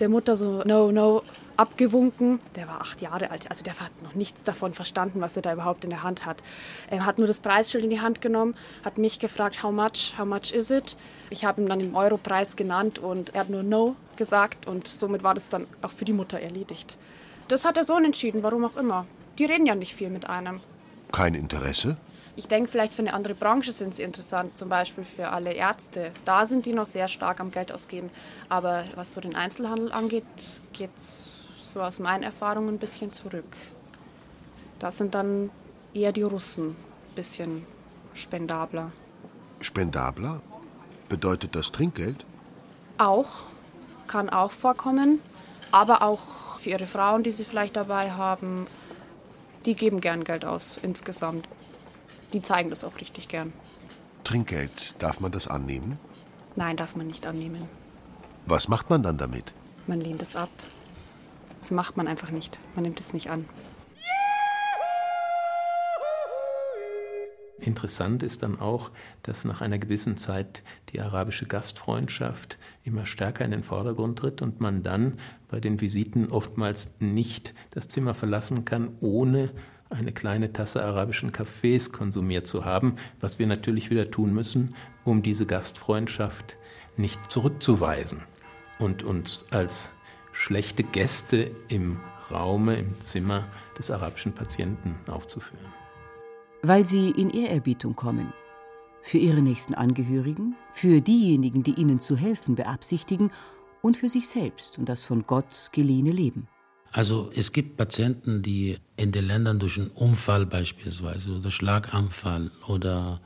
der 0.02 0.10
Mutter 0.10 0.36
so 0.36 0.64
no, 0.66 0.92
no 0.92 1.22
abgewunken. 1.56 2.40
Der 2.56 2.68
war 2.68 2.82
acht 2.82 3.02
Jahre 3.02 3.30
alt, 3.30 3.50
also 3.50 3.64
der 3.64 3.80
hat 3.80 3.92
noch 4.02 4.16
nichts 4.16 4.44
davon 4.44 4.74
verstanden, 4.74 5.22
was 5.22 5.36
er 5.36 5.44
da 5.44 5.54
überhaupt 5.54 5.84
in 5.84 5.92
der 5.92 6.02
Hand 6.02 6.26
hat. 6.26 6.42
Er 6.90 7.06
hat 7.06 7.20
nur 7.20 7.28
das 7.28 7.40
Preisschild 7.40 7.84
in 7.84 7.92
die 7.92 8.02
Hand 8.02 8.20
genommen, 8.20 8.56
hat 8.84 8.98
mich 8.98 9.20
gefragt, 9.20 9.62
how 9.62 9.72
much, 9.72 10.16
how 10.18 10.26
much 10.26 10.52
is 10.54 10.72
it? 10.72 10.98
Ich 11.30 11.46
habe 11.46 11.62
ihm 11.62 11.70
dann 11.70 11.80
den 11.80 11.96
Europreis 11.96 12.56
genannt 12.56 12.98
und 12.98 13.36
er 13.36 13.42
hat 13.42 13.50
nur 13.50 13.62
no 13.62 13.96
gesagt 14.16 14.68
und 14.68 14.88
somit 14.88 15.24
war 15.24 15.36
das 15.36 15.50
dann 15.50 15.68
auch 15.84 15.92
für 15.92 16.06
die 16.06 16.14
Mutter 16.14 16.40
erledigt. 16.40 16.98
Das 17.52 17.66
hat 17.66 17.76
der 17.76 17.84
Sohn 17.84 18.06
entschieden, 18.06 18.44
warum 18.44 18.64
auch 18.64 18.78
immer. 18.78 19.06
Die 19.38 19.44
reden 19.44 19.66
ja 19.66 19.76
nicht 19.76 19.94
viel 19.94 20.10
mit 20.10 20.30
einem. 20.30 20.62
Kein 21.12 21.36
Interesse? 21.36 21.98
Ich 22.38 22.48
denke, 22.48 22.72
vielleicht 22.72 22.94
für 22.94 23.02
eine 23.02 23.14
andere 23.14 23.36
Branche 23.36 23.74
sind 23.74 23.94
sie 23.94 24.04
interessant, 24.04 24.58
zum 24.58 24.70
Beispiel 24.70 25.04
für 25.04 25.34
alle 25.34 25.52
Ärzte. 25.52 26.14
Da 26.24 26.46
sind 26.46 26.66
die 26.66 26.72
noch 26.72 26.88
sehr 26.88 27.10
stark 27.10 27.42
am 27.42 27.52
Geld 27.52 27.74
ausgeben. 27.74 28.10
Aber 28.48 28.86
was 28.96 29.14
so 29.14 29.20
den 29.20 29.36
Einzelhandel 29.36 29.92
angeht, 29.92 30.24
geht 30.72 30.92
es 30.98 31.30
so 31.62 31.82
aus 31.82 32.00
meinen 32.00 32.24
Erfahrungen 32.24 32.76
ein 32.76 32.78
bisschen 32.78 33.12
zurück. 33.12 33.58
Da 34.80 34.90
sind 34.90 35.14
dann 35.14 35.50
eher 35.94 36.14
die 36.14 36.24
Russen 36.24 36.70
ein 36.70 37.16
bisschen 37.16 37.66
spendabler. 38.14 38.94
Spendabler? 39.60 40.42
Bedeutet 41.10 41.54
das 41.56 41.74
Trinkgeld? 41.74 42.26
Auch, 42.98 43.44
kann 44.08 44.30
auch 44.30 44.52
vorkommen, 44.52 45.20
aber 45.74 46.02
auch 46.02 46.41
für 46.62 46.70
ihre 46.70 46.88
Frauen, 46.88 47.24
die 47.24 47.32
sie 47.32 47.44
vielleicht 47.44 47.76
dabei 47.76 48.12
haben. 48.12 48.68
Die 49.66 49.76
geben 49.76 50.00
gern 50.00 50.24
Geld 50.24 50.46
aus 50.46 50.78
insgesamt. 50.82 51.48
Die 52.34 52.42
zeigen 52.42 52.70
das 52.70 52.84
auch 52.84 52.98
richtig 53.02 53.28
gern. 53.28 53.52
Trinkgeld, 54.24 54.96
darf 55.00 55.20
man 55.20 55.32
das 55.32 55.48
annehmen? 55.48 56.00
Nein, 56.56 56.78
darf 56.78 56.96
man 56.96 57.08
nicht 57.08 57.26
annehmen. 57.26 57.68
Was 58.46 58.68
macht 58.68 58.90
man 58.90 59.04
dann 59.04 59.18
damit? 59.18 59.54
Man 59.88 60.00
lehnt 60.00 60.22
es 60.22 60.36
ab. 60.36 60.50
Das 61.60 61.72
macht 61.72 61.98
man 61.98 62.08
einfach 62.08 62.32
nicht. 62.32 62.60
Man 62.76 62.84
nimmt 62.84 63.00
es 63.00 63.14
nicht 63.14 63.30
an. 63.30 63.46
Interessant 67.62 68.24
ist 68.24 68.42
dann 68.42 68.60
auch, 68.60 68.90
dass 69.22 69.46
nach 69.46 69.62
einer 69.62 69.78
gewissen 69.78 70.18
Zeit 70.18 70.64
die 70.90 71.00
arabische 71.00 71.46
Gastfreundschaft 71.46 72.58
immer 72.84 73.06
stärker 73.06 73.46
in 73.46 73.52
den 73.52 73.64
Vordergrund 73.64 74.18
tritt 74.18 74.42
und 74.42 74.60
man 74.60 74.82
dann 74.82 75.20
bei 75.48 75.60
den 75.60 75.80
Visiten 75.80 76.32
oftmals 76.32 76.90
nicht 77.00 77.54
das 77.70 77.88
Zimmer 77.88 78.16
verlassen 78.16 78.66
kann, 78.66 78.98
ohne 79.00 79.52
eine 79.92 80.12
kleine 80.12 80.54
Tasse 80.54 80.84
arabischen 80.84 81.32
Kaffees 81.32 81.92
konsumiert 81.92 82.48
zu 82.48 82.66
haben, 82.66 82.96
was 83.20 83.38
wir 83.38 83.46
natürlich 83.46 83.92
wieder 83.92 84.10
tun 84.10 84.34
müssen, 84.34 84.74
um 85.04 85.22
diese 85.22 85.46
Gastfreundschaft 85.46 86.58
nicht 86.98 87.32
zurückzuweisen 87.32 88.24
und 88.80 89.04
uns 89.04 89.46
als 89.52 89.92
schlechte 90.32 90.84
Gäste 90.84 91.52
im 91.68 92.00
Raume, 92.32 92.78
im 92.78 93.00
Zimmer 93.02 93.48
des 93.78 93.92
arabischen 93.92 94.34
Patienten 94.34 94.96
aufzuführen 95.08 95.71
weil 96.62 96.86
sie 96.86 97.10
in 97.10 97.30
Ehrerbietung 97.30 97.96
kommen. 97.96 98.34
Für 99.04 99.18
ihre 99.18 99.42
nächsten 99.42 99.74
Angehörigen, 99.74 100.56
für 100.74 101.02
diejenigen, 101.02 101.64
die 101.64 101.74
ihnen 101.74 102.00
zu 102.00 102.16
helfen 102.16 102.56
beabsichtigen 102.56 103.32
und 103.82 103.98
für 103.98 104.10
sich 104.10 104.28
selbst 104.28 104.78
und 104.78 104.88
das 104.88 105.04
von 105.04 105.26
Gott 105.26 105.70
geliehene 105.72 106.12
Leben. 106.12 106.48
Also 106.92 107.30
es 107.34 107.54
gibt 107.54 107.78
Patienten, 107.78 108.42
die 108.42 108.78
in 108.98 109.12
den 109.12 109.26
Ländern 109.26 109.60
durch 109.60 109.80
einen 109.80 109.90
Unfall 109.90 110.46
beispielsweise 110.46 111.38
oder 111.38 111.50
Schlaganfall 111.50 112.52
oder 112.68 113.22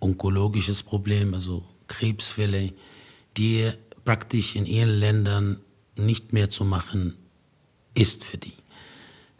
onkologisches 0.00 0.82
Problem, 0.82 1.34
also 1.34 1.64
Krebsfälle, 1.86 2.72
die 3.36 3.70
praktisch 4.04 4.56
in 4.56 4.66
ihren 4.66 4.88
Ländern 4.88 5.60
nicht 5.96 6.32
mehr 6.32 6.50
zu 6.50 6.64
machen 6.64 7.14
ist 7.94 8.24
für 8.24 8.38
die. 8.38 8.54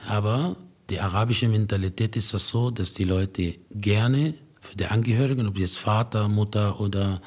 Aber 0.06 0.56
die 0.90 1.00
arabische 1.00 1.48
Mentalität 1.48 2.16
ist 2.16 2.34
das 2.34 2.48
so, 2.48 2.70
dass 2.70 2.94
die 2.94 3.04
Leute 3.04 3.56
gerne 3.70 4.34
für 4.60 4.76
die 4.76 4.86
Angehörigen, 4.86 5.46
ob 5.46 5.58
jetzt 5.58 5.78
Vater, 5.78 6.28
Mutter 6.28 6.80
oder 6.80 7.20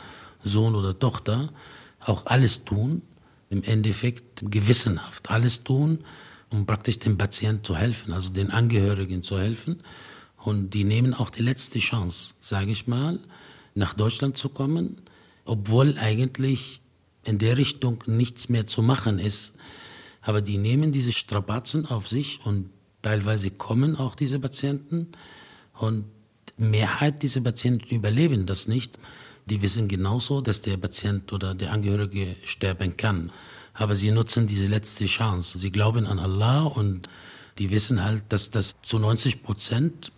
Sohn 0.43 0.75
oder 0.75 0.97
Tochter, 0.97 1.51
auch 1.99 2.25
alles 2.25 2.65
tun, 2.65 3.01
im 3.49 3.63
Endeffekt 3.63 4.43
gewissenhaft 4.51 5.29
alles 5.29 5.63
tun, 5.63 5.99
um 6.49 6.65
praktisch 6.65 6.99
dem 6.99 7.17
Patienten 7.17 7.63
zu 7.63 7.75
helfen, 7.75 8.13
also 8.13 8.29
den 8.29 8.51
Angehörigen 8.51 9.23
zu 9.23 9.37
helfen. 9.37 9.83
Und 10.37 10.71
die 10.71 10.83
nehmen 10.83 11.13
auch 11.13 11.29
die 11.29 11.41
letzte 11.41 11.79
Chance, 11.79 12.35
sage 12.39 12.71
ich 12.71 12.87
mal, 12.87 13.19
nach 13.75 13.93
Deutschland 13.93 14.37
zu 14.37 14.49
kommen, 14.49 15.01
obwohl 15.45 15.97
eigentlich 15.97 16.81
in 17.23 17.37
der 17.37 17.57
Richtung 17.57 18.03
nichts 18.05 18.49
mehr 18.49 18.65
zu 18.65 18.81
machen 18.81 19.19
ist. 19.19 19.53
Aber 20.21 20.41
die 20.41 20.57
nehmen 20.57 20.91
diese 20.91 21.11
Strapazen 21.11 21.85
auf 21.85 22.07
sich 22.07 22.39
und 22.45 22.69
Teilweise 23.07 23.51
kommen 23.51 23.95
auch 23.95 24.15
diese 24.15 24.37
Patienten 24.37 25.13
und 25.79 26.03
Mehrheit 26.57 27.23
dieser 27.23 27.39
Patienten 27.39 27.95
überleben 27.95 28.45
das 28.45 28.67
nicht. 28.67 28.99
Die 29.45 29.61
wissen 29.61 29.87
genauso, 29.87 30.41
dass 30.41 30.61
der 30.61 30.75
Patient 30.75 31.31
oder 31.31 31.55
der 31.55 31.71
Angehörige 31.71 32.35
sterben 32.43 32.97
kann. 32.97 33.31
Aber 33.73 33.95
sie 33.95 34.11
nutzen 34.11 34.45
diese 34.45 34.67
letzte 34.67 35.05
Chance. 35.05 35.57
Sie 35.57 35.71
glauben 35.71 36.05
an 36.05 36.19
Allah 36.19 36.63
und 36.63 37.07
die 37.59 37.69
wissen 37.69 38.03
halt, 38.03 38.25
dass 38.27 38.51
das 38.51 38.75
zu 38.81 38.99
90 38.99 39.41
Prozent 39.41 40.11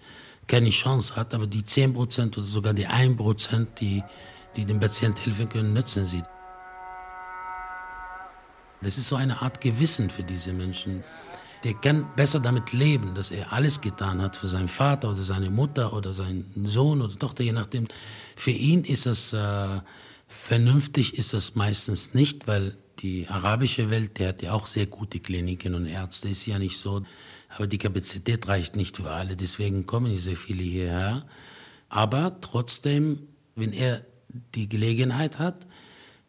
keine 0.47 0.71
Chance 0.71 1.15
hat, 1.15 1.35
aber 1.35 1.45
die 1.45 1.63
10 1.63 1.93
Prozent 1.93 2.39
oder 2.39 2.47
sogar 2.47 2.73
die 2.73 2.87
1 2.87 3.17
Prozent, 3.17 3.79
die, 3.81 4.01
die 4.55 4.65
dem 4.65 4.79
Patienten 4.79 5.21
helfen 5.21 5.47
können, 5.47 5.73
nutzen 5.73 6.07
sie. 6.07 6.23
Das 8.81 8.97
ist 8.97 9.09
so 9.09 9.15
eine 9.15 9.43
Art 9.43 9.61
Gewissen 9.61 10.09
für 10.09 10.23
diese 10.23 10.53
Menschen. 10.53 11.03
Der 11.63 11.73
kann 11.73 12.07
besser 12.15 12.39
damit 12.39 12.71
leben, 12.71 13.13
dass 13.15 13.31
er 13.31 13.51
alles 13.51 13.81
getan 13.81 14.21
hat 14.21 14.37
für 14.37 14.47
seinen 14.47 14.69
Vater 14.69 15.09
oder 15.11 15.21
seine 15.21 15.49
Mutter 15.49 15.91
oder 15.93 16.13
seinen 16.13 16.45
Sohn 16.65 17.01
oder 17.01 17.17
Tochter, 17.17 17.43
je 17.43 17.51
nachdem. 17.51 17.87
Für 18.35 18.51
ihn 18.51 18.85
ist 18.85 19.05
das 19.05 19.33
äh, 19.33 19.81
vernünftig, 20.27 21.17
ist 21.17 21.33
das 21.33 21.55
meistens 21.55 22.13
nicht, 22.13 22.47
weil 22.47 22.77
die 22.99 23.27
arabische 23.27 23.89
Welt, 23.89 24.19
der 24.19 24.29
hat 24.29 24.41
ja 24.41 24.53
auch 24.53 24.67
sehr 24.67 24.85
gute 24.85 25.19
Kliniken 25.19 25.73
und 25.73 25.85
Ärzte, 25.85 26.29
ist 26.29 26.45
ja 26.45 26.59
nicht 26.59 26.77
so. 26.77 27.03
Aber 27.49 27.67
die 27.67 27.77
Kapazität 27.77 28.47
reicht 28.47 28.75
nicht 28.75 28.97
für 28.97 29.09
alle, 29.09 29.35
deswegen 29.35 29.85
kommen 29.85 30.11
nicht 30.11 30.23
so 30.23 30.35
viele 30.35 30.63
hierher. 30.63 31.25
Aber 31.89 32.39
trotzdem, 32.41 33.27
wenn 33.55 33.73
er 33.73 34.05
die 34.55 34.69
Gelegenheit 34.69 35.39
hat, 35.39 35.65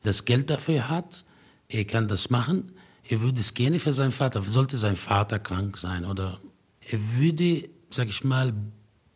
das 0.02 0.24
Geld 0.24 0.50
dafür 0.50 0.88
hat, 0.88 1.24
er 1.68 1.84
kann 1.84 2.08
das 2.08 2.30
machen, 2.30 2.72
er 3.10 3.20
würde 3.20 3.40
es 3.40 3.54
gerne 3.54 3.80
für 3.80 3.92
seinen 3.92 4.12
Vater, 4.12 4.40
sollte 4.42 4.76
sein 4.76 4.94
Vater 4.94 5.40
krank 5.40 5.76
sein 5.76 6.04
oder 6.04 6.38
er 6.80 6.98
würde, 7.16 7.68
sag 7.90 8.08
ich 8.08 8.22
mal, 8.22 8.54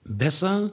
besser 0.04 0.72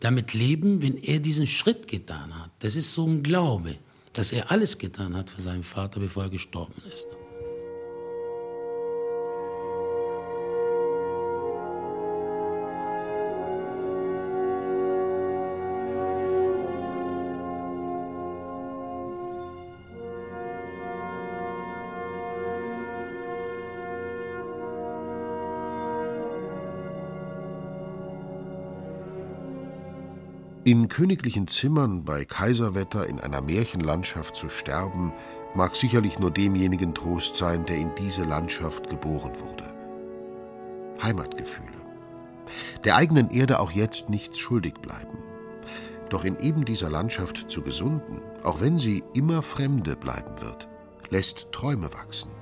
damit 0.00 0.34
leben, 0.34 0.82
wenn 0.82 0.96
er 0.96 1.20
diesen 1.20 1.46
Schritt 1.46 1.86
getan 1.86 2.36
hat. 2.36 2.50
Das 2.58 2.74
ist 2.74 2.92
so 2.92 3.06
ein 3.06 3.22
Glaube, 3.22 3.76
dass 4.14 4.32
er 4.32 4.50
alles 4.50 4.78
getan 4.78 5.14
hat 5.14 5.30
für 5.30 5.40
seinen 5.40 5.62
Vater, 5.62 6.00
bevor 6.00 6.24
er 6.24 6.30
gestorben 6.30 6.82
ist. 6.92 7.16
In 30.66 30.88
königlichen 30.88 31.46
Zimmern 31.46 32.04
bei 32.04 32.24
Kaiserwetter 32.24 33.06
in 33.06 33.20
einer 33.20 33.40
Märchenlandschaft 33.40 34.34
zu 34.34 34.48
sterben, 34.48 35.12
mag 35.54 35.76
sicherlich 35.76 36.18
nur 36.18 36.32
demjenigen 36.32 36.92
Trost 36.92 37.36
sein, 37.36 37.64
der 37.66 37.76
in 37.76 37.94
diese 37.94 38.24
Landschaft 38.24 38.90
geboren 38.90 39.30
wurde. 39.38 39.72
Heimatgefühle. 41.00 41.68
Der 42.84 42.96
eigenen 42.96 43.30
Erde 43.30 43.60
auch 43.60 43.70
jetzt 43.70 44.08
nichts 44.10 44.40
schuldig 44.40 44.74
bleiben. 44.82 45.18
Doch 46.08 46.24
in 46.24 46.36
eben 46.40 46.64
dieser 46.64 46.90
Landschaft 46.90 47.48
zu 47.48 47.62
gesunden, 47.62 48.20
auch 48.42 48.60
wenn 48.60 48.76
sie 48.76 49.04
immer 49.14 49.42
Fremde 49.42 49.94
bleiben 49.94 50.40
wird, 50.40 50.66
lässt 51.10 51.46
Träume 51.52 51.92
wachsen. 51.92 52.32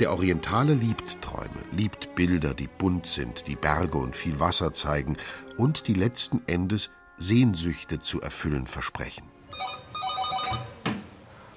Der 0.00 0.12
Orientale 0.12 0.74
liebt 0.74 1.20
Träume, 1.22 1.64
liebt 1.72 2.14
Bilder, 2.14 2.54
die 2.54 2.68
bunt 2.68 3.06
sind, 3.06 3.48
die 3.48 3.56
Berge 3.56 3.98
und 3.98 4.14
viel 4.14 4.38
Wasser 4.38 4.72
zeigen 4.72 5.16
und 5.56 5.88
die 5.88 5.94
letzten 5.94 6.40
Endes 6.46 6.90
Sehnsüchte 7.16 7.98
zu 7.98 8.20
erfüllen 8.20 8.68
versprechen. 8.68 9.24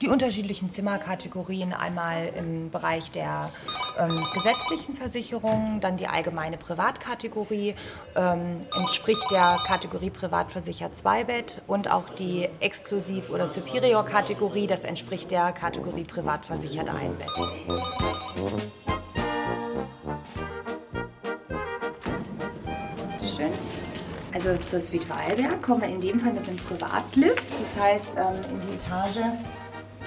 Die 0.02 0.08
unterschiedlichen 0.08 0.74
Zimmerkategorien 0.74 1.74
einmal 1.74 2.34
im 2.36 2.72
Bereich 2.72 3.12
der 3.12 3.52
ähm, 4.00 4.26
gesetzlichen 4.34 4.96
Versicherungen, 4.96 5.80
dann 5.80 5.98
die 5.98 6.08
allgemeine 6.08 6.58
Privatkategorie 6.58 7.76
ähm, 8.16 8.62
entspricht 8.76 9.30
der 9.30 9.60
Kategorie 9.68 10.10
Privatversichert 10.10 10.98
2 10.98 11.24
Bett 11.26 11.62
und 11.68 11.92
auch 11.92 12.10
die 12.18 12.50
Exklusiv- 12.62 13.30
oder 13.30 13.48
Superior-Kategorie, 13.48 14.66
das 14.66 14.86
entspricht 14.86 15.30
der 15.30 15.52
Kategorie 15.52 16.04
Privatversichert 16.04 16.90
1 16.90 17.18
Bett. 17.20 17.30
Schön. 23.20 23.52
Also 24.34 24.58
zur 24.68 24.80
Suite 24.80 25.04
Vorarlberg 25.04 25.62
kommen 25.62 25.82
wir 25.82 25.90
in 25.90 26.02
dem 26.02 26.20
Fall 26.20 26.34
mit 26.34 26.48
einem 26.48 26.58
Privatlift. 26.58 27.52
Das 27.52 27.84
heißt, 27.84 28.18
ähm, 28.18 28.52
in 28.52 28.62
die 28.62 28.74
Etage, 28.76 29.20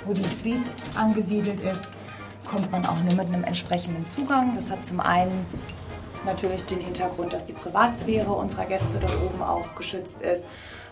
wo 0.05 0.13
die 0.13 0.23
Suite 0.23 0.71
angesiedelt 0.95 1.61
ist, 1.61 1.91
kommt 2.49 2.71
man 2.71 2.85
auch 2.87 2.99
nur 3.03 3.15
mit 3.15 3.29
einem 3.29 3.45
entsprechenden 3.45 4.07
Zugang. 4.15 4.55
Das 4.55 4.71
hat 4.71 4.85
zum 4.85 5.01
einen 5.01 5.47
natürlich 6.25 6.63
den 6.67 6.81
Hintergrund, 6.81 7.33
dass 7.33 7.47
die 7.47 7.53
Privatsphäre 7.53 8.33
unserer 8.33 8.67
Gäste 8.67 8.99
dort 9.01 9.17
oben 9.23 9.43
auch 9.43 9.75
geschützt 9.75 10.23
ist. 10.23 10.47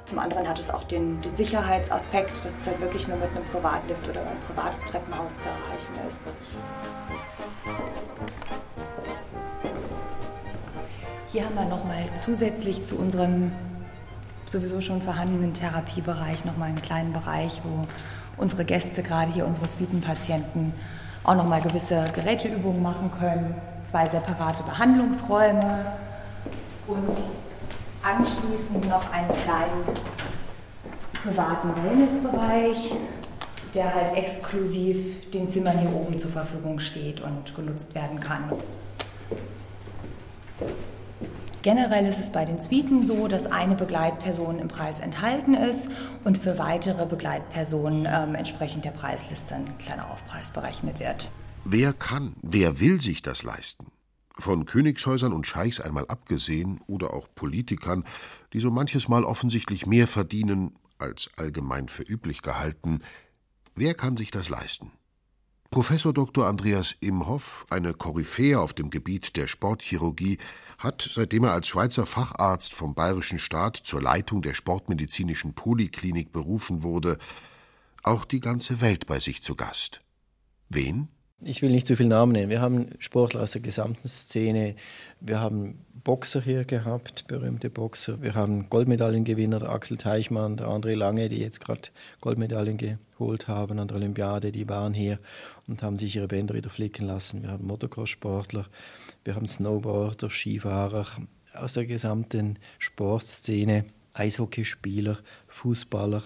Zum 0.07 0.18
anderen 0.18 0.48
hat 0.48 0.59
es 0.59 0.68
auch 0.68 0.85
den, 0.85 1.20
den 1.22 1.35
Sicherheitsaspekt, 1.35 2.44
dass 2.44 2.61
es 2.61 2.66
halt 2.66 2.81
wirklich 2.81 3.07
nur 3.07 3.16
mit 3.18 3.31
einem 3.31 3.44
Privatlift 3.44 4.09
oder 4.09 4.20
ein 4.22 4.40
privates 4.46 4.85
Treppenhaus 4.85 5.38
zu 5.38 5.46
erreichen 5.46 6.09
ist. 6.09 6.25
Hier 11.29 11.44
haben 11.44 11.55
wir 11.55 11.64
nochmal 11.64 12.05
zusätzlich 12.22 12.85
zu 12.85 12.96
unserem 12.96 13.53
sowieso 14.44 14.81
schon 14.81 15.01
vorhandenen 15.01 15.55
Therapiebereich 15.55 16.44
nochmal 16.44 16.70
einen 16.70 16.83
kleinen 16.83 17.12
Bereich, 17.12 17.62
wo 17.64 17.87
unsere 18.37 18.64
Gäste, 18.64 19.03
gerade 19.03 19.33
hier 19.33 19.47
unsere 19.47 19.68
Suitenpatienten, 19.68 20.73
auch 21.25 21.35
nochmal 21.35 21.61
gewisse 21.61 22.05
Geräteübungen 22.14 22.83
machen 22.83 23.11
können. 23.18 23.55
Zwei 23.85 24.09
separate 24.09 24.62
Behandlungsräume 24.62 25.92
und 26.87 27.16
anschließend 28.03 28.88
noch 28.88 29.12
einen 29.12 29.29
kleinen 29.29 29.85
privaten 31.23 31.71
Wellnessbereich, 31.85 32.92
der 33.75 33.95
halt 33.95 34.16
exklusiv 34.16 35.31
den 35.31 35.47
Zimmern 35.47 35.79
hier 35.79 35.95
oben 35.95 36.18
zur 36.18 36.31
Verfügung 36.31 36.79
steht 36.79 37.21
und 37.21 37.55
genutzt 37.55 37.95
werden 37.95 38.18
kann. 38.18 38.53
Generell 41.62 42.07
ist 42.07 42.18
es 42.18 42.33
bei 42.33 42.44
den 42.44 42.61
Suiten 42.61 43.07
so, 43.07 43.29
dass 43.29 43.46
eine 43.46 43.77
Begleitperson 43.77 44.59
im 44.59 44.66
Preis 44.66 44.98
enthalten 44.98 45.55
ist 45.55 45.88
und 46.25 46.37
für 46.37 46.59
weitere 46.59 47.07
Begleitpersonen 47.07 48.07
ähm, 48.11 48.35
entsprechend 48.35 48.85
der 48.85 48.90
Preisliste 48.90 49.55
ein 49.55 49.79
kleiner 49.79 50.11
Aufpreis 50.11 50.51
berechnet 50.51 50.98
wird. 50.98 51.31
Wer 51.64 51.92
kann, 51.92 52.35
wer 52.42 52.81
will 52.81 53.01
sich 53.01 53.22
das 53.22 53.44
leisten? 53.44 53.92
Von 54.37 54.66
Königshäusern 54.66 55.33
und 55.33 55.46
Scheichs 55.46 55.81
einmal 55.81 56.07
abgesehen 56.09 56.81
oder 56.88 57.14
auch 57.14 57.29
Politikern, 57.33 58.03
die 58.53 58.59
so 58.59 58.72
manches 58.72 59.07
Mal 59.07 59.22
offensichtlich 59.22 59.87
mehr 59.87 60.09
verdienen 60.09 60.75
als 60.98 61.31
allgemein 61.37 61.87
für 61.87 62.03
üblich 62.03 62.42
gehalten, 62.42 63.01
wer 63.77 63.94
kann 63.94 64.16
sich 64.16 64.33
das 64.33 64.48
leisten? 64.48 64.90
Professor 65.72 66.12
Dr. 66.12 66.46
Andreas 66.46 66.96
Imhoff, 67.00 67.64
eine 67.70 67.94
Koryphäe 67.94 68.61
auf 68.61 68.74
dem 68.74 68.90
Gebiet 68.90 69.37
der 69.37 69.48
Sportchirurgie, 69.48 70.37
hat, 70.76 71.08
seitdem 71.11 71.44
er 71.44 71.52
als 71.52 71.66
Schweizer 71.66 72.04
Facharzt 72.04 72.74
vom 72.74 72.94
Bayerischen 72.94 73.38
Staat 73.38 73.78
zur 73.78 74.02
Leitung 74.02 74.42
der 74.42 74.52
sportmedizinischen 74.52 75.54
Poliklinik 75.54 76.30
berufen 76.30 76.82
wurde, 76.82 77.16
auch 78.02 78.26
die 78.26 78.40
ganze 78.40 78.82
Welt 78.82 79.06
bei 79.06 79.18
sich 79.18 79.42
zu 79.42 79.54
Gast. 79.54 80.02
Wen? 80.68 81.08
Ich 81.44 81.62
will 81.62 81.70
nicht 81.70 81.87
zu 81.87 81.96
viel 81.96 82.06
Namen 82.06 82.32
nennen. 82.32 82.50
Wir 82.50 82.61
haben 82.61 82.90
Sportler 82.98 83.42
aus 83.42 83.52
der 83.52 83.62
gesamten 83.62 84.06
Szene. 84.06 84.76
Wir 85.20 85.40
haben 85.40 85.85
Boxer 86.04 86.40
hier 86.40 86.64
gehabt, 86.64 87.26
berühmte 87.26 87.70
Boxer. 87.70 88.22
Wir 88.22 88.35
haben 88.35 88.68
Goldmedaillengewinner, 88.68 89.58
der 89.58 89.70
Axel 89.70 89.96
Teichmann, 89.96 90.56
der 90.56 90.68
André 90.68 90.94
Lange, 90.94 91.28
die 91.28 91.38
jetzt 91.38 91.61
gerade 91.61 91.88
Goldmedaillen 92.20 92.76
geholt 92.76 93.48
haben 93.48 93.78
an 93.78 93.88
der 93.88 93.96
Olympiade. 93.96 94.52
Die 94.52 94.68
waren 94.68 94.94
hier 94.94 95.18
und 95.66 95.83
haben 95.83 95.96
sich 95.96 96.16
ihre 96.16 96.29
Bänder 96.29 96.55
wieder 96.55 96.70
flicken 96.70 97.07
lassen. 97.07 97.42
Wir 97.42 97.51
haben 97.51 97.66
Motocross-Sportler, 97.66 98.66
wir 99.25 99.35
haben 99.35 99.46
Snowboarder, 99.46 100.31
Skifahrer 100.31 101.07
aus 101.55 101.74
der 101.74 101.86
gesamten 101.86 102.59
Sportszene, 102.78 103.84
Eishockeyspieler, 104.14 105.18
Fußballer, 105.49 106.22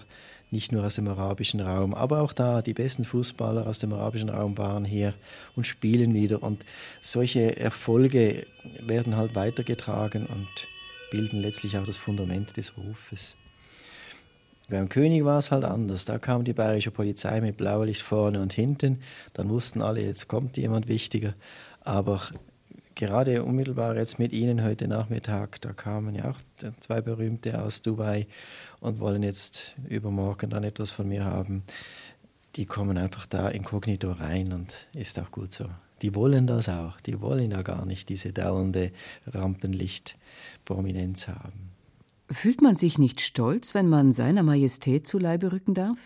nicht 0.49 0.71
nur 0.71 0.85
aus 0.85 0.95
dem 0.95 1.07
arabischen 1.07 1.59
Raum, 1.59 1.93
aber 1.93 2.21
auch 2.21 2.31
da, 2.31 2.61
die 2.61 2.73
besten 2.73 3.03
Fußballer 3.03 3.67
aus 3.67 3.79
dem 3.79 3.91
arabischen 3.91 4.29
Raum 4.29 4.57
waren 4.57 4.85
hier 4.85 5.13
und 5.55 5.67
spielen 5.67 6.13
wieder. 6.13 6.41
Und 6.41 6.65
solche 7.01 7.57
Erfolge 7.57 8.45
werden 8.79 9.17
halt 9.17 9.35
weitergetragen 9.35 10.25
und 10.25 10.47
bilden 11.11 11.39
letztlich 11.39 11.77
auch 11.77 11.85
das 11.85 11.97
Fundament 11.97 12.55
des 12.55 12.77
Rufes. 12.77 13.35
Beim 14.69 14.89
König 14.89 15.23
war 15.23 15.39
es 15.39 15.51
halt 15.51 15.63
anders. 15.63 16.03
Da 16.03 16.19
kam 16.19 16.43
die 16.43 16.53
bayerische 16.53 16.91
Polizei 16.91 17.39
mit 17.39 17.55
Blaulicht 17.55 18.01
vorne 18.01 18.41
und 18.41 18.51
hinten. 18.51 18.99
Dann 19.33 19.49
wussten 19.49 19.81
alle, 19.81 20.01
jetzt 20.01 20.27
kommt 20.27 20.57
jemand 20.57 20.89
wichtiger. 20.89 21.35
Aber 21.81 22.21
gerade 22.95 23.43
unmittelbar 23.43 23.95
jetzt 23.95 24.19
mit 24.19 24.33
Ihnen 24.33 24.63
heute 24.63 24.89
Nachmittag, 24.89 25.61
da 25.61 25.71
kamen 25.71 26.15
ja 26.15 26.31
auch 26.31 26.39
zwei 26.81 26.99
Berühmte 26.99 27.61
aus 27.61 27.81
Dubai 27.81 28.27
und 28.81 28.99
wollen 28.99 29.23
jetzt 29.23 29.77
übermorgen 29.87 30.49
dann 30.49 30.65
etwas 30.65 30.91
von 30.91 31.07
mir 31.07 31.23
haben. 31.23 31.63
Die 32.57 32.65
kommen 32.65 32.97
einfach 32.97 33.25
da 33.25 33.47
inkognito 33.47 34.11
rein 34.11 34.51
und 34.51 34.89
ist 34.93 35.17
auch 35.19 35.31
gut 35.31 35.53
so. 35.53 35.69
Die 36.01 36.13
wollen 36.13 36.45
das 36.45 36.67
auch. 36.67 36.99
Die 37.01 37.21
wollen 37.21 37.51
ja 37.51 37.61
gar 37.61 37.85
nicht 37.85 38.09
diese 38.09 38.33
dauernde 38.33 38.91
Rampenlicht-Prominenz 39.27 41.29
haben. 41.29 41.76
Fühlt 42.29 42.61
man 42.61 42.75
sich 42.75 42.97
nicht 42.97 43.21
stolz, 43.21 43.73
wenn 43.73 43.87
man 43.87 44.11
seiner 44.11 44.43
Majestät 44.43 45.07
zu 45.07 45.17
Leibe 45.17 45.51
rücken 45.53 45.73
darf? 45.73 45.97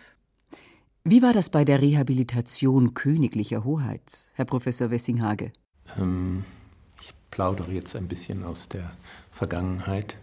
Wie 1.04 1.20
war 1.20 1.32
das 1.32 1.50
bei 1.50 1.64
der 1.64 1.82
Rehabilitation 1.82 2.94
königlicher 2.94 3.64
Hoheit, 3.64 4.28
Herr 4.34 4.44
Professor 4.44 4.90
Wessinghage? 4.90 5.52
Ähm, 5.98 6.44
ich 7.00 7.12
plaudere 7.32 7.72
jetzt 7.72 7.96
ein 7.96 8.06
bisschen 8.06 8.44
aus 8.44 8.68
der 8.68 8.92
Vergangenheit. 9.32 10.16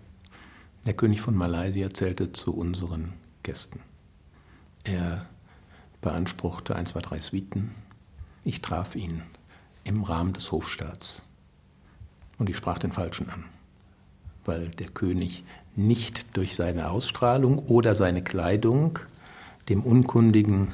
Der 0.85 0.93
König 0.93 1.19
von 1.19 1.35
Malaysia 1.35 1.93
zählte 1.93 2.31
zu 2.31 2.55
unseren 2.55 3.11
Gästen. 3.43 3.81
Er 4.85 5.25
beanspruchte 5.99 6.77
ein, 6.77 6.85
zwei, 6.85 7.01
drei 7.01 7.19
Suiten. 7.19 7.71
Ich 8.45 8.61
traf 8.61 8.95
ihn 8.95 9.21
im 9.83 10.03
Rahmen 10.03 10.31
des 10.31 10.53
Hofstaats. 10.53 11.23
Und 12.37 12.49
ich 12.49 12.55
sprach 12.55 12.79
den 12.79 12.93
Falschen 12.93 13.29
an, 13.29 13.43
weil 14.49 14.67
der 14.69 14.89
König 14.89 15.43
nicht 15.75 16.35
durch 16.35 16.55
seine 16.55 16.89
Ausstrahlung 16.89 17.59
oder 17.59 17.95
seine 17.95 18.23
Kleidung 18.23 18.99
dem 19.69 19.83
unkundigen 19.83 20.73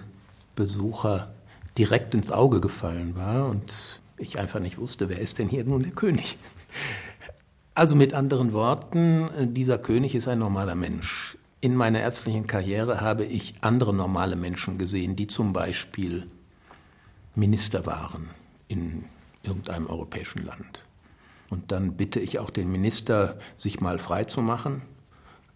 Besucher 0.56 1.34
direkt 1.78 2.16
ins 2.16 2.32
Auge 2.32 2.62
gefallen 2.62 3.16
war 3.16 3.50
und 3.50 4.00
ich 4.18 4.40
einfach 4.40 4.62
nicht 4.62 4.78
wusste, 4.78 5.10
wer 5.10 5.20
ist 5.20 5.38
denn 5.38 5.50
hier 5.50 5.66
nun 5.66 5.84
der 5.84 5.92
König. 5.92 6.38
Also 7.78 7.94
mit 7.94 8.14
anderen 8.14 8.54
Worten, 8.54 9.30
dieser 9.54 9.78
König 9.78 10.16
ist 10.16 10.30
ein 10.30 10.40
normaler 10.40 10.76
Mensch. 10.76 11.38
In 11.60 11.76
meiner 11.76 12.00
ärztlichen 12.00 12.48
Karriere 12.48 13.02
habe 13.02 13.26
ich 13.26 13.56
andere 13.60 13.94
normale 13.94 14.38
Menschen 14.38 14.78
gesehen, 14.78 15.18
die 15.18 15.28
zum 15.28 15.52
Beispiel 15.52 16.26
Minister 17.36 17.86
waren 17.86 18.30
in 18.70 19.04
irgendeinem 19.44 19.88
europäischen 19.88 20.46
Land. 20.46 20.86
Und 21.50 21.72
dann 21.72 21.96
bitte 21.96 22.20
ich 22.20 22.40
auch 22.40 22.50
den 22.50 22.72
Minister, 22.72 23.38
sich 23.58 23.80
mal 23.80 24.00
frei 24.00 24.24
zu 24.24 24.42
machen, 24.42 24.82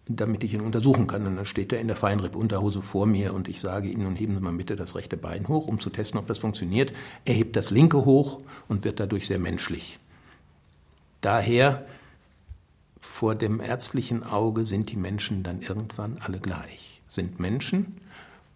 damit 0.06 0.44
ich 0.44 0.54
ihn 0.54 0.60
untersuchen 0.60 1.06
kann. 1.06 1.26
Und 1.26 1.36
dann 1.36 1.44
steht 1.44 1.72
er 1.72 1.80
in 1.80 1.88
der 1.88 1.96
Feinripp-Unterhose 1.96 2.82
vor 2.82 3.06
mir 3.06 3.34
und 3.34 3.48
ich 3.48 3.60
sage 3.60 3.88
ihm, 3.88 4.02
nun 4.02 4.14
heben 4.14 4.34
Sie 4.34 4.40
mal 4.40 4.52
bitte 4.52 4.76
das 4.76 4.94
rechte 4.94 5.16
Bein 5.16 5.46
hoch, 5.48 5.66
um 5.66 5.80
zu 5.80 5.90
testen, 5.90 6.18
ob 6.18 6.26
das 6.26 6.38
funktioniert. 6.38 6.92
Er 7.24 7.34
hebt 7.34 7.56
das 7.56 7.70
linke 7.70 8.04
hoch 8.04 8.40
und 8.68 8.84
wird 8.84 9.00
dadurch 9.00 9.26
sehr 9.26 9.38
menschlich. 9.38 9.98
Daher, 11.20 11.86
vor 13.00 13.34
dem 13.34 13.60
ärztlichen 13.60 14.22
Auge 14.22 14.66
sind 14.66 14.90
die 14.90 14.96
Menschen 14.96 15.42
dann 15.42 15.60
irgendwann 15.60 16.18
alle 16.20 16.38
gleich, 16.38 17.02
sind 17.08 17.38
Menschen 17.38 18.00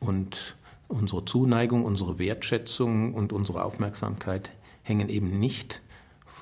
und 0.00 0.56
unsere 0.88 1.24
Zuneigung, 1.24 1.84
unsere 1.84 2.18
Wertschätzung 2.18 3.14
und 3.14 3.32
unsere 3.32 3.64
Aufmerksamkeit 3.64 4.52
hängen 4.82 5.08
eben 5.08 5.38
nicht 5.38 5.82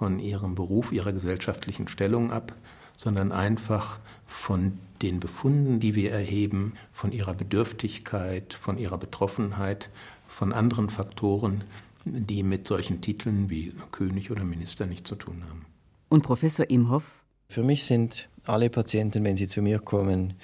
von 0.02 0.18
ihrem 0.18 0.56
Beruf, 0.56 0.90
ihrer 0.90 1.12
gesellschaftlichen 1.12 1.86
Stellung 1.86 2.32
ab, 2.32 2.52
sondern 2.98 3.30
einfach 3.30 4.00
von 4.26 4.80
den 5.00 5.20
Befunden, 5.20 5.78
die 5.78 5.94
wir 5.94 6.10
erheben, 6.10 6.72
von 6.92 7.12
ihrer 7.12 7.34
Bedürftigkeit, 7.34 8.52
von 8.52 8.78
ihrer 8.78 8.98
Betroffenheit, 8.98 9.90
von 10.26 10.52
anderen 10.52 10.90
Faktoren, 10.90 11.62
die 12.04 12.42
mit 12.42 12.66
solchen 12.66 13.00
Titeln 13.00 13.48
wie 13.48 13.72
König 13.92 14.32
oder 14.32 14.42
Minister 14.42 14.86
nichts 14.86 15.08
zu 15.08 15.14
tun 15.14 15.44
haben. 15.48 15.66
Und 16.08 16.22
Professor 16.22 16.68
Imhoff? 16.68 17.22
Für 17.48 17.62
mich 17.62 17.84
sind 17.84 18.28
alle 18.44 18.70
Patienten, 18.70 19.22
wenn 19.22 19.36
sie 19.36 19.46
zu 19.46 19.62
mir 19.62 19.78
kommen, 19.78 20.34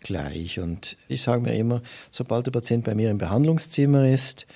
gleich. 0.00 0.58
Und 0.58 0.96
ich 1.06 1.22
sage 1.22 1.40
mir 1.40 1.56
immer, 1.56 1.82
sobald 2.10 2.46
der 2.46 2.50
Patient 2.50 2.82
bei 2.82 2.96
mir 2.96 3.12
im 3.12 3.18
Behandlungszimmer 3.18 4.08
ist, 4.08 4.48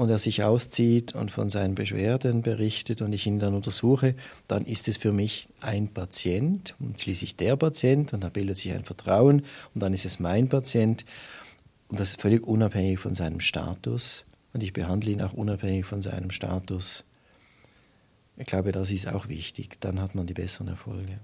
und 0.00 0.08
er 0.08 0.18
sich 0.18 0.42
auszieht 0.44 1.14
und 1.14 1.30
von 1.30 1.50
seinen 1.50 1.74
Beschwerden 1.74 2.40
berichtet 2.40 3.02
und 3.02 3.12
ich 3.12 3.26
ihn 3.26 3.38
dann 3.38 3.52
untersuche, 3.52 4.14
dann 4.48 4.64
ist 4.64 4.88
es 4.88 4.96
für 4.96 5.12
mich 5.12 5.50
ein 5.60 5.88
Patient 5.88 6.74
und 6.78 6.98
schließlich 6.98 7.36
der 7.36 7.56
Patient 7.56 8.14
und 8.14 8.24
da 8.24 8.30
bildet 8.30 8.56
sich 8.56 8.72
ein 8.72 8.86
Vertrauen 8.86 9.44
und 9.74 9.82
dann 9.82 9.92
ist 9.92 10.06
es 10.06 10.18
mein 10.18 10.48
Patient 10.48 11.04
und 11.88 12.00
das 12.00 12.12
ist 12.12 12.22
völlig 12.22 12.46
unabhängig 12.46 12.98
von 12.98 13.14
seinem 13.14 13.40
Status 13.40 14.24
und 14.54 14.62
ich 14.62 14.72
behandle 14.72 15.10
ihn 15.10 15.20
auch 15.20 15.34
unabhängig 15.34 15.84
von 15.84 16.00
seinem 16.00 16.30
Status. 16.30 17.04
Ich 18.38 18.46
glaube, 18.46 18.72
das 18.72 18.90
ist 18.92 19.06
auch 19.06 19.28
wichtig, 19.28 19.82
dann 19.82 20.00
hat 20.00 20.14
man 20.14 20.26
die 20.26 20.32
besseren 20.32 20.68
Erfolge. 20.68 21.20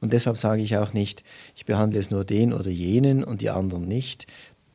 Und 0.00 0.12
deshalb 0.12 0.36
sage 0.36 0.62
ich 0.62 0.76
auch 0.78 0.94
nicht, 0.94 1.22
ich 1.54 1.66
behandle 1.66 1.98
es 2.00 2.10
nur 2.10 2.24
den 2.24 2.52
oder 2.52 2.70
jenen 2.70 3.22
und 3.22 3.42
die 3.42 3.50
anderen 3.50 3.86
nicht. 3.86 4.26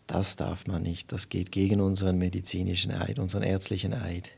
Das 0.08 0.36
darf 0.36 0.68
man 0.68 0.84
nicht. 0.84 1.12
Das 1.12 1.30
geht 1.30 1.52
gegen 1.52 1.82
unseren 1.82 2.18
medizinischen 2.18 2.92
Eid, 2.92 3.20
unseren 3.20 3.44
ärztlichen 3.44 3.94
Eid. 3.94 4.32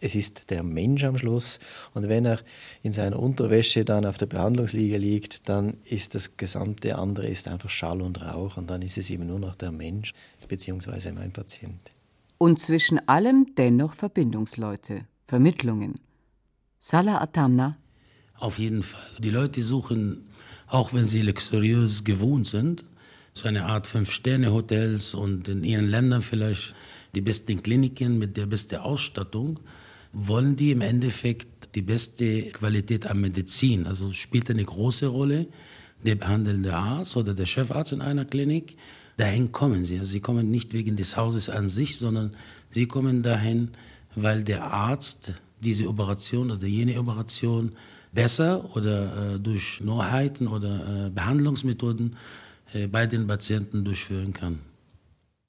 Es 0.00 0.16
ist 0.16 0.50
der 0.50 0.64
Mensch 0.64 1.04
am 1.04 1.16
Schluss 1.16 1.60
und 1.94 2.08
wenn 2.08 2.24
er 2.24 2.40
in 2.82 2.92
seiner 2.92 3.20
Unterwäsche 3.20 3.84
dann 3.84 4.04
auf 4.04 4.18
der 4.18 4.26
Behandlungsliege 4.26 4.98
liegt, 4.98 5.48
dann 5.48 5.74
ist 5.84 6.16
das 6.16 6.36
gesamte 6.36 6.98
andere 6.98 7.28
ist 7.28 7.46
einfach 7.46 7.70
Schall 7.70 8.02
und 8.02 8.20
Rauch 8.20 8.56
und 8.56 8.68
dann 8.68 8.82
ist 8.82 8.98
es 8.98 9.10
eben 9.10 9.28
nur 9.28 9.38
noch 9.38 9.54
der 9.54 9.70
Mensch 9.70 10.12
bzw. 10.48 11.12
mein 11.12 11.30
Patient. 11.30 11.92
Und 12.36 12.58
zwischen 12.58 13.08
allem 13.08 13.54
dennoch 13.56 13.94
Verbindungsleute, 13.94 15.06
Vermittlungen. 15.28 16.00
Salah 16.80 17.20
Atamna. 17.20 17.76
Auf 18.40 18.58
jeden 18.58 18.82
Fall. 18.82 19.08
Die 19.20 19.30
Leute 19.30 19.62
suchen, 19.62 20.26
auch 20.66 20.92
wenn 20.92 21.04
sie 21.04 21.22
luxuriös 21.22 22.02
gewohnt 22.02 22.48
sind, 22.48 22.84
so 23.32 23.48
eine 23.48 23.64
Art 23.64 23.86
Fünf-Sterne-Hotels 23.86 25.14
und 25.14 25.48
in 25.48 25.64
ihren 25.64 25.88
Ländern 25.88 26.22
vielleicht 26.22 26.74
die 27.14 27.20
besten 27.20 27.62
Kliniken 27.62 28.18
mit 28.18 28.36
der 28.36 28.46
besten 28.46 28.76
Ausstattung, 28.76 29.60
wollen 30.12 30.56
die 30.56 30.72
im 30.72 30.82
Endeffekt 30.82 31.74
die 31.74 31.82
beste 31.82 32.50
Qualität 32.50 33.06
an 33.06 33.20
Medizin. 33.20 33.86
Also 33.86 34.12
spielt 34.12 34.50
eine 34.50 34.64
große 34.64 35.06
Rolle 35.06 35.46
der 36.04 36.16
behandelnde 36.16 36.74
Arzt 36.74 37.16
oder 37.16 37.32
der 37.32 37.46
Chefarzt 37.46 37.92
in 37.92 38.02
einer 38.02 38.24
Klinik. 38.24 38.76
Dahin 39.16 39.52
kommen 39.52 39.84
sie. 39.84 39.98
Also 39.98 40.12
sie 40.12 40.20
kommen 40.20 40.50
nicht 40.50 40.72
wegen 40.72 40.96
des 40.96 41.16
Hauses 41.16 41.48
an 41.48 41.68
sich, 41.68 41.98
sondern 41.98 42.34
sie 42.70 42.86
kommen 42.86 43.22
dahin, 43.22 43.70
weil 44.14 44.42
der 44.42 44.64
Arzt 44.64 45.34
diese 45.60 45.88
Operation 45.88 46.50
oder 46.50 46.66
jene 46.66 46.98
Operation 46.98 47.72
besser 48.12 48.76
oder 48.76 49.34
äh, 49.34 49.38
durch 49.38 49.80
Neuheiten 49.80 50.48
oder 50.48 51.06
äh, 51.06 51.10
Behandlungsmethoden 51.10 52.16
bei 52.90 53.06
den 53.06 53.26
Patienten 53.26 53.84
durchführen 53.84 54.32
kann. 54.32 54.60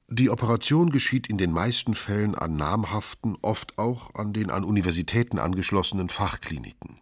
Die 0.09 0.29
Operation 0.29 0.89
geschieht 0.89 1.27
in 1.27 1.37
den 1.37 1.51
meisten 1.51 1.93
Fällen 1.93 2.35
an 2.35 2.55
namhaften, 2.55 3.37
oft 3.41 3.77
auch 3.79 4.13
an 4.15 4.33
den 4.33 4.51
an 4.51 4.63
Universitäten 4.63 5.39
angeschlossenen 5.39 6.09
Fachkliniken. 6.09 6.99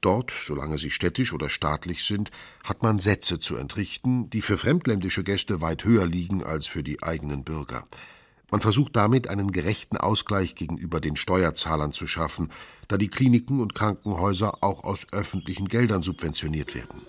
Dort, 0.00 0.30
solange 0.30 0.78
sie 0.78 0.90
städtisch 0.90 1.32
oder 1.32 1.48
staatlich 1.48 2.04
sind, 2.04 2.30
hat 2.62 2.82
man 2.82 3.00
Sätze 3.00 3.38
zu 3.38 3.56
entrichten, 3.56 4.30
die 4.30 4.42
für 4.42 4.58
fremdländische 4.58 5.24
Gäste 5.24 5.60
weit 5.60 5.84
höher 5.84 6.06
liegen 6.06 6.44
als 6.44 6.66
für 6.66 6.82
die 6.82 7.02
eigenen 7.02 7.42
Bürger. 7.42 7.82
Man 8.50 8.60
versucht 8.60 8.94
damit 8.94 9.28
einen 9.28 9.50
gerechten 9.50 9.96
Ausgleich 9.96 10.54
gegenüber 10.54 11.00
den 11.00 11.16
Steuerzahlern 11.16 11.92
zu 11.92 12.06
schaffen, 12.06 12.50
da 12.86 12.96
die 12.96 13.08
Kliniken 13.08 13.60
und 13.60 13.74
Krankenhäuser 13.74 14.62
auch 14.62 14.84
aus 14.84 15.12
öffentlichen 15.12 15.66
Geldern 15.66 16.02
subventioniert 16.02 16.76
werden. 16.76 17.02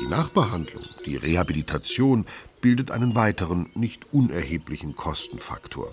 Die 0.00 0.06
Nachbehandlung, 0.06 0.82
die 1.04 1.16
Rehabilitation 1.16 2.24
bildet 2.62 2.90
einen 2.90 3.14
weiteren, 3.14 3.68
nicht 3.74 4.12
unerheblichen 4.12 4.96
Kostenfaktor. 4.96 5.92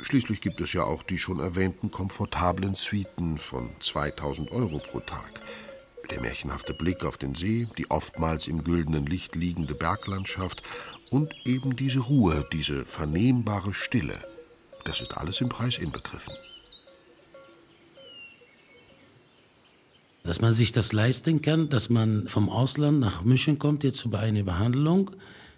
Schließlich 0.00 0.40
gibt 0.40 0.62
es 0.62 0.72
ja 0.72 0.84
auch 0.84 1.02
die 1.02 1.18
schon 1.18 1.40
erwähnten 1.40 1.90
komfortablen 1.90 2.74
Suiten 2.74 3.36
von 3.36 3.68
2000 3.80 4.50
Euro 4.50 4.78
pro 4.78 5.00
Tag. 5.00 5.40
Der 6.10 6.22
märchenhafte 6.22 6.72
Blick 6.72 7.04
auf 7.04 7.18
den 7.18 7.34
See, 7.34 7.68
die 7.76 7.90
oftmals 7.90 8.48
im 8.48 8.64
güldenen 8.64 9.04
Licht 9.04 9.34
liegende 9.34 9.74
Berglandschaft 9.74 10.62
und 11.10 11.34
eben 11.44 11.76
diese 11.76 12.00
Ruhe, 12.00 12.46
diese 12.50 12.86
vernehmbare 12.86 13.74
Stille. 13.74 14.20
Das 14.84 15.00
ist 15.02 15.16
alles 15.18 15.40
im 15.42 15.50
Preis 15.50 15.78
inbegriffen. 15.78 16.34
Dass 20.24 20.40
man 20.40 20.54
sich 20.54 20.72
das 20.72 20.94
leisten 20.94 21.42
kann, 21.42 21.68
dass 21.68 21.90
man 21.90 22.28
vom 22.28 22.48
Ausland 22.48 22.98
nach 22.98 23.24
München 23.24 23.58
kommt 23.58 23.84
jetzt 23.84 24.06
über 24.06 24.20
eine 24.20 24.42
Behandlung, 24.42 25.10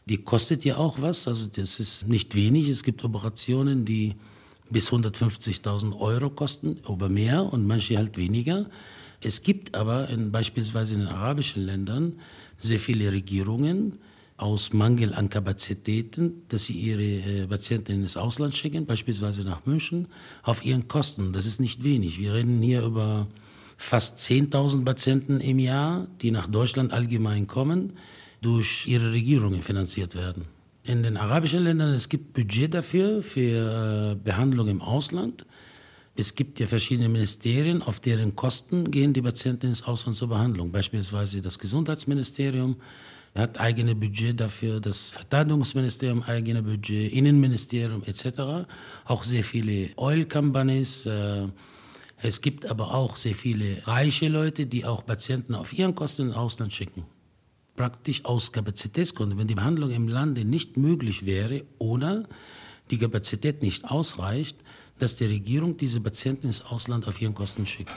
die 0.07 0.19
kostet 0.19 0.65
ja 0.65 0.77
auch 0.77 1.01
was, 1.01 1.29
also 1.29 1.47
das 1.47 1.79
ist 1.81 2.09
nicht 2.09 2.35
wenig. 2.35 2.69
Es 2.69 2.83
gibt 2.83 3.05
Operationen, 3.05 3.85
die 3.85 4.17
bis 4.69 4.91
150.000 4.91 5.99
Euro 5.99 6.31
kosten, 6.31 6.81
aber 6.85 7.09
mehr 7.09 7.53
und 7.53 7.67
manche 7.67 7.97
halt 7.97 8.17
weniger. 8.17 8.67
Es 9.21 9.43
gibt 9.43 9.77
aber 9.77 10.09
in, 10.09 10.33
beispielsweise 10.33 10.95
in 10.95 11.01
den 11.01 11.09
arabischen 11.09 11.65
Ländern 11.65 12.21
sehr 12.59 12.81
viele 12.81 13.13
Regierungen, 13.13 14.01
aus 14.37 14.73
Mangel 14.73 15.15
an 15.15 15.31
Kapazitäten, 15.31 16.43
dass 16.49 16.67
sie 16.67 16.75
ihre 16.75 17.03
äh, 17.03 17.47
Patienten 17.47 18.03
ins 18.03 18.17
Ausland 18.17 18.55
schicken, 18.55 18.85
beispielsweise 18.85 19.45
nach 19.45 19.65
München, 19.65 20.09
auf 20.43 20.65
ihren 20.65 20.89
Kosten. 20.89 21.33
Das 21.33 21.47
ist 21.47 21.59
nicht 21.59 21.85
wenig. 21.85 22.21
Wir 22.21 22.35
reden 22.35 22.61
hier 22.61 22.83
über 22.83 23.29
fast 23.77 24.19
10.000 24.19 24.85
Patienten 24.85 25.41
im 25.41 25.59
Jahr, 25.59 26.07
die 26.23 26.31
nach 26.31 26.47
Deutschland 26.47 26.93
allgemein 26.93 27.47
kommen, 27.47 27.93
durch 28.41 28.87
ihre 28.87 29.13
Regierungen 29.13 29.63
finanziert 29.63 30.15
werden. 30.15 30.45
In 30.83 31.03
den 31.03 31.17
arabischen 31.17 31.65
Ländern 31.65 31.93
es 31.93 32.09
gibt 32.09 32.33
Budget 32.33 32.73
dafür, 32.75 33.23
für 33.23 34.13
äh, 34.13 34.15
Behandlung 34.15 34.69
im 34.69 34.81
Ausland. 34.81 35.45
Es 36.15 36.35
gibt 36.35 36.61
ja 36.61 36.67
verschiedene 36.67 37.09
Ministerien, 37.09 37.83
auf 37.83 38.01
deren 38.01 38.37
Kosten 38.37 38.91
gehen 38.91 39.13
die 39.13 39.21
Patienten 39.21 39.67
ins 39.67 39.83
Ausland 39.83 40.17
zur 40.17 40.29
Behandlung. 40.29 40.71
Beispielsweise 40.71 41.43
das 41.43 41.59
Gesundheitsministerium 41.59 42.77
hat 43.35 43.61
eigene 43.61 43.95
Budget 43.95 44.41
dafür, 44.41 44.81
das 44.81 45.11
Verteidigungsministerium 45.11 46.23
eigene 46.23 46.63
Budget, 46.63 47.13
Innenministerium 47.13 48.03
etc. 48.05 48.67
Auch 49.05 49.25
sehr 49.25 49.45
viele 49.45 49.91
Oil 49.97 50.25
Companies. 50.25 51.05
Äh, 51.05 51.49
es 52.23 52.41
gibt 52.41 52.67
aber 52.67 52.95
auch 52.95 53.17
sehr 53.17 53.35
viele 53.35 53.87
reiche 53.87 54.29
Leute, 54.29 54.67
die 54.67 54.85
auch 54.85 55.05
Patienten 55.05 55.55
auf 55.55 55.73
ihren 55.73 55.95
Kosten 55.95 56.29
ins 56.29 56.37
Ausland 56.37 56.73
schicken. 56.73 57.05
Praktisch 57.77 58.25
aus 58.25 58.53
Kapazitätsgründen. 58.53 59.39
Wenn 59.39 59.49
die 59.49 59.55
Behandlung 59.55 59.91
im 59.91 60.09
Lande 60.09 60.45
nicht 60.45 60.79
möglich 60.79 61.27
wäre 61.27 61.65
oder 61.79 62.25
die 62.91 62.99
Kapazität 62.99 63.63
nicht 63.63 63.85
ausreicht, 63.91 64.57
dass 64.99 65.17
die 65.17 65.27
Regierung 65.27 65.77
diese 65.77 66.01
Patienten 66.01 66.47
ins 66.47 66.65
Ausland 66.65 67.07
auf 67.07 67.21
ihren 67.21 67.35
Kosten 67.35 67.67
schickt. 67.67 67.93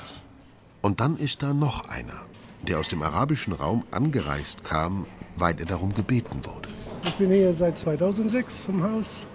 Und 0.81 0.99
dann 0.99 1.15
ist 1.17 1.41
da 1.43 1.53
noch 1.53 1.87
einer, 1.87 2.25
der 2.67 2.79
aus 2.79 2.89
dem 2.89 3.01
arabischen 3.01 3.53
Raum 3.53 3.85
angereist 3.91 4.65
kam, 4.65 5.05
weil 5.37 5.57
er 5.59 5.65
darum 5.65 5.93
gebeten 5.93 6.45
wurde. 6.45 6.67
Ich 7.05 7.13
bin 7.13 7.31
hier 7.31 7.53
seit 7.53 7.77
2006 7.77 8.67
im 8.67 8.83
Haus. 8.83 9.25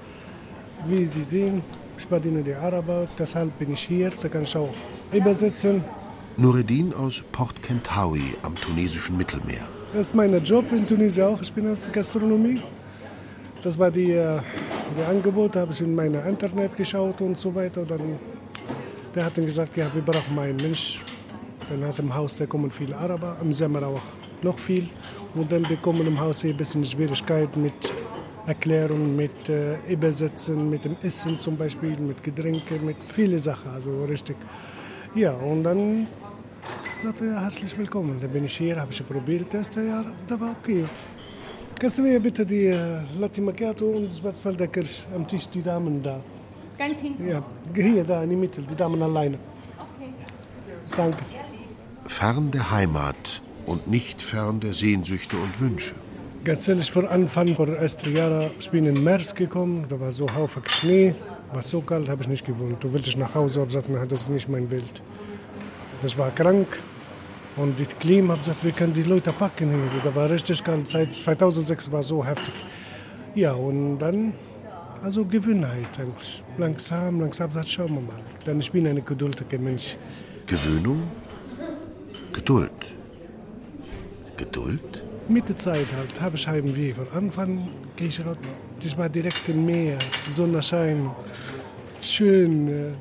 Wie 0.87 1.07
Sie 1.07 1.23
sehen, 1.23 1.63
ich 1.99 2.07
bediene 2.07 2.43
die 2.43 2.55
Araber, 2.55 3.07
deshalb 3.19 3.59
bin 3.59 3.73
ich 3.73 3.81
hier, 3.81 4.11
da 4.21 4.29
kann 4.29 4.43
ich 4.43 4.57
auch 4.57 4.75
übersetzen. 5.13 5.85
Nureddin 6.37 6.93
aus 6.95 7.23
Port 7.31 7.63
Kentawi 7.63 8.35
am 8.43 8.57
tunesischen 8.57 9.17
Mittelmeer. 9.17 9.69
Das 9.93 10.09
ist 10.09 10.15
mein 10.15 10.43
Job 10.43 10.65
in 10.73 10.87
Tunesien 10.87 11.27
auch. 11.27 11.41
Ich 11.41 11.53
bin 11.53 11.71
aus 11.71 11.93
Gastronomie. 11.93 12.61
Das 13.63 13.79
war 13.79 13.91
die, 13.91 14.11
äh, 14.11 14.41
die 14.99 15.03
Angebot, 15.05 15.55
habe 15.55 15.73
ich 15.73 15.81
in 15.81 15.95
meinem 15.95 16.27
Internet 16.27 16.77
geschaut 16.77 17.21
und 17.21 17.39
so 17.39 17.55
weiter. 17.55 17.85
Dann, 17.85 18.19
der 19.15 19.25
hat 19.25 19.39
dann 19.39 19.47
gesagt, 19.47 19.77
ja, 19.77 19.87
wir 19.95 20.03
brauchen 20.03 20.37
einen 20.37 20.57
Mensch. 20.57 21.01
Dann 21.71 21.85
hat 21.87 21.99
im 22.01 22.13
Haus, 22.13 22.35
da 22.35 22.47
kommen 22.47 22.71
viele 22.71 22.97
Araber, 22.97 23.37
im 23.41 23.53
Sommer 23.53 23.87
auch 23.87 24.03
noch 24.43 24.59
viel. 24.59 24.89
Und 25.35 25.51
dann 25.53 25.63
bekommen 25.63 26.07
im 26.07 26.19
Haus 26.19 26.43
hier 26.43 26.51
ein 26.51 26.57
bisschen 26.57 26.85
Schwierigkeiten 26.85 27.63
mit 27.63 27.73
Erklärungen, 28.47 29.17
mit 29.17 29.49
äh, 29.49 29.77
Übersetzen, 29.89 30.69
mit 30.69 30.85
dem 30.85 30.97
Essen 31.03 31.39
zum 31.39 31.57
Beispiel, 31.57 31.97
mit 31.97 32.23
Getränken, 32.23 32.85
mit 32.85 33.03
vielen 33.03 33.39
Sachen, 33.39 33.71
also 33.73 34.05
richtig. 34.05 34.37
Ja, 35.15 35.33
und 35.33 35.63
dann 35.63 36.07
sagte 37.03 37.27
er, 37.27 37.41
herzlich 37.43 37.77
willkommen. 37.79 38.19
Dann 38.21 38.31
bin 38.31 38.45
ich 38.45 38.57
hier, 38.57 38.81
habe 38.81 38.93
ich 38.93 39.07
probiert, 39.07 39.53
das 39.53 39.71
ja, 39.75 40.05
da 40.29 40.41
war 40.41 40.57
okay. 40.61 40.85
Kannst 41.79 41.99
du 41.99 42.03
mir 42.03 42.21
bitte 42.21 42.45
die 42.45 42.67
äh, 42.67 43.01
Latte 43.19 43.41
Macchiato 43.41 43.87
und 43.87 44.09
das 44.09 44.19
Schwarzwälder 44.19 44.67
Kirsch 44.67 45.05
am 45.15 45.27
Tisch, 45.27 45.49
die 45.49 45.63
Damen 45.63 46.03
da? 46.03 46.21
Ganz 46.79 47.01
hinten? 47.01 47.29
Ja, 47.29 47.43
hier, 47.75 48.05
da 48.05 48.23
in 48.23 48.31
der 48.31 48.39
Mitte, 48.39 48.63
die 48.63 48.75
Damen 48.75 49.03
alleine. 49.03 49.39
Okay. 49.79 50.13
Danke. 50.97 51.19
Fern 52.07 52.51
der 52.51 52.71
Heimat 52.71 53.43
und 53.67 53.87
nicht 53.89 54.21
fern 54.21 54.61
der 54.61 54.75
Sehnsüchte 54.75 55.37
und 55.37 55.61
Wünsche. 55.61 55.95
Ganz 56.45 56.69
ehrlich, 56.69 56.91
vor 56.91 57.11
Anfang 57.11 57.55
vor 57.55 57.69
ersten 57.69 58.15
Jahren, 58.15 58.51
ich 58.61 58.71
bin 58.71 58.85
im 58.85 59.03
März 59.03 59.35
gekommen, 59.35 59.87
da 59.89 59.99
war 59.99 60.13
so 60.13 60.27
Haufen 60.35 60.63
Schnee, 60.69 61.15
war 61.53 61.63
so 61.63 61.81
kalt, 61.81 62.07
habe 62.11 62.21
ich 62.21 62.29
nicht 62.29 62.45
gewohnt. 62.45 62.85
Wollte 62.85 63.09
ich 63.09 63.17
nach 63.17 63.35
Hause, 63.35 63.61
habe 63.61 63.71
gesagt, 63.71 64.13
das 64.13 64.21
ist 64.23 64.29
nicht 64.29 64.49
mein 64.51 64.71
Welt. 64.71 65.01
Ich 66.05 66.19
war 66.19 66.31
krank, 66.33 66.69
und 67.57 67.79
die 67.79 67.87
Klima 67.87 68.35
hat 68.35 68.41
gesagt, 68.41 68.65
wir 68.65 68.73
können 68.73 68.93
die 68.93 69.05
Leute 69.05 69.33
packen. 69.33 69.71
Da 70.03 70.15
war 70.15 70.29
richtig 70.29 70.63
kalt. 70.63 70.89
Seit 70.89 71.13
2006 71.13 71.91
war 71.91 72.03
so 72.03 72.25
heftig. 72.25 72.55
Ja, 73.35 73.53
und 73.55 73.99
dann, 73.99 74.35
also 75.03 75.25
Gewöhnheit. 75.25 75.87
Langsam, 76.59 77.21
langsam, 77.21 77.53
sagt, 77.53 77.69
schauen 77.71 77.95
wir 77.95 78.01
mal. 78.01 78.23
Denn 78.45 78.59
ich 78.59 78.71
bin 78.71 78.87
ein 78.87 79.05
geduldiger 79.05 79.59
Mensch. 79.59 79.97
Gewöhnung? 80.47 81.05
Geduld. 82.33 82.71
Geduld? 84.37 85.05
Mit 85.27 85.49
der 85.49 85.57
Zeit 85.57 85.87
halt, 85.97 86.21
habe 86.21 86.37
ich 86.37 86.47
Heimweh. 86.47 86.93
Von 86.93 87.09
Anfang 87.17 87.69
gehe 87.97 88.09
ich 88.09 88.99
war 88.99 89.09
direkt 89.09 89.49
im 89.49 89.65
Meer, 89.65 89.97
Sonnenschein, 90.29 91.11
schön. 92.03 92.95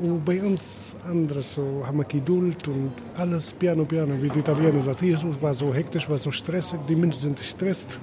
Und 0.00 0.24
bei 0.24 0.40
uns 0.42 0.96
anderes, 1.06 1.54
so 1.54 1.82
haben 1.86 1.98
wir 1.98 2.04
Geduld 2.04 2.66
und 2.66 2.92
alles 3.16 3.52
piano 3.52 3.84
piano, 3.84 4.14
wie 4.20 4.30
die 4.30 4.38
Italiener 4.38 4.80
sagen. 4.80 5.04
Jesus 5.04 5.40
war 5.42 5.52
so 5.52 5.74
hektisch, 5.74 6.08
war 6.08 6.18
so 6.18 6.30
stressig, 6.30 6.78
die 6.88 6.96
Menschen 6.96 7.20
sind 7.20 7.38
gestresst. 7.38 8.00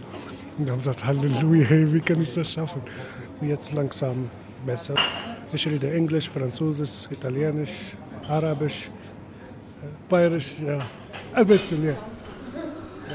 Und 0.58 0.70
haben 0.70 0.78
gesagt, 0.78 1.04
Halleluja, 1.04 1.66
hey, 1.66 1.91
wie 1.91 2.02
kann 2.02 2.22
ich 2.22 2.34
das 2.34 2.52
schaffen? 2.52 2.82
Jetzt 3.41 3.74
langsam 3.74 4.30
besser. 4.66 4.93
Ich 5.52 5.66
rede 5.68 5.91
Englisch, 5.91 6.30
Französisch, 6.30 7.08
Italienisch, 7.10 7.72
Arabisch, 8.28 8.91
Bayerisch, 10.08 10.54
ja, 10.64 10.80
ein 11.34 11.47
bisschen, 11.47 11.84
ja. 11.84 11.95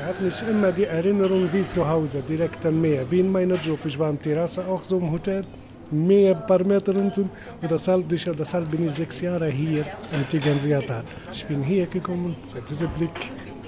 Er 0.05 0.11
hat 0.11 0.20
nicht 0.20 0.42
immer 0.42 0.70
die 0.70 0.84
Erinnerung 0.84 1.48
wie 1.50 1.66
zu 1.66 1.88
Hause, 1.88 2.22
direkt 2.28 2.66
am 2.66 2.78
Meer, 2.78 3.11
wie 3.11 3.20
in 3.20 3.32
meinem 3.32 3.59
Job. 3.59 3.78
Ich 3.86 3.98
war 3.98 4.11
am 4.11 4.20
Terrasse 4.20 4.62
auch 4.66 4.84
so 4.84 4.98
im 4.98 5.11
Hotel 5.11 5.46
mehr 5.90 6.36
ein 6.36 6.46
paar 6.46 6.62
Meter 6.62 6.94
unten. 6.94 7.30
Und 7.62 7.70
deshalb, 7.70 8.07
deshalb 8.11 8.70
bin 8.70 8.84
ich 8.84 8.92
sechs 8.92 9.22
Jahre 9.22 9.48
hier 9.48 9.86
in 10.12 10.28
Tiganziata. 10.28 11.02
Ich 11.32 11.46
bin 11.46 11.62
hier 11.62 11.86
gekommen, 11.86 12.36
dieser 12.68 12.88
Blick 12.88 13.18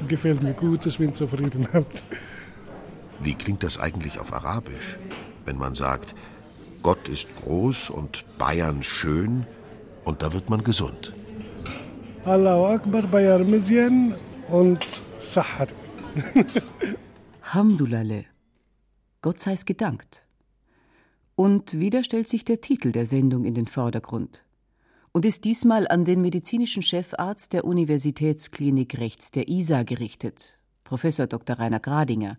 gefällt 0.07 0.43
mir 0.43 0.53
gut, 0.53 0.85
ich 0.85 0.99
bin 0.99 1.11
zufrieden. 1.15 1.67
Wie 3.23 3.35
klingt 3.35 3.63
das 3.63 3.81
eigentlich 3.81 4.21
auf 4.21 4.31
Arabisch, 4.35 4.99
wenn 5.47 5.57
man 5.57 5.75
sagt, 5.75 6.15
Gott 6.83 7.09
ist 7.09 7.29
groß 7.43 7.89
und 7.89 8.27
Bayern 8.37 8.83
schön 8.83 9.47
und 10.05 10.21
da 10.21 10.35
wird 10.35 10.51
man 10.51 10.63
gesund? 10.63 11.15
Allahu 12.27 12.67
Akbar, 12.75 13.05
Bayern 13.05 13.51
Mizyan 13.51 14.15
und 14.51 14.87
Sahar. 15.19 15.69
Hamdulale. 17.43 18.25
Gott 19.23 19.41
sei 19.41 19.53
es 19.53 19.65
gedankt. 19.67 20.25
Und 21.35 21.79
wieder 21.79 22.03
stellt 22.05 22.29
sich 22.29 22.45
der 22.45 22.61
Titel 22.61 22.93
der 22.93 23.07
Sendung 23.07 23.45
in 23.45 23.55
den 23.55 23.67
Vordergrund 23.67 24.45
und 25.13 25.25
ist 25.25 25.45
diesmal 25.45 25.89
an 25.89 26.05
den 26.05 26.21
medizinischen 26.21 26.83
Chefarzt 26.83 27.53
der 27.53 27.65
Universitätsklinik 27.65 28.99
rechts 28.99 29.31
der 29.31 29.49
ISA 29.49 29.83
gerichtet, 29.83 30.61
Professor 30.85 31.27
Dr. 31.27 31.59
Rainer 31.59 31.81
Gradinger, 31.81 32.39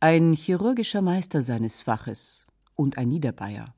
ein 0.00 0.32
chirurgischer 0.32 1.02
Meister 1.02 1.42
seines 1.42 1.80
Faches 1.80 2.46
und 2.74 2.98
ein 2.98 3.08
Niederbayer. 3.08 3.74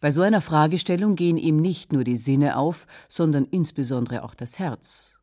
Bei 0.00 0.10
so 0.10 0.22
einer 0.22 0.40
Fragestellung 0.40 1.16
gehen 1.16 1.36
ihm 1.36 1.56
nicht 1.56 1.92
nur 1.92 2.04
die 2.04 2.16
Sinne 2.16 2.56
auf, 2.56 2.86
sondern 3.08 3.46
insbesondere 3.46 4.22
auch 4.24 4.34
das 4.34 4.58
Herz. 4.58 5.18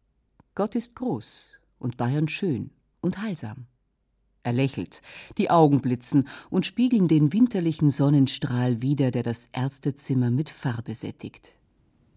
Gott 0.55 0.75
ist 0.75 0.95
groß 0.95 1.57
und 1.79 1.97
Bayern 1.97 2.27
schön 2.27 2.71
und 3.03 3.21
heilsam. 3.21 3.67
Er 4.43 4.53
lächelt, 4.53 5.01
die 5.37 5.49
Augen 5.49 5.79
blitzen 5.79 6.27
und 6.49 6.65
spiegeln 6.65 7.07
den 7.07 7.31
winterlichen 7.31 7.89
Sonnenstrahl 7.89 8.81
wider, 8.81 9.11
der 9.11 9.23
das 9.23 9.47
Ärztezimmer 9.53 10.31
mit 10.31 10.49
Farbe 10.49 10.95
sättigt. 10.95 11.55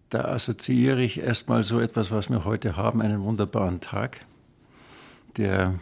Da 0.09 0.25
assoziiere 0.25 1.01
ich 1.01 1.19
erstmal 1.19 1.63
so 1.63 1.79
etwas, 1.79 2.11
was 2.11 2.29
wir 2.29 2.43
heute 2.43 2.75
haben, 2.75 3.01
einen 3.01 3.23
wunderbaren 3.23 3.79
Tag, 3.79 4.25
der 5.37 5.79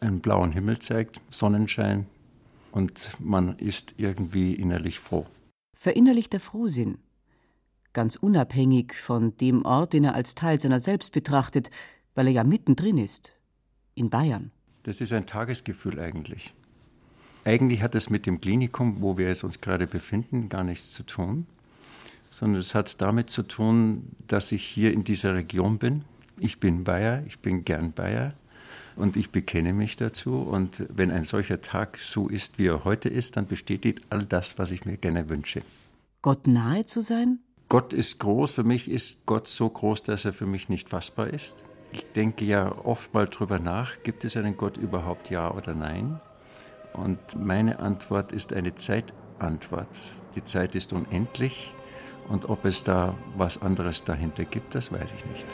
einen 0.00 0.20
blauen 0.20 0.52
Himmel 0.52 0.78
zeigt, 0.78 1.20
Sonnenschein, 1.30 2.06
und 2.70 3.10
man 3.18 3.56
ist 3.56 3.94
irgendwie 3.96 4.54
innerlich 4.54 4.98
froh. 4.98 5.26
Verinnerlichter 5.76 6.38
Frohsinn, 6.38 6.98
ganz 7.92 8.16
unabhängig 8.16 8.94
von 8.94 9.36
dem 9.38 9.64
Ort, 9.64 9.92
den 9.92 10.04
er 10.04 10.14
als 10.14 10.34
Teil 10.34 10.60
seiner 10.60 10.78
selbst 10.78 11.12
betrachtet, 11.12 11.70
weil 12.14 12.26
er 12.26 12.32
ja 12.32 12.44
mittendrin 12.44 12.98
ist, 12.98 13.32
in 13.98 14.10
Bayern. 14.10 14.50
Das 14.84 15.00
ist 15.00 15.12
ein 15.12 15.26
Tagesgefühl 15.26 15.98
eigentlich. 16.00 16.54
Eigentlich 17.44 17.82
hat 17.82 17.94
es 17.94 18.10
mit 18.10 18.26
dem 18.26 18.40
Klinikum, 18.40 19.00
wo 19.00 19.16
wir 19.16 19.28
uns 19.42 19.60
gerade 19.60 19.86
befinden, 19.86 20.48
gar 20.48 20.64
nichts 20.64 20.92
zu 20.92 21.02
tun, 21.02 21.46
sondern 22.30 22.60
es 22.60 22.74
hat 22.74 23.00
damit 23.00 23.30
zu 23.30 23.42
tun, 23.42 24.10
dass 24.26 24.52
ich 24.52 24.64
hier 24.64 24.92
in 24.92 25.04
dieser 25.04 25.34
Region 25.34 25.78
bin. 25.78 26.04
Ich 26.38 26.60
bin 26.60 26.84
Bayer, 26.84 27.22
ich 27.26 27.38
bin 27.38 27.64
gern 27.64 27.92
Bayer 27.92 28.34
und 28.96 29.16
ich 29.16 29.30
bekenne 29.30 29.72
mich 29.72 29.96
dazu. 29.96 30.36
Und 30.36 30.84
wenn 30.94 31.10
ein 31.10 31.24
solcher 31.24 31.60
Tag 31.60 31.98
so 31.98 32.28
ist, 32.28 32.58
wie 32.58 32.66
er 32.66 32.84
heute 32.84 33.08
ist, 33.08 33.36
dann 33.36 33.46
bestätigt 33.46 34.00
all 34.10 34.24
das, 34.24 34.58
was 34.58 34.70
ich 34.70 34.84
mir 34.84 34.96
gerne 34.96 35.28
wünsche. 35.28 35.62
Gott 36.22 36.46
nahe 36.46 36.84
zu 36.84 37.00
sein? 37.00 37.38
Gott 37.68 37.92
ist 37.92 38.18
groß. 38.18 38.52
Für 38.52 38.64
mich 38.64 38.90
ist 38.90 39.24
Gott 39.26 39.46
so 39.46 39.68
groß, 39.68 40.02
dass 40.02 40.24
er 40.24 40.32
für 40.32 40.46
mich 40.46 40.68
nicht 40.68 40.88
fassbar 40.88 41.28
ist. 41.28 41.56
Ich 41.92 42.12
denke 42.12 42.44
ja 42.44 42.74
oft 42.84 43.14
mal 43.14 43.26
drüber 43.26 43.58
nach, 43.58 44.02
gibt 44.02 44.24
es 44.24 44.36
einen 44.36 44.56
Gott 44.56 44.76
überhaupt 44.76 45.30
ja 45.30 45.50
oder 45.50 45.74
nein? 45.74 46.20
Und 46.92 47.18
meine 47.36 47.78
Antwort 47.78 48.32
ist 48.32 48.52
eine 48.52 48.74
Zeitantwort. 48.74 49.88
Die 50.34 50.44
Zeit 50.44 50.74
ist 50.74 50.92
unendlich 50.92 51.72
und 52.28 52.48
ob 52.48 52.64
es 52.64 52.82
da 52.82 53.14
was 53.36 53.62
anderes 53.62 54.04
dahinter 54.04 54.44
gibt, 54.44 54.74
das 54.74 54.92
weiß 54.92 55.12
ich 55.16 55.24
nicht. 55.26 55.46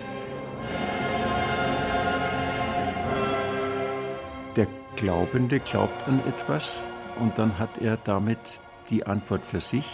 Der 4.57 4.66
Glaubende 4.97 5.61
glaubt 5.61 6.07
an 6.09 6.20
etwas 6.26 6.80
und 7.20 7.39
dann 7.39 7.59
hat 7.59 7.78
er 7.80 7.97
damit 7.97 8.61
die 8.91 9.07
Antwort 9.07 9.45
für 9.45 9.61
sich, 9.61 9.87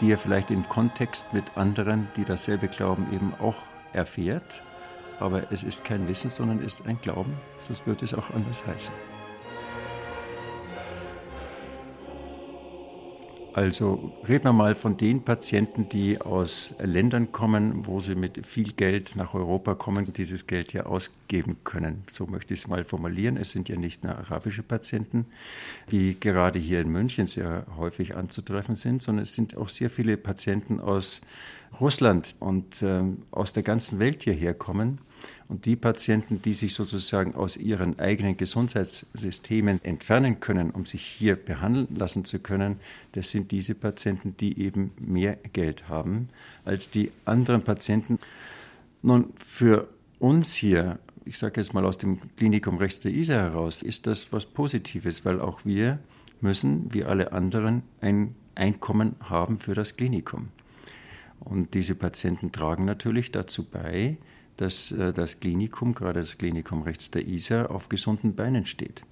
die 0.00 0.12
er 0.12 0.18
vielleicht 0.18 0.50
im 0.50 0.68
Kontext 0.68 1.26
mit 1.32 1.56
anderen, 1.56 2.08
die 2.16 2.24
dasselbe 2.24 2.68
glauben, 2.68 3.06
eben 3.12 3.34
auch 3.40 3.62
erfährt. 3.92 4.62
Aber 5.20 5.50
es 5.52 5.62
ist 5.62 5.84
kein 5.84 6.06
Wissen, 6.08 6.30
sondern 6.30 6.60
ist 6.60 6.86
ein 6.86 7.00
Glauben, 7.00 7.36
sonst 7.58 7.86
würde 7.86 8.04
es 8.04 8.14
auch 8.14 8.30
anders 8.30 8.64
heißen. 8.66 8.94
Also 13.58 14.12
reden 14.28 14.44
wir 14.44 14.52
mal 14.52 14.76
von 14.76 14.96
den 14.96 15.24
Patienten, 15.24 15.88
die 15.88 16.20
aus 16.20 16.74
Ländern 16.78 17.32
kommen, 17.32 17.86
wo 17.86 18.00
sie 18.00 18.14
mit 18.14 18.46
viel 18.46 18.70
Geld 18.72 19.16
nach 19.16 19.34
Europa 19.34 19.74
kommen 19.74 20.06
und 20.06 20.16
dieses 20.16 20.46
Geld 20.46 20.72
ja 20.72 20.86
ausgeben 20.86 21.56
können. 21.64 22.04
So 22.08 22.28
möchte 22.28 22.54
ich 22.54 22.60
es 22.60 22.68
mal 22.68 22.84
formulieren. 22.84 23.36
Es 23.36 23.50
sind 23.50 23.68
ja 23.68 23.74
nicht 23.74 24.04
nur 24.04 24.16
arabische 24.16 24.62
Patienten, 24.62 25.26
die 25.90 26.20
gerade 26.20 26.60
hier 26.60 26.80
in 26.80 26.88
München 26.90 27.26
sehr 27.26 27.66
häufig 27.76 28.14
anzutreffen 28.14 28.76
sind, 28.76 29.02
sondern 29.02 29.24
es 29.24 29.34
sind 29.34 29.56
auch 29.56 29.70
sehr 29.70 29.90
viele 29.90 30.16
Patienten 30.18 30.78
aus 30.78 31.20
Russland 31.80 32.36
und 32.38 32.80
äh, 32.82 33.02
aus 33.32 33.54
der 33.54 33.64
ganzen 33.64 33.98
Welt 33.98 34.22
hierher 34.22 34.54
kommen 34.54 35.00
und 35.48 35.64
die 35.64 35.76
Patienten, 35.76 36.42
die 36.42 36.52
sich 36.52 36.74
sozusagen 36.74 37.34
aus 37.34 37.56
ihren 37.56 37.98
eigenen 37.98 38.36
Gesundheitssystemen 38.36 39.82
entfernen 39.82 40.40
können, 40.40 40.70
um 40.70 40.84
sich 40.84 41.02
hier 41.02 41.36
behandeln 41.36 41.88
lassen 41.96 42.24
zu 42.26 42.38
können, 42.38 42.80
das 43.12 43.30
sind 43.30 43.50
diese 43.50 43.74
Patienten, 43.74 44.36
die 44.36 44.60
eben 44.60 44.92
mehr 45.00 45.36
Geld 45.52 45.88
haben 45.88 46.28
als 46.64 46.90
die 46.90 47.12
anderen 47.24 47.62
Patienten. 47.62 48.18
Nun, 49.00 49.32
für 49.38 49.88
uns 50.18 50.52
hier, 50.52 50.98
ich 51.24 51.38
sage 51.38 51.60
jetzt 51.60 51.72
mal 51.72 51.86
aus 51.86 51.96
dem 51.96 52.20
Klinikum 52.36 52.76
rechts 52.76 53.00
der 53.00 53.12
Isar 53.12 53.50
heraus, 53.50 53.82
ist 53.82 54.06
das 54.06 54.32
was 54.32 54.44
Positives, 54.44 55.24
weil 55.24 55.40
auch 55.40 55.64
wir 55.64 55.98
müssen, 56.42 56.92
wie 56.92 57.04
alle 57.04 57.32
anderen, 57.32 57.82
ein 58.00 58.34
Einkommen 58.54 59.16
haben 59.20 59.60
für 59.60 59.74
das 59.74 59.96
Klinikum. 59.96 60.48
Und 61.40 61.74
diese 61.74 61.94
Patienten 61.94 62.52
tragen 62.52 62.84
natürlich 62.84 63.30
dazu 63.30 63.64
bei, 63.64 64.18
dass 64.58 64.92
äh, 64.92 65.12
das 65.12 65.40
Klinikum, 65.40 65.94
gerade 65.94 66.20
das 66.20 66.36
Klinikum 66.36 66.82
rechts 66.82 67.10
der 67.10 67.26
Isar, 67.26 67.70
auf 67.70 67.88
gesunden 67.88 68.34
Beinen 68.34 68.66
steht. 68.66 69.02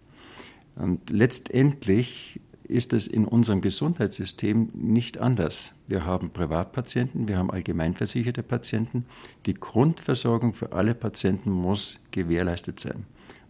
Und 0.74 1.10
letztendlich 1.10 2.40
ist 2.68 2.92
es 2.92 3.06
in 3.06 3.24
unserem 3.24 3.60
Gesundheitssystem 3.60 4.70
nicht 4.74 5.18
anders. 5.18 5.72
Wir 5.86 6.04
haben 6.04 6.30
Privatpatienten, 6.30 7.28
wir 7.28 7.38
haben 7.38 7.50
allgemeinversicherte 7.50 8.42
Patienten. 8.42 9.06
Die 9.46 9.54
Grundversorgung 9.54 10.52
für 10.52 10.72
alle 10.72 10.94
Patienten 10.94 11.50
muss 11.50 11.98
gewährleistet 12.10 12.80
sein. 12.80 13.06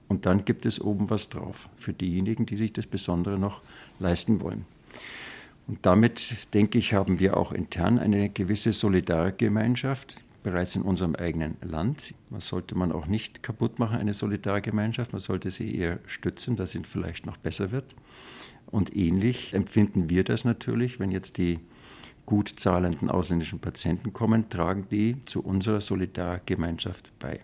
Und 0.09 0.27
dann 0.27 0.45
gibt 0.45 0.67
es 0.67 0.81
oben 0.81 1.11
was 1.11 1.31
drauf 1.31 1.69
für 1.77 1.93
diejenigen, 1.93 2.47
die 2.47 2.57
sich 2.57 2.73
das 2.73 2.87
Besondere 2.87 3.39
noch 3.39 3.63
leisten 3.99 4.41
wollen. 4.41 4.67
Und 5.67 5.85
damit, 5.85 6.37
denke 6.55 6.79
ich, 6.79 6.93
haben 6.93 7.19
wir 7.19 7.37
auch 7.37 7.51
intern 7.51 7.99
eine 7.99 8.29
gewisse 8.29 8.73
Solidargemeinschaft 8.73 10.21
bereits 10.47 10.77
in 10.77 10.83
unserem 10.83 11.17
eigenen 11.17 11.57
Land. 11.61 12.15
Das 12.31 12.47
sollte 12.47 12.79
man 12.79 12.93
auch 12.93 13.09
nicht 13.09 13.43
kaputt 13.43 13.81
machen, 13.81 13.99
eine 13.99 14.15
Solidargemeinschaft. 14.15 15.13
Man 15.13 15.21
sollte 15.21 15.51
sie 15.51 15.75
eher 15.75 15.99
stützen, 16.07 16.55
dass 16.55 16.71
sie 16.71 16.85
vielleicht 16.85 17.27
noch 17.27 17.37
besser 17.37 17.73
wird. 17.73 17.97
Und 18.67 18.95
ähnlich 18.95 19.55
empfinden 19.55 20.09
wir 20.09 20.23
das 20.23 20.45
natürlich, 20.45 21.01
wenn 21.01 21.11
jetzt 21.11 21.39
die 21.39 21.59
gut 22.27 22.53
zahlenden 22.61 23.11
ausländischen 23.11 23.59
Patienten 23.59 24.13
kommen, 24.13 24.49
tragen 24.49 24.87
die 24.89 25.17
zu 25.25 25.43
unserer 25.43 25.81
Solidargemeinschaft 25.81 27.11
bei. 27.19 27.41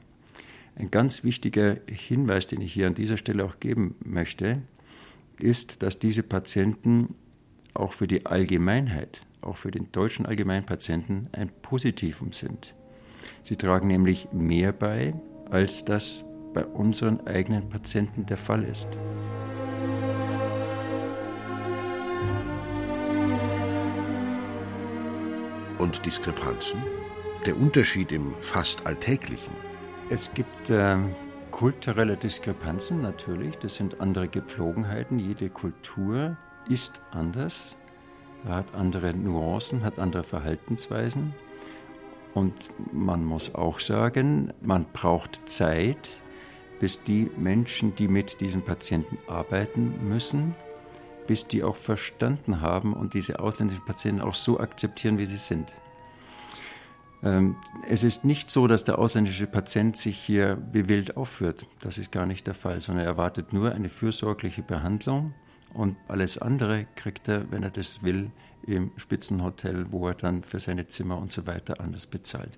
Ein 0.77 0.93
ganz 0.93 1.25
wichtiger 1.25 1.79
Hinweis, 1.89 2.47
den 2.47 2.61
ich 2.61 2.73
hier 2.73 2.87
an 2.87 2.95
dieser 2.95 3.17
Stelle 3.17 3.45
auch 3.45 3.59
geben 3.59 3.97
möchte, 4.05 4.63
ist, 5.41 5.83
dass 5.83 5.99
diese 5.99 6.23
Patienten 6.23 7.17
auch 7.75 7.95
für 7.95 8.07
die 8.07 8.27
Allgemeinheit, 8.27 9.27
auch 9.41 9.57
für 9.57 9.73
den 9.73 9.91
deutschen 9.91 10.25
Allgemeinpatienten 10.25 11.31
ein 11.33 11.51
Positivum 11.63 12.31
sind. 12.31 12.77
Sie 13.43 13.57
tragen 13.57 13.89
nämlich 13.89 14.29
mehr 14.33 14.73
bei, 14.73 15.15
als 15.51 15.85
das 15.85 16.25
bei 16.55 16.65
unseren 16.65 17.27
eigenen 17.27 17.69
Patienten 17.69 18.25
der 18.25 18.37
Fall 18.37 18.63
ist. 18.63 18.89
Und 25.79 26.07
Diskrepanzen? 26.07 26.81
Der 27.45 27.57
Unterschied 27.57 28.13
im 28.13 28.33
fast 28.41 28.87
Alltäglichen? 28.87 29.55
Es 30.09 30.33
gibt 30.33 30.71
äh, 30.71 30.99
kulturelle 31.51 32.17
Diskrepanzen 32.17 33.03
natürlich, 33.03 33.59
das 33.59 33.75
sind 33.75 34.01
andere 34.01 34.29
Gepflogenheiten. 34.29 35.19
Jede 35.19 35.51
Kultur 35.51 36.37
ist 36.69 37.01
anders, 37.11 37.77
hat 38.47 38.73
andere 38.77 39.13
Nuancen, 39.15 39.83
hat 39.83 39.99
andere 39.99 40.23
Verhaltensweisen. 40.23 41.35
Und 42.35 42.71
man 42.93 43.25
muss 43.25 43.55
auch 43.55 43.81
sagen, 43.81 44.53
man 44.61 44.87
braucht 44.93 45.49
Zeit, 45.49 46.21
bis 46.81 47.03
die 47.05 47.31
Menschen, 47.37 47.95
die 47.95 48.09
mit 48.09 48.41
diesen 48.41 48.63
Patienten 48.63 49.19
arbeiten 49.29 50.09
müssen, 50.09 50.55
bis 51.27 51.47
die 51.47 51.63
auch 51.63 51.77
verstanden 51.77 52.61
haben 52.61 52.95
und 52.95 53.15
diese 53.15 53.39
ausländischen 53.39 53.85
Patienten 53.85 54.23
auch 54.23 54.35
so 54.35 54.59
akzeptieren, 54.59 55.19
wie 55.19 55.27
sie 55.27 55.37
sind. 55.37 55.75
Ähm, 57.23 57.57
es 57.89 58.03
ist 58.03 58.25
nicht 58.25 58.51
so, 58.51 58.67
dass 58.67 58.83
der 58.85 58.99
ausländische 58.99 59.47
Patient 59.47 59.97
sich 59.97 60.19
hier 60.19 60.59
wie 60.73 60.89
wild 60.89 61.17
aufführt. 61.17 61.67
Das 61.81 61.99
ist 61.99 62.11
gar 62.11 62.27
nicht 62.27 62.47
der 62.47 62.55
Fall, 62.55 62.81
sondern 62.81 63.05
er 63.05 63.13
erwartet 63.13 63.53
nur 63.53 63.73
eine 63.73 63.89
fürsorgliche 63.89 64.63
Behandlung 64.63 65.35
und 65.73 65.97
alles 66.09 66.39
andere 66.39 66.87
kriegt 66.97 67.29
er, 67.29 67.51
wenn 67.51 67.63
er 67.63 67.71
das 67.71 68.03
will, 68.03 68.31
im 68.67 68.93
Spitzenhotel, 68.97 69.87
wo 69.91 70.09
er 70.09 70.15
dann 70.15 70.43
für 70.43 70.61
seine 70.61 70.87
Zimmer 70.87 71.19
und 71.19 71.33
so 71.33 71.47
weiter 71.47 71.81
anders 71.81 72.07
bezahlt. 72.07 72.53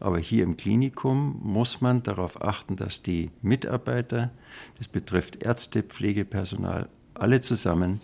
Aber 0.00 0.18
hier 0.18 0.42
im 0.42 0.56
Klinikum 0.56 1.40
muss 1.42 1.80
man 1.80 2.02
darauf 2.02 2.42
achten, 2.42 2.76
dass 2.76 3.02
die 3.02 3.30
Mitarbeiter, 3.40 4.30
das 4.78 4.88
betrifft 4.88 5.42
Ärzte, 5.42 5.82
Pflegepersonal, 5.82 6.88
alle 7.14 7.40
zusammen, 7.40 8.00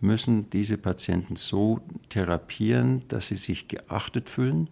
müssen 0.00 0.48
diese 0.50 0.78
Patienten 0.78 1.36
so 1.36 1.80
therapieren, 2.08 3.02
dass 3.08 3.28
sie 3.28 3.36
sich 3.36 3.68
geachtet 3.68 4.30
fühlen 4.30 4.68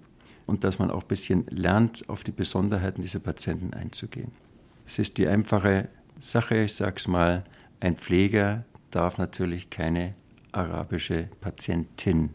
und 0.46 0.64
dass 0.64 0.78
man 0.78 0.90
auch 0.90 1.02
ein 1.02 1.08
bisschen 1.08 1.46
lernt, 1.50 2.08
auf 2.08 2.24
die 2.24 2.32
Besonderheiten 2.32 3.02
dieser 3.02 3.18
Patienten 3.18 3.74
einzugehen. 3.74 4.32
Es 4.86 4.98
ist 4.98 5.18
die 5.18 5.28
einfache 5.28 5.88
Sache, 6.20 6.62
ich 6.62 6.74
sage 6.74 6.94
es 6.96 7.06
mal, 7.06 7.44
ein 7.80 7.96
Pfleger 7.96 8.64
darf 8.90 9.18
natürlich 9.18 9.68
keine 9.68 10.14
arabische 10.58 11.28
Patientin 11.40 12.34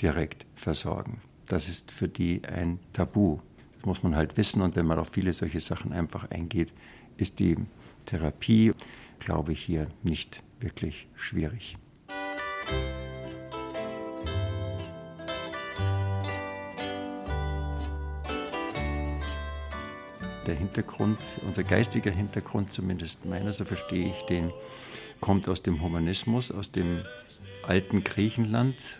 direkt 0.00 0.46
versorgen. 0.54 1.22
Das 1.46 1.68
ist 1.68 1.90
für 1.90 2.08
die 2.08 2.42
ein 2.44 2.78
Tabu. 2.92 3.38
Das 3.76 3.86
muss 3.86 4.02
man 4.02 4.14
halt 4.14 4.36
wissen 4.36 4.60
und 4.60 4.76
wenn 4.76 4.86
man 4.86 4.98
auf 4.98 5.08
viele 5.10 5.32
solche 5.32 5.60
Sachen 5.60 5.92
einfach 5.92 6.30
eingeht, 6.30 6.72
ist 7.16 7.38
die 7.38 7.56
Therapie, 8.04 8.72
glaube 9.18 9.52
ich, 9.52 9.62
hier 9.62 9.88
nicht 10.02 10.42
wirklich 10.60 11.08
schwierig. 11.14 11.76
Der 20.46 20.54
Hintergrund, 20.54 21.18
unser 21.46 21.64
geistiger 21.64 22.10
Hintergrund, 22.10 22.70
zumindest 22.70 23.24
meiner, 23.24 23.54
so 23.54 23.64
verstehe 23.64 24.10
ich 24.10 24.22
den, 24.22 24.52
kommt 25.20 25.48
aus 25.48 25.62
dem 25.62 25.82
Humanismus, 25.82 26.50
aus 26.50 26.70
dem 26.70 27.02
alten 27.62 28.04
Griechenland, 28.04 28.98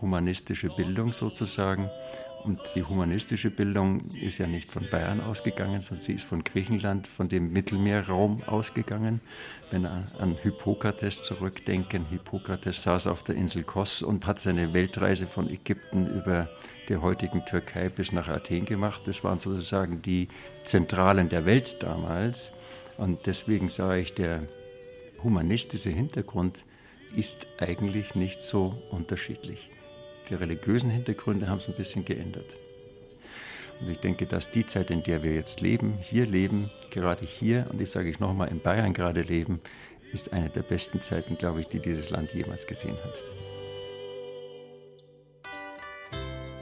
humanistische 0.00 0.68
Bildung 0.68 1.12
sozusagen. 1.12 1.90
Und 2.44 2.60
die 2.74 2.82
humanistische 2.82 3.50
Bildung 3.50 4.10
ist 4.20 4.38
ja 4.38 4.48
nicht 4.48 4.70
von 4.70 4.88
Bayern 4.90 5.20
ausgegangen, 5.20 5.80
sondern 5.80 6.04
sie 6.04 6.14
ist 6.14 6.24
von 6.24 6.42
Griechenland, 6.42 7.06
von 7.06 7.28
dem 7.28 7.52
Mittelmeerraum 7.52 8.42
ausgegangen. 8.46 9.20
Wenn 9.70 9.82
wir 9.82 10.06
an 10.18 10.36
Hippokrates 10.42 11.22
zurückdenken, 11.22 12.06
Hippokrates 12.06 12.82
saß 12.82 13.06
auf 13.06 13.22
der 13.22 13.36
Insel 13.36 13.62
Kos 13.62 14.02
und 14.02 14.26
hat 14.26 14.40
seine 14.40 14.72
Weltreise 14.72 15.28
von 15.28 15.48
Ägypten 15.48 16.06
über 16.06 16.48
der 16.88 17.00
heutigen 17.00 17.44
Türkei 17.46 17.88
bis 17.88 18.10
nach 18.10 18.26
Athen 18.26 18.64
gemacht. 18.64 19.02
Das 19.06 19.22
waren 19.22 19.38
sozusagen 19.38 20.02
die 20.02 20.26
Zentralen 20.64 21.28
der 21.28 21.46
Welt 21.46 21.80
damals. 21.80 22.50
Und 22.96 23.26
deswegen 23.26 23.68
sage 23.68 24.00
ich, 24.00 24.14
der 24.14 24.48
humanistische 25.22 25.90
Hintergrund 25.90 26.64
ist 27.14 27.46
eigentlich 27.58 28.14
nicht 28.14 28.42
so 28.42 28.82
unterschiedlich. 28.90 29.70
Die 30.28 30.34
religiösen 30.34 30.90
Hintergründe 30.90 31.48
haben 31.48 31.58
es 31.58 31.68
ein 31.68 31.76
bisschen 31.76 32.04
geändert. 32.04 32.56
Und 33.80 33.90
ich 33.90 33.98
denke, 33.98 34.26
dass 34.26 34.50
die 34.50 34.64
Zeit, 34.64 34.90
in 34.90 35.02
der 35.02 35.22
wir 35.22 35.34
jetzt 35.34 35.60
leben, 35.60 35.98
hier 36.00 36.26
leben, 36.26 36.70
gerade 36.90 37.26
hier, 37.26 37.66
und 37.70 37.80
ich 37.80 37.90
sage 37.90 38.08
ich 38.08 38.20
nochmal, 38.20 38.48
in 38.48 38.60
Bayern 38.60 38.94
gerade 38.94 39.22
leben, 39.22 39.60
ist 40.12 40.32
eine 40.32 40.50
der 40.50 40.62
besten 40.62 41.00
Zeiten, 41.00 41.36
glaube 41.36 41.62
ich, 41.62 41.68
die 41.68 41.80
dieses 41.80 42.10
Land 42.10 42.32
jemals 42.32 42.66
gesehen 42.66 42.96
hat. 43.02 43.22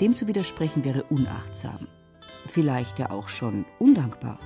Dem 0.00 0.14
zu 0.14 0.26
widersprechen 0.26 0.84
wäre 0.84 1.02
unachtsam, 1.04 1.86
vielleicht 2.46 2.98
ja 2.98 3.10
auch 3.10 3.28
schon 3.28 3.66
undankbar. 3.78 4.40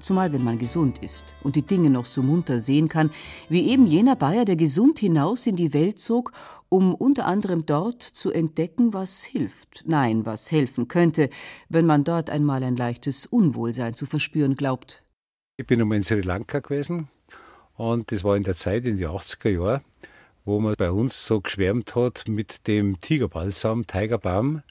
Zumal 0.00 0.32
wenn 0.32 0.44
man 0.44 0.58
gesund 0.58 1.02
ist 1.02 1.34
und 1.42 1.56
die 1.56 1.62
Dinge 1.62 1.90
noch 1.90 2.06
so 2.06 2.22
munter 2.22 2.60
sehen 2.60 2.88
kann, 2.88 3.10
wie 3.48 3.68
eben 3.68 3.86
jener 3.86 4.16
Bayer, 4.16 4.44
der 4.44 4.56
gesund 4.56 4.98
hinaus 4.98 5.46
in 5.46 5.56
die 5.56 5.72
Welt 5.74 5.98
zog, 5.98 6.32
um 6.68 6.94
unter 6.94 7.26
anderem 7.26 7.66
dort 7.66 8.02
zu 8.02 8.30
entdecken, 8.30 8.92
was 8.92 9.24
hilft, 9.24 9.84
nein, 9.86 10.24
was 10.24 10.52
helfen 10.52 10.86
könnte, 10.86 11.30
wenn 11.68 11.86
man 11.86 12.04
dort 12.04 12.30
einmal 12.30 12.62
ein 12.62 12.76
leichtes 12.76 13.26
Unwohlsein 13.26 13.94
zu 13.94 14.06
verspüren 14.06 14.54
glaubt. 14.54 15.02
Ich 15.56 15.66
bin 15.66 15.80
einmal 15.80 15.96
in 15.96 16.04
Sri 16.04 16.20
Lanka 16.20 16.60
gewesen 16.60 17.08
und 17.76 18.12
das 18.12 18.22
war 18.24 18.36
in 18.36 18.42
der 18.42 18.54
Zeit, 18.54 18.84
in 18.84 18.98
den 18.98 19.08
80er 19.08 19.50
Jahren, 19.50 19.80
wo 20.44 20.60
man 20.60 20.74
bei 20.78 20.90
uns 20.90 21.26
so 21.26 21.40
geschwärmt 21.40 21.94
hat 21.94 22.24
mit 22.26 22.66
dem 22.66 22.98
Tigerbalsam, 22.98 23.86
Tigerbalm. 23.86 24.62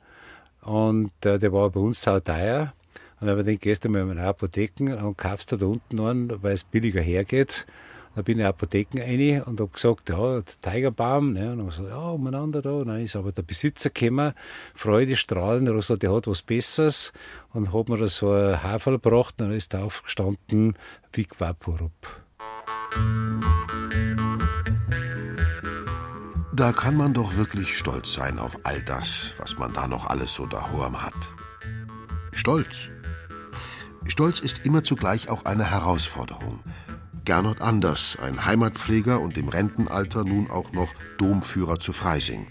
Und 0.61 1.11
äh, 1.23 1.39
der 1.39 1.53
war 1.53 1.69
bei 1.69 1.79
uns 1.79 2.01
sauteuer. 2.01 2.73
Dann 3.19 3.29
habe 3.29 3.43
gedacht, 3.43 3.61
gehst 3.61 3.83
du 3.83 3.89
mal 3.89 4.01
in 4.01 4.11
eine 4.11 4.27
Apotheken 4.27 4.93
und 4.93 5.17
kaufst 5.17 5.51
da 5.51 5.65
unten 5.65 5.99
an, 5.99 6.31
weil 6.43 6.53
es 6.53 6.63
billiger 6.63 7.01
hergeht. 7.01 7.65
Dann 8.13 8.23
bin 8.23 8.33
ich 8.33 8.39
in 8.39 8.45
die 8.45 8.49
Apotheken 8.49 8.99
rein 8.99 9.43
und 9.43 9.59
habe 9.59 9.71
gesagt, 9.71 10.09
ja, 10.09 10.41
der 10.41 10.43
Tigerbaum. 10.61 11.33
Ne? 11.33 11.51
Und 11.51 11.59
dann 11.59 11.69
so, 11.69 11.87
ja, 11.87 12.09
umeinander 12.09 12.61
da. 12.61 12.71
Und 12.71 12.87
dann 12.87 13.01
ist 13.01 13.15
aber 13.15 13.31
der 13.31 13.43
Besitzer 13.43 13.89
gekommen, 13.89 14.33
freudestrahlend, 14.75 15.67
er 15.67 15.75
hat 15.75 15.81
gesagt, 15.81 16.03
der 16.03 16.13
hat 16.13 16.27
was 16.27 16.41
Besseres. 16.41 17.13
Und 17.53 17.73
hat 17.73 17.89
mir 17.89 17.97
da 17.97 18.07
so 18.07 18.31
ein 18.31 18.61
Haferl 18.61 18.99
gebracht 18.99 19.35
und 19.39 19.47
dann 19.47 19.55
ist 19.55 19.73
da 19.73 19.83
aufgestanden, 19.83 20.75
Big 21.11 21.39
Vaporup. 21.39 21.91
Da 26.53 26.71
kann 26.71 26.95
man 26.95 27.13
doch 27.13 27.35
wirklich 27.35 27.77
stolz 27.77 28.13
sein 28.13 28.39
auf 28.39 28.57
all 28.63 28.81
das, 28.81 29.33
was 29.37 29.59
man 29.59 29.73
da 29.73 29.87
noch 29.87 30.07
alles 30.07 30.33
so 30.33 30.47
daheim 30.47 30.99
hat. 30.99 31.13
Stolz. 32.31 32.89
Stolz 34.07 34.39
ist 34.39 34.59
immer 34.65 34.83
zugleich 34.83 35.29
auch 35.29 35.45
eine 35.45 35.69
Herausforderung. 35.69 36.59
Gernot 37.25 37.61
Anders, 37.61 38.17
ein 38.21 38.45
Heimatpfleger 38.45 39.19
und 39.19 39.37
im 39.37 39.49
Rentenalter 39.49 40.23
nun 40.23 40.49
auch 40.49 40.71
noch 40.71 40.93
Domführer 41.17 41.79
zu 41.79 41.91
Freising. 41.93 42.47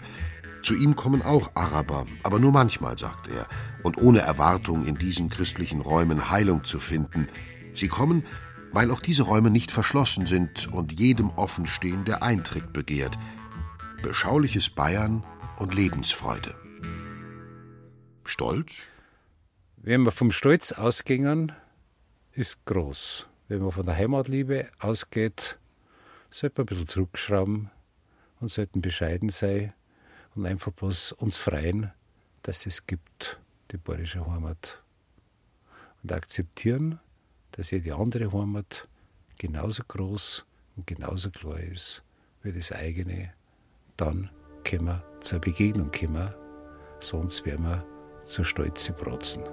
Zu 0.61 0.75
ihm 0.75 0.95
kommen 0.95 1.21
auch 1.21 1.51
Araber, 1.55 2.05
aber 2.23 2.39
nur 2.39 2.51
manchmal, 2.51 2.97
sagt 2.97 3.27
er, 3.29 3.47
und 3.83 3.97
ohne 3.97 4.19
Erwartung, 4.19 4.85
in 4.85 4.95
diesen 4.95 5.29
christlichen 5.29 5.81
Räumen 5.81 6.29
Heilung 6.29 6.63
zu 6.63 6.79
finden. 6.79 7.27
Sie 7.73 7.87
kommen, 7.87 8.23
weil 8.71 8.91
auch 8.91 8.99
diese 8.99 9.23
Räume 9.23 9.49
nicht 9.49 9.71
verschlossen 9.71 10.25
sind 10.25 10.71
und 10.71 10.99
jedem 10.99 11.29
offenstehen, 11.31 12.05
der 12.05 12.21
Eintritt 12.23 12.73
begehrt– 12.73 13.17
beschauliches 14.01 14.69
Bayern 14.69 15.23
und 15.57 15.73
Lebensfreude. 15.73 16.55
Stolz? 18.23 18.89
Wenn 19.87 20.03
wir 20.03 20.11
vom 20.11 20.31
Stolz 20.31 20.73
ausgingen, 20.73 21.53
ist 22.33 22.65
groß. 22.65 23.25
Wenn 23.47 23.61
man 23.61 23.71
von 23.71 23.85
der 23.85 23.95
Heimatliebe 23.95 24.67
ausgeht, 24.79 25.57
sollte 26.29 26.55
man 26.57 26.63
ein 26.63 26.65
bisschen 26.65 26.87
zurückschrauben 26.89 27.71
und 28.41 28.49
sollten 28.49 28.81
bescheiden 28.81 29.29
sein 29.29 29.71
und 30.35 30.45
einfach 30.45 30.73
bloß 30.73 31.13
uns 31.13 31.37
freuen, 31.37 31.89
dass 32.41 32.65
es 32.65 32.85
gibt, 32.85 33.39
die 33.71 33.77
bayerische 33.77 34.29
Heimat. 34.29 34.83
Und 36.03 36.11
akzeptieren, 36.11 36.99
dass 37.51 37.71
jede 37.71 37.95
andere 37.95 38.33
Heimat 38.33 38.89
genauso 39.37 39.83
groß 39.87 40.45
und 40.75 40.85
genauso 40.85 41.31
klar 41.31 41.61
ist 41.61 42.03
wie 42.43 42.51
das 42.51 42.73
eigene 42.73 43.31
dann 43.95 44.29
können 44.65 44.87
wir 44.87 45.01
zur 45.21 45.39
Begegnung 45.39 45.89
kommen, 45.91 46.33
sonst 46.99 47.45
werden 47.45 47.63
wir 47.63 47.85
zu 48.25 48.43
stolze 48.43 48.91
Brotzen. 48.91 49.45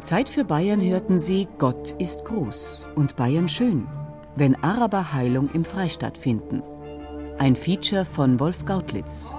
Zeit 0.00 0.28
für 0.28 0.44
Bayern 0.44 0.80
hörten 0.80 1.18
sie 1.18 1.48
Gott 1.58 1.92
ist 1.98 2.24
groß 2.24 2.86
und 2.94 3.16
Bayern 3.16 3.48
schön, 3.48 3.86
wenn 4.36 4.54
Araber 4.62 5.12
Heilung 5.12 5.50
im 5.52 5.64
Freistaat 5.64 6.16
finden. 6.16 6.62
Ein 7.38 7.56
Feature 7.56 8.04
von 8.04 8.38
Wolf 8.40 8.64
Gautlitz. 8.64 9.34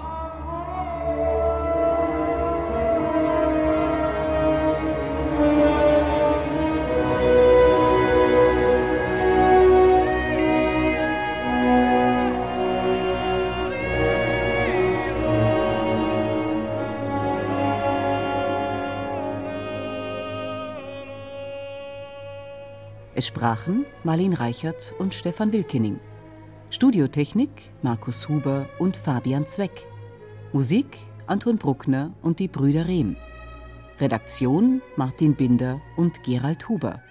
Sprachen 23.32 23.86
Marlene 24.03 24.38
Reichert 24.38 24.93
und 24.99 25.13
Stefan 25.13 25.53
Wilkening. 25.53 26.01
Studiotechnik 26.69 27.71
Markus 27.82 28.27
Huber 28.27 28.67
und 28.77 28.97
Fabian 28.97 29.47
Zweck. 29.47 29.88
Musik 30.51 30.97
Anton 31.27 31.57
Bruckner 31.57 32.11
und 32.21 32.39
die 32.39 32.49
Brüder 32.49 32.89
Rehm. 32.89 33.15
Redaktion 34.01 34.82
Martin 34.97 35.34
Binder 35.36 35.79
und 35.95 36.21
Gerald 36.23 36.67
Huber. 36.67 37.01